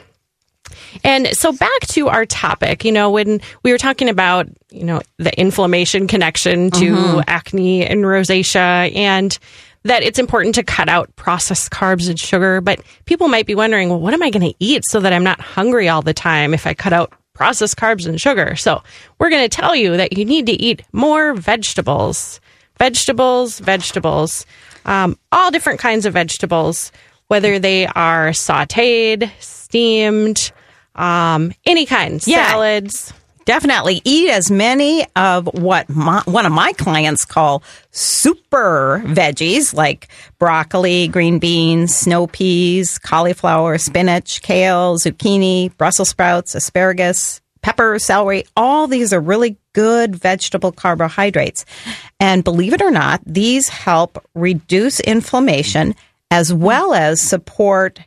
And 1.05 1.29
so 1.29 1.53
back 1.53 1.81
to 1.89 2.09
our 2.09 2.27
topic, 2.27 2.85
you 2.85 2.93
know, 2.93 3.11
when 3.11 3.41
we 3.63 3.73
were 3.73 3.79
talking 3.79 4.09
about, 4.09 4.49
you 4.71 4.85
know, 4.85 5.01
the 5.19 5.39
inflammation 5.39 6.07
connection 6.07 6.71
to 6.73 7.23
acne 7.27 7.87
and 7.87 8.05
rosacea 8.05 8.95
and 8.95 9.39
that 9.85 10.03
it's 10.03 10.19
important 10.19 10.55
to 10.57 10.63
cut 10.63 10.89
out 10.89 11.15
processed 11.17 11.71
carbs 11.71 12.09
and 12.09 12.19
sugar, 12.19 12.61
but 12.61 12.81
people 13.07 13.29
might 13.29 13.47
be 13.47 13.55
wondering, 13.55 13.89
well, 13.89 14.01
what 14.01 14.15
am 14.15 14.23
I 14.23 14.31
going 14.31 14.49
to 14.51 14.55
eat 14.59 14.85
so 14.87 15.01
that 15.01 15.13
I'm 15.13 15.25
not 15.25 15.41
hungry 15.41 15.89
all 15.89 16.03
the 16.03 16.15
time 16.15 16.53
if 16.53 16.67
I 16.67 16.75
cut 16.75 16.93
out 16.93 17.13
processed 17.33 17.77
carbs 17.77 18.07
and 18.07 18.21
sugar? 18.21 18.57
So 18.57 18.83
we're 19.19 19.31
going 19.31 19.49
to 19.49 19.57
tell 19.57 19.75
you 19.75 19.97
that 19.97 20.17
you 20.17 20.25
need 20.25 20.47
to 20.47 20.53
eat 20.53 20.83
more 20.93 21.35
vegetables, 21.35 22.41
vegetables, 22.79 23.59
vegetables, 23.59 24.45
um, 24.85 25.19
all 25.33 25.51
different 25.51 25.81
kinds 25.81 26.05
of 26.05 26.13
vegetables, 26.13 26.93
whether 27.29 27.59
they 27.59 27.87
are 27.87 28.31
sauteed, 28.31 29.31
steamed, 29.41 30.53
um, 31.01 31.53
any 31.65 31.87
kind, 31.87 32.25
Yeah. 32.27 32.51
salads. 32.51 33.13
Definitely 33.47 34.01
eat 34.05 34.29
as 34.31 34.51
many 34.51 35.07
of 35.17 35.49
what 35.55 35.89
my, 35.89 36.23
one 36.27 36.47
of 36.47 36.53
my 36.53 36.73
clients 36.75 37.25
call 37.25 37.65
super 37.91 39.03
veggies 39.07 39.75
like 39.75 40.09
broccoli, 40.39 41.09
green 41.09 41.39
beans, 41.39 41.95
snow 41.95 42.27
peas, 42.29 42.99
cauliflower, 42.99 43.79
spinach, 43.79 44.43
kale, 44.43 44.99
zucchini, 44.99 45.77
Brussels 45.79 46.11
sprouts, 46.11 46.55
asparagus, 46.55 47.41
pepper, 47.63 47.99
celery. 47.99 48.45
All 48.57 48.87
these 48.87 49.13
are 49.13 49.21
really 49.21 49.57
good 49.73 50.15
vegetable 50.15 50.71
carbohydrates. 50.71 51.65
And 52.21 52.45
believe 52.45 52.73
it 52.75 52.83
or 52.83 52.91
not, 52.91 53.21
these 53.27 53.69
help 53.69 54.25
reduce 54.35 55.01
inflammation 55.01 55.95
as 56.31 56.53
well 56.55 56.95
as 56.95 57.21
support 57.21 57.99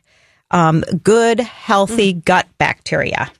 um, 0.54 0.82
good, 1.02 1.40
healthy 1.40 2.14
gut 2.14 2.46
bacteria. 2.58 3.30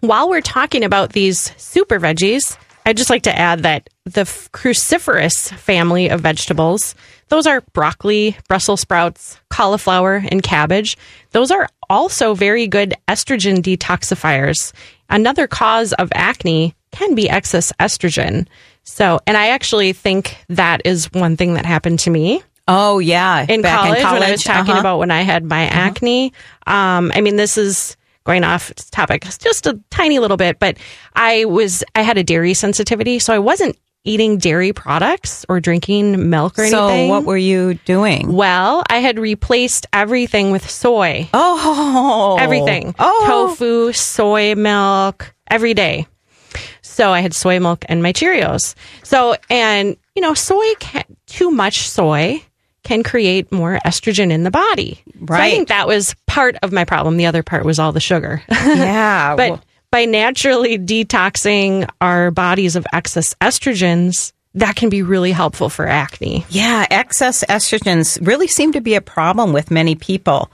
While 0.00 0.28
we're 0.28 0.42
talking 0.42 0.84
about 0.84 1.12
these 1.12 1.52
super 1.56 1.98
veggies, 1.98 2.56
I'd 2.84 2.96
just 2.96 3.10
like 3.10 3.22
to 3.22 3.36
add 3.36 3.62
that 3.62 3.88
the 4.04 4.22
cruciferous 4.52 5.52
family 5.54 6.08
of 6.08 6.20
vegetables, 6.20 6.94
those 7.28 7.46
are 7.46 7.62
broccoli, 7.72 8.36
Brussels 8.46 8.80
sprouts, 8.80 9.40
cauliflower, 9.48 10.22
and 10.30 10.42
cabbage. 10.42 10.98
Those 11.30 11.50
are 11.50 11.68
also 11.88 12.34
very 12.34 12.66
good 12.66 12.94
estrogen 13.08 13.58
detoxifiers. 13.58 14.72
Another 15.08 15.46
cause 15.46 15.92
of 15.94 16.10
acne 16.14 16.74
can 16.92 17.14
be 17.14 17.28
excess 17.28 17.72
estrogen. 17.80 18.46
So, 18.82 19.20
and 19.26 19.36
I 19.36 19.48
actually 19.48 19.92
think 19.92 20.36
that 20.48 20.82
is 20.84 21.12
one 21.12 21.36
thing 21.36 21.54
that 21.54 21.64
happened 21.64 22.00
to 22.00 22.10
me 22.10 22.42
Oh 22.72 23.00
yeah, 23.00 23.44
in, 23.48 23.62
Back 23.62 23.80
college, 23.80 24.04
when 24.04 24.22
I 24.22 24.30
was 24.30 24.44
talking 24.44 24.70
uh-huh. 24.70 24.80
about 24.80 24.98
when 25.00 25.10
I 25.10 25.22
had 25.22 25.44
my 25.44 25.62
acne. 25.62 26.32
Um, 26.68 27.10
I 27.14 27.20
mean, 27.20 27.34
this 27.34 27.58
is 27.58 27.96
going 28.24 28.44
off 28.44 28.72
topic 28.92 29.24
just 29.24 29.66
a 29.66 29.80
tiny 29.90 30.20
little 30.20 30.36
bit, 30.36 30.60
but 30.60 30.76
I 31.16 31.46
was 31.46 31.82
I 31.96 32.02
had 32.02 32.16
a 32.16 32.22
dairy 32.22 32.54
sensitivity, 32.54 33.18
so 33.18 33.34
I 33.34 33.40
wasn't 33.40 33.76
eating 34.04 34.38
dairy 34.38 34.72
products 34.72 35.44
or 35.48 35.58
drinking 35.58 36.30
milk 36.30 36.58
or 36.60 36.66
So 36.68 36.86
anything. 36.86 37.08
So 37.08 37.10
what 37.10 37.24
were 37.24 37.36
you 37.36 37.74
doing? 37.84 38.32
well, 38.32 38.84
I 38.88 38.98
had 38.98 39.18
replaced 39.18 39.86
everything 39.92 40.52
with 40.52 40.70
soy. 40.70 41.28
Oh, 41.34 42.36
Everything. 42.40 42.94
Oh, 43.00 43.24
Tofu, 43.26 43.92
soy 43.92 44.54
milk, 44.54 45.34
every 45.48 45.74
day. 45.74 46.06
So 46.82 47.10
I 47.10 47.20
had 47.20 47.34
soy 47.34 47.58
milk 47.58 47.84
and 47.88 48.02
my 48.02 48.12
Cheerios. 48.12 48.74
So, 49.02 49.36
and, 49.48 49.96
you 50.14 50.22
know, 50.22 50.34
soy, 50.34 50.74
can, 50.78 51.04
too 51.26 51.50
much 51.50 51.88
soy 51.88 52.42
can 52.82 53.02
create 53.02 53.52
more 53.52 53.78
estrogen 53.84 54.30
in 54.30 54.42
the 54.42 54.50
body. 54.50 55.00
So 55.18 55.34
I 55.34 55.50
think 55.50 55.68
that 55.68 55.86
was 55.86 56.14
part 56.26 56.56
of 56.62 56.72
my 56.72 56.84
problem. 56.84 57.16
The 57.16 57.26
other 57.26 57.42
part 57.42 57.64
was 57.64 57.78
all 57.78 57.92
the 57.92 58.00
sugar. 58.00 58.42
yeah. 58.50 59.36
but 59.36 59.50
well, 59.50 59.60
by 59.90 60.04
naturally 60.04 60.78
detoxing 60.78 61.88
our 62.00 62.30
bodies 62.30 62.76
of 62.76 62.86
excess 62.92 63.34
estrogens, 63.40 64.32
that 64.54 64.76
can 64.76 64.88
be 64.88 65.02
really 65.02 65.32
helpful 65.32 65.68
for 65.68 65.86
acne. 65.86 66.44
yeah, 66.50 66.86
excess 66.90 67.44
estrogens 67.44 68.24
really 68.26 68.48
seem 68.48 68.72
to 68.72 68.80
be 68.80 68.94
a 68.94 69.00
problem 69.00 69.52
with 69.52 69.70
many 69.70 69.94
people. 69.94 70.50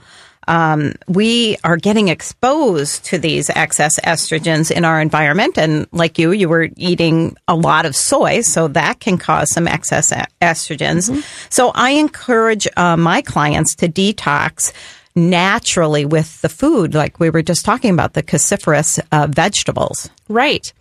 Um, 0.47 0.93
we 1.07 1.57
are 1.63 1.77
getting 1.77 2.07
exposed 2.07 3.05
to 3.05 3.17
these 3.17 3.49
excess 3.49 3.99
estrogens 3.99 4.71
in 4.71 4.85
our 4.85 5.01
environment. 5.01 5.57
And 5.57 5.87
like 5.91 6.17
you, 6.17 6.31
you 6.31 6.49
were 6.49 6.69
eating 6.77 7.35
a 7.47 7.55
lot 7.55 7.85
of 7.85 7.95
soy, 7.95 8.41
so 8.41 8.67
that 8.69 8.99
can 8.99 9.17
cause 9.17 9.51
some 9.51 9.67
excess 9.67 10.11
estrogens. 10.41 11.23
So 11.49 11.71
I 11.75 11.91
encourage 11.91 12.67
uh, 12.77 12.97
my 12.97 13.21
clients 13.21 13.75
to 13.75 13.87
detox 13.87 14.71
naturally 15.15 16.05
with 16.05 16.41
the 16.41 16.49
food, 16.49 16.93
like 16.93 17.19
we 17.19 17.29
were 17.29 17.41
just 17.41 17.65
talking 17.65 17.91
about, 17.91 18.13
the 18.13 18.23
cruciferous 18.23 18.99
uh, 19.11 19.27
vegetables. 19.27 20.09
Right. 20.29 20.71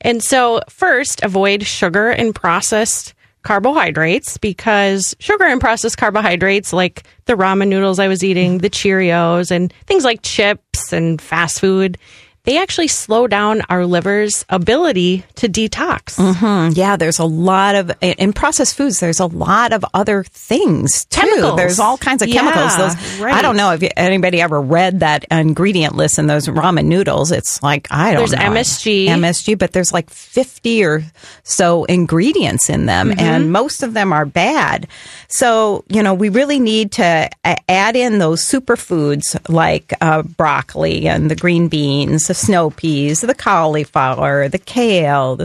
And 0.00 0.22
so, 0.22 0.60
first, 0.68 1.22
avoid 1.22 1.64
sugar 1.64 2.10
and 2.10 2.34
processed 2.34 3.14
carbohydrates 3.42 4.38
because 4.38 5.14
sugar 5.18 5.44
and 5.44 5.60
processed 5.60 5.98
carbohydrates, 5.98 6.72
like 6.72 7.04
the 7.26 7.34
ramen 7.34 7.68
noodles 7.68 7.98
I 7.98 8.08
was 8.08 8.22
eating, 8.24 8.58
the 8.58 8.70
Cheerios, 8.70 9.50
and 9.50 9.72
things 9.86 10.04
like 10.04 10.22
chips 10.22 10.92
and 10.92 11.20
fast 11.20 11.60
food, 11.60 11.98
they 12.44 12.58
actually 12.58 12.88
slow 12.88 13.26
down 13.28 13.62
our 13.68 13.86
liver's 13.86 14.44
ability 14.48 15.24
to 15.36 15.48
detox. 15.48 16.16
Mm, 16.18 16.76
yeah, 16.76 16.96
there's 16.96 17.18
a 17.20 17.24
lot 17.24 17.74
of 17.76 17.92
in 18.00 18.32
processed 18.32 18.76
foods. 18.76 18.98
There's 18.98 19.20
a 19.20 19.26
lot 19.26 19.72
of 19.72 19.84
other 19.94 20.24
things 20.24 21.04
too. 21.04 21.20
Chemicals. 21.20 21.56
There's 21.56 21.78
all 21.78 21.96
kinds 21.98 22.20
of 22.22 22.28
chemicals. 22.30 22.72
Yeah, 22.76 22.88
Those 22.88 23.20
right. 23.20 23.34
I 23.34 23.42
don't 23.42 23.56
know 23.56 23.70
if 23.72 23.82
anybody 23.96 24.40
ever 24.40 24.60
read 24.60 25.00
that 25.00 25.24
ingredient 25.30 25.94
list 25.94 26.18
in 26.18 26.26
those 26.26 26.48
ramen 26.48 26.86
noodles. 26.86 27.30
It's 27.30 27.62
like 27.62 27.86
I 27.92 28.12
don't 28.12 28.22
know. 28.22 28.26
There's 28.26 28.32
know 28.32 28.60
MSG. 28.60 29.06
MSG, 29.06 29.58
but 29.58 29.72
there's 29.72 29.92
like 29.92 30.10
50 30.10 30.84
or 30.84 31.04
so 31.44 31.84
ingredients 31.84 32.68
in 32.68 32.86
them, 32.86 33.10
Mm-hmm. 33.10 33.20
and 33.20 33.52
most 33.52 33.82
of 33.84 33.94
them 33.94 34.12
are 34.12 34.24
bad. 34.24 34.88
So 35.28 35.84
you 35.88 36.02
know 36.02 36.14
we 36.14 36.28
really 36.28 36.58
need 36.58 36.92
to 36.92 37.30
add 37.44 37.94
in 37.96 38.18
those 38.18 38.42
superfoods 38.42 39.36
like 39.48 39.92
uh, 40.00 40.22
broccoli 40.22 41.06
and 41.08 41.30
the 41.30 41.36
green 41.36 41.68
beans, 41.68 42.31
the 42.32 42.36
snow 42.36 42.70
peas, 42.70 43.20
the 43.20 43.34
cauliflower, 43.34 44.48
the 44.48 44.56
kale, 44.56 45.36
the 45.36 45.44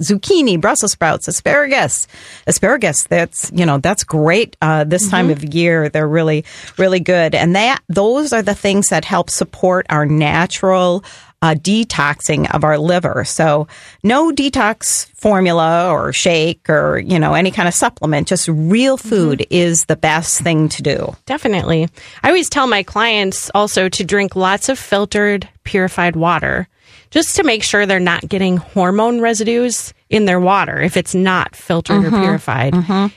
zucchini, 0.00 0.58
Brussels 0.58 0.92
sprouts, 0.92 1.28
asparagus. 1.28 2.06
Asparagus, 2.46 3.04
that's, 3.04 3.52
you 3.54 3.66
know, 3.66 3.76
that's 3.76 4.04
great 4.04 4.56
uh, 4.62 4.84
this 4.84 5.10
time 5.10 5.28
of 5.28 5.44
year. 5.54 5.90
They're 5.90 6.08
really, 6.08 6.46
really 6.78 7.00
good. 7.00 7.34
And 7.34 7.54
that, 7.56 7.82
those 7.90 8.32
are 8.32 8.40
the 8.40 8.54
things 8.54 8.86
that 8.88 9.04
help 9.04 9.28
support 9.28 9.84
our 9.90 10.06
natural 10.06 11.04
uh, 11.44 11.54
detoxing 11.54 12.50
of 12.54 12.64
our 12.64 12.78
liver. 12.78 13.22
So 13.26 13.68
no 14.02 14.32
detox 14.32 15.06
formula 15.10 15.90
or 15.92 16.10
shake 16.10 16.70
or, 16.70 16.98
you 16.98 17.18
know, 17.18 17.34
any 17.34 17.50
kind 17.50 17.68
of 17.68 17.74
supplement. 17.74 18.28
Just 18.28 18.48
real 18.48 18.96
food 18.96 19.46
is 19.50 19.84
the 19.84 19.96
best 19.96 20.40
thing 20.40 20.70
to 20.70 20.82
do. 20.82 21.14
Definitely. 21.26 21.86
I 22.22 22.28
always 22.28 22.48
tell 22.48 22.66
my 22.66 22.82
clients 22.82 23.50
also 23.54 23.90
to 23.90 24.04
drink 24.04 24.34
lots 24.34 24.70
of 24.70 24.78
filtered, 24.78 25.46
purified 25.64 26.16
water 26.16 26.66
just 27.10 27.36
to 27.36 27.44
make 27.44 27.62
sure 27.62 27.84
they're 27.84 28.00
not 28.00 28.26
getting 28.26 28.56
hormone 28.56 29.20
residues 29.20 29.92
in 30.14 30.26
their 30.26 30.38
water 30.38 30.80
if 30.80 30.96
it's 30.96 31.14
not 31.14 31.56
filtered 31.56 32.04
or 32.04 32.10
purified. 32.10 32.72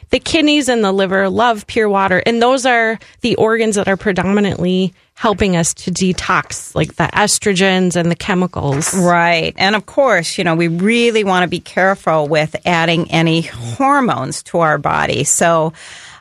The 0.10 0.20
kidneys 0.20 0.68
and 0.68 0.84
the 0.84 0.92
liver 0.92 1.30
love 1.30 1.68
pure 1.68 1.88
water, 1.88 2.24
and 2.26 2.42
those 2.42 2.66
are 2.66 2.98
the 3.22 3.36
organs 3.36 3.76
that 3.76 3.88
are 3.88 3.98
predominantly 3.98 4.94
helping 5.14 5.56
us 5.56 5.74
to 5.74 5.92
detox, 5.92 6.76
like 6.76 6.96
the 6.96 7.10
estrogens 7.14 7.96
and 7.96 8.12
the 8.12 8.16
chemicals. 8.16 8.94
Right. 8.96 9.54
And 9.58 9.76
of 9.76 9.86
course, 9.86 10.38
you 10.38 10.44
know, 10.44 10.56
we 10.56 10.68
really 10.68 11.24
want 11.24 11.44
to 11.44 11.48
be 11.48 11.60
careful 11.60 12.28
with 12.28 12.56
adding 12.66 13.10
any 13.12 13.42
hormones 13.42 14.44
to 14.44 14.60
our 14.60 14.78
body. 14.78 15.24
So, 15.24 15.74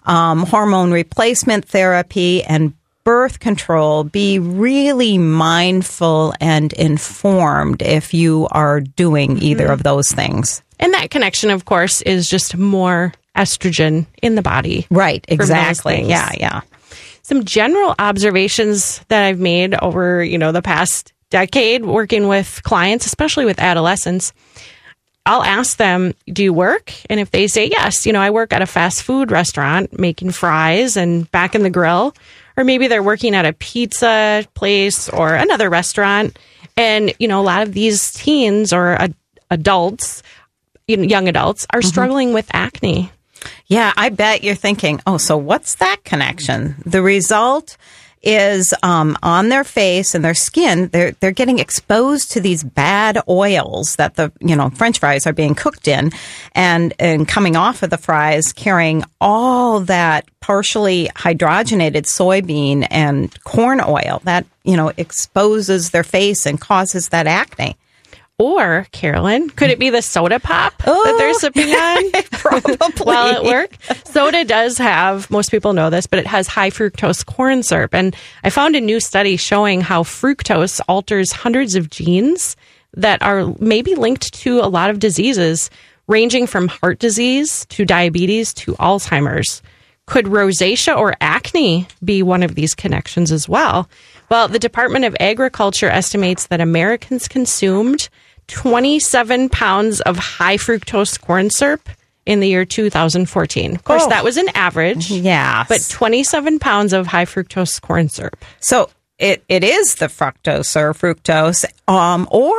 um, 0.05 0.45
hormone 0.45 0.93
replacement 0.93 1.67
therapy 1.67 2.43
and 2.45 2.75
birth 3.07 3.39
control, 3.39 4.03
be 4.03 4.41
really 4.41 5.17
mindful 5.17 6.35
and 6.41 6.73
informed 6.73 7.81
if 7.81 8.13
you 8.13 8.49
are 8.51 8.81
doing 8.81 9.41
either 9.41 9.69
of 9.69 9.79
hmm. 9.79 9.85
those 9.85 10.11
things. 10.11 10.61
And 10.81 10.93
that 10.93 11.11
connection, 11.11 11.51
of 11.51 11.65
course, 11.65 12.03
is 12.03 12.29
just 12.29 12.57
more 12.57 13.15
estrogen 13.37 14.07
in 14.23 14.35
the 14.35 14.43
body. 14.43 14.89
Right. 14.91 15.25
Exactly. 15.29 16.03
Yeah. 16.03 16.33
Yeah. 16.37 16.61
some 17.23 17.45
general 17.45 17.95
observations 17.99 19.01
that 19.07 19.25
I've 19.25 19.39
made 19.39 19.75
over, 19.81 20.23
you 20.23 20.37
know, 20.39 20.51
the 20.51 20.63
past 20.63 21.13
decade 21.31 21.85
working 21.85 22.27
with 22.27 22.61
clients, 22.65 23.07
especially 23.07 23.45
with 23.45 23.61
adolescents. 23.61 24.33
I'll 25.25 25.43
ask 25.43 25.77
them, 25.77 26.15
"Do 26.33 26.45
you 26.45 26.53
work?" 26.53 26.93
And 27.11 27.19
if 27.19 27.33
they 27.33 27.49
say 27.49 27.67
yes, 27.67 28.07
you 28.07 28.13
know, 28.13 28.21
I 28.21 28.31
work 28.31 28.53
at 28.53 28.63
a 28.63 28.67
fast 28.67 29.03
food 29.03 29.33
restaurant 29.33 29.99
making 29.99 30.31
fries 30.31 30.97
and 30.97 31.29
back 31.33 31.57
in 31.57 31.65
the 31.65 31.71
grill, 31.71 32.15
or 32.57 32.65
maybe 32.65 32.89
they're 32.89 33.03
working 33.03 33.35
at 33.35 33.47
a 33.47 33.53
pizza 33.53 34.47
place 34.55 35.09
or 35.09 35.35
another 35.35 35.71
restaurant. 35.71 36.39
And 36.77 37.13
you 37.19 37.29
know, 37.29 37.41
a 37.41 37.43
lot 37.43 37.63
of 37.63 37.73
these 37.73 38.13
teens 38.13 38.73
or 38.73 38.93
ad- 38.93 39.15
adults, 39.51 40.23
you 40.87 40.97
know, 40.97 41.05
young 41.05 41.29
adults, 41.29 41.67
are 41.71 41.81
mm-hmm. 41.81 41.89
struggling 41.89 42.33
with 42.33 42.49
acne. 42.53 43.11
Yeah, 43.67 43.93
I 43.97 44.09
bet 44.09 44.43
you're 44.43 44.55
thinking, 44.55 45.01
oh, 45.07 45.19
so 45.19 45.37
what's 45.37 45.77
that 45.77 45.99
connection? 46.05 46.77
The 46.85 47.03
result 47.03 47.77
is 48.23 48.75
um, 48.83 49.17
on 49.23 49.49
their 49.49 49.65
face 49.65 50.15
and 50.15 50.25
their 50.25 50.35
skin. 50.35 50.89
They're 50.89 51.13
they're 51.13 51.31
getting 51.31 51.59
exposed 51.59 52.33
to 52.33 52.41
these 52.41 52.65
bad 52.65 53.19
oils 53.29 53.97
that 53.97 54.17
the 54.17 54.33
you 54.41 54.57
know 54.57 54.71
French 54.71 54.99
fries 54.99 55.27
are 55.27 55.33
being 55.33 55.55
cooked 55.55 55.89
in, 55.89 56.11
and 56.53 56.93
and 56.99 57.29
coming 57.29 57.57
off 57.57 57.83
of 57.83 57.91
the 57.91 57.99
fries, 57.99 58.53
carrying 58.53 59.05
all 59.21 59.81
that 59.81 60.27
partially 60.41 61.09
hydrogenated 61.15 62.05
soybean 62.05 62.87
and 62.91 63.43
corn 63.45 63.81
oil 63.87 64.21
that 64.25 64.47
you 64.65 64.77
know 64.77 64.93
exposes 64.97 65.91
their 65.91 66.05
face 66.05 66.47
and 66.47 66.61
causes 66.61 67.11
that 67.11 67.27
acne. 67.27 67.77
Or, 68.39 68.87
Carolyn, 68.93 69.49
could 69.49 69.71
it 69.71 69.79
be 69.79 69.89
the 69.89 70.03
soda 70.03 70.39
pop 70.39 70.77
that 70.79 71.15
they're 71.19 71.31
Oh. 71.31 71.39
sipping 71.39 71.71
on? 71.75 72.11
Probably. 72.33 72.77
While 73.07 73.29
at 73.35 73.45
work. 73.45 73.77
Soda 74.05 74.45
does 74.45 74.77
have, 74.77 75.31
most 75.31 75.51
people 75.51 75.73
know 75.73 75.89
this, 75.89 76.07
but 76.07 76.19
it 76.19 76.27
has 76.27 76.47
high 76.47 76.69
fructose 76.69 77.25
corn 77.25 77.63
syrup. 77.63 77.95
And 77.95 78.15
I 78.45 78.51
found 78.51 78.77
a 78.77 78.81
new 78.81 79.01
study 79.01 79.39
showing 79.39 79.81
how 79.81 80.03
fructose 80.03 80.83
alters 80.87 81.33
hundreds 81.33 81.77
of 81.77 81.89
genes 81.89 82.57
that 82.95 83.23
are 83.23 83.55
maybe 83.59 83.95
linked 83.95 84.35
to 84.35 84.61
a 84.61 84.69
lot 84.69 84.91
of 84.91 84.99
diseases, 84.99 85.71
ranging 86.07 86.47
from 86.47 86.69
heart 86.69 86.99
disease 86.99 87.65
to 87.71 87.87
diabetes 87.87 88.53
to 88.55 88.75
Alzheimer's. 88.75 89.63
Could 90.07 90.27
rosacea 90.27 90.97
or 90.97 91.15
acne 91.23 91.89
be 92.05 92.23
one 92.23 92.43
of 92.43 92.55
these 92.55 92.75
connections 92.75 93.33
as 93.33 93.49
well? 93.49 93.89
Well, 94.31 94.47
the 94.47 94.59
Department 94.59 95.05
of 95.07 95.17
Agriculture 95.19 95.89
estimates 95.89 96.47
that 96.49 96.61
Americans 96.61 97.27
consumed 97.29 98.09
27 98.49 99.49
pounds 99.49 100.01
of 100.03 100.17
high 100.19 100.57
fructose 100.57 101.21
corn 101.21 101.51
syrup 101.51 101.89
in 102.25 102.41
the 102.41 102.49
year 102.49 102.65
2014. 102.65 103.75
Of 103.75 103.85
course, 103.85 104.03
Oh. 104.05 104.09
that 104.09 104.25
was 104.25 104.37
an 104.37 104.49
average. 104.55 105.11
Yeah, 105.11 105.65
But 105.69 105.87
27 105.89 106.59
pounds 106.59 106.93
of 106.93 107.07
high 107.07 107.25
fructose 107.25 107.81
corn 107.81 108.09
syrup. 108.09 108.45
So 108.61 108.91
it, 109.19 109.45
it 109.49 109.65
is 109.65 109.97
the 109.97 110.07
fructose 110.07 110.77
or 110.77 110.93
fructose, 110.93 111.65
um, 111.89 112.29
or 112.31 112.55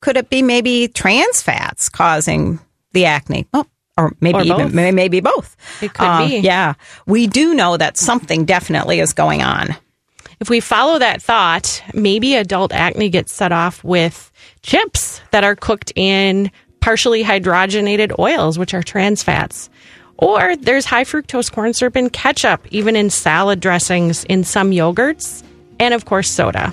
could 0.00 0.16
it 0.16 0.30
be 0.30 0.42
maybe 0.42 0.88
trans 0.88 1.42
fats 1.42 1.88
causing 1.88 2.58
the 2.92 3.04
acne? 3.06 3.46
Oh, 3.52 3.66
or 3.98 4.12
maybe 4.20 4.38
Or 4.38 4.42
even 4.42 4.72
both. 4.72 4.72
maybe 4.94 5.20
both. 5.20 5.56
It 5.82 5.92
could 5.92 6.06
Uh, 6.06 6.26
be. 6.26 6.38
Yeah, 6.38 6.74
we 7.06 7.26
do 7.26 7.54
know 7.54 7.76
that 7.76 7.98
something 7.98 8.44
definitely 8.44 9.00
is 9.00 9.12
going 9.12 9.42
on. 9.42 9.76
If 10.40 10.48
we 10.48 10.60
follow 10.60 10.98
that 10.98 11.20
thought, 11.20 11.82
maybe 11.92 12.34
adult 12.34 12.72
acne 12.72 13.10
gets 13.10 13.32
set 13.34 13.52
off 13.52 13.84
with 13.84 14.29
chips 14.62 15.20
that 15.30 15.44
are 15.44 15.56
cooked 15.56 15.92
in 15.96 16.50
partially 16.80 17.22
hydrogenated 17.22 18.18
oils, 18.18 18.58
which 18.58 18.74
are 18.74 18.82
trans 18.82 19.22
fats. 19.22 19.70
Or 20.16 20.56
there's 20.56 20.84
high 20.84 21.04
fructose 21.04 21.50
corn 21.50 21.72
syrup 21.72 21.96
in 21.96 22.10
ketchup, 22.10 22.66
even 22.70 22.94
in 22.94 23.08
salad 23.08 23.60
dressings, 23.60 24.24
in 24.24 24.44
some 24.44 24.70
yogurts, 24.70 25.42
and 25.78 25.94
of 25.94 26.04
course, 26.04 26.30
soda. 26.30 26.72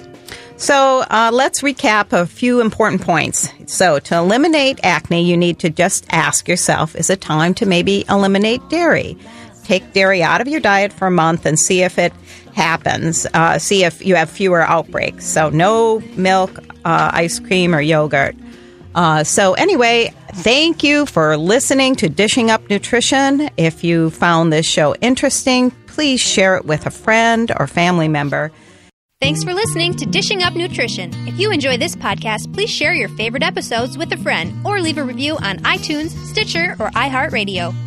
So 0.58 1.06
uh, 1.10 1.30
let's 1.32 1.62
recap 1.62 2.14
a 2.14 2.26
few 2.26 2.62
important 2.62 3.02
points. 3.02 3.50
So 3.68 4.00
to 4.00 4.18
eliminate 4.18 4.80
acne, 4.84 5.24
you 5.24 5.38
need 5.38 5.60
to 5.60 5.70
just 5.70 6.06
ask 6.10 6.48
yourself: 6.48 6.96
Is 6.96 7.10
it 7.10 7.22
time 7.22 7.54
to 7.56 7.66
maybe 7.66 8.06
eliminate 8.10 8.68
dairy? 8.70 9.18
Take 9.64 9.94
dairy 9.94 10.24
out 10.24 10.42
of 10.42 10.48
your 10.48 10.60
diet 10.60 10.92
for 10.92 11.08
a 11.08 11.12
month 11.12 11.46
and 11.46 11.60
see 11.60 11.84
if 11.84 11.98
it 11.98 12.12
happens. 12.58 13.26
Uh, 13.34 13.58
see 13.58 13.86
if 13.86 14.06
you 14.06 14.16
have 14.16 14.30
fewer 14.30 14.62
outbreaks. 14.62 15.26
So 15.26 15.50
no 15.50 16.02
milk, 16.16 16.60
uh, 16.84 17.12
ice 17.14 17.40
cream, 17.40 17.74
or 17.74 17.80
yogurt. 17.80 18.36
Uh, 18.96 19.24
so 19.24 19.54
anyway, 19.54 20.12
thank 20.34 20.84
you 20.84 21.06
for 21.06 21.38
listening 21.38 21.96
to 21.96 22.10
Dishing 22.10 22.50
Up 22.50 22.68
Nutrition. 22.70 23.50
If 23.56 23.84
you 23.84 24.10
found 24.10 24.52
this 24.52 24.66
show 24.66 24.96
interesting, 24.96 25.72
please 25.86 26.20
share 26.20 26.58
it 26.58 26.66
with 26.66 26.86
a 26.86 26.92
friend 26.92 27.52
or 27.60 27.68
family 27.68 28.08
member. 28.08 28.52
Thanks 29.20 29.44
for 29.44 29.54
listening 29.54 29.96
to 29.96 30.06
Dishing 30.06 30.44
Up 30.44 30.54
Nutrition. 30.54 31.12
If 31.28 31.40
you 31.40 31.52
enjoy 31.52 31.78
this 31.78 31.96
podcast, 31.96 32.54
please 32.54 32.70
share 32.70 32.94
your 32.94 33.10
favorite 33.10 33.44
episodes 33.44 33.98
with 33.98 34.12
a 34.14 34.18
friend 34.18 34.54
or 34.66 34.80
leave 34.80 34.98
a 34.98 35.04
review 35.04 35.38
on 35.38 35.58
iTunes, 35.60 36.10
Stitcher, 36.26 36.76
or 36.80 36.90
iHeartRadio. 36.92 37.87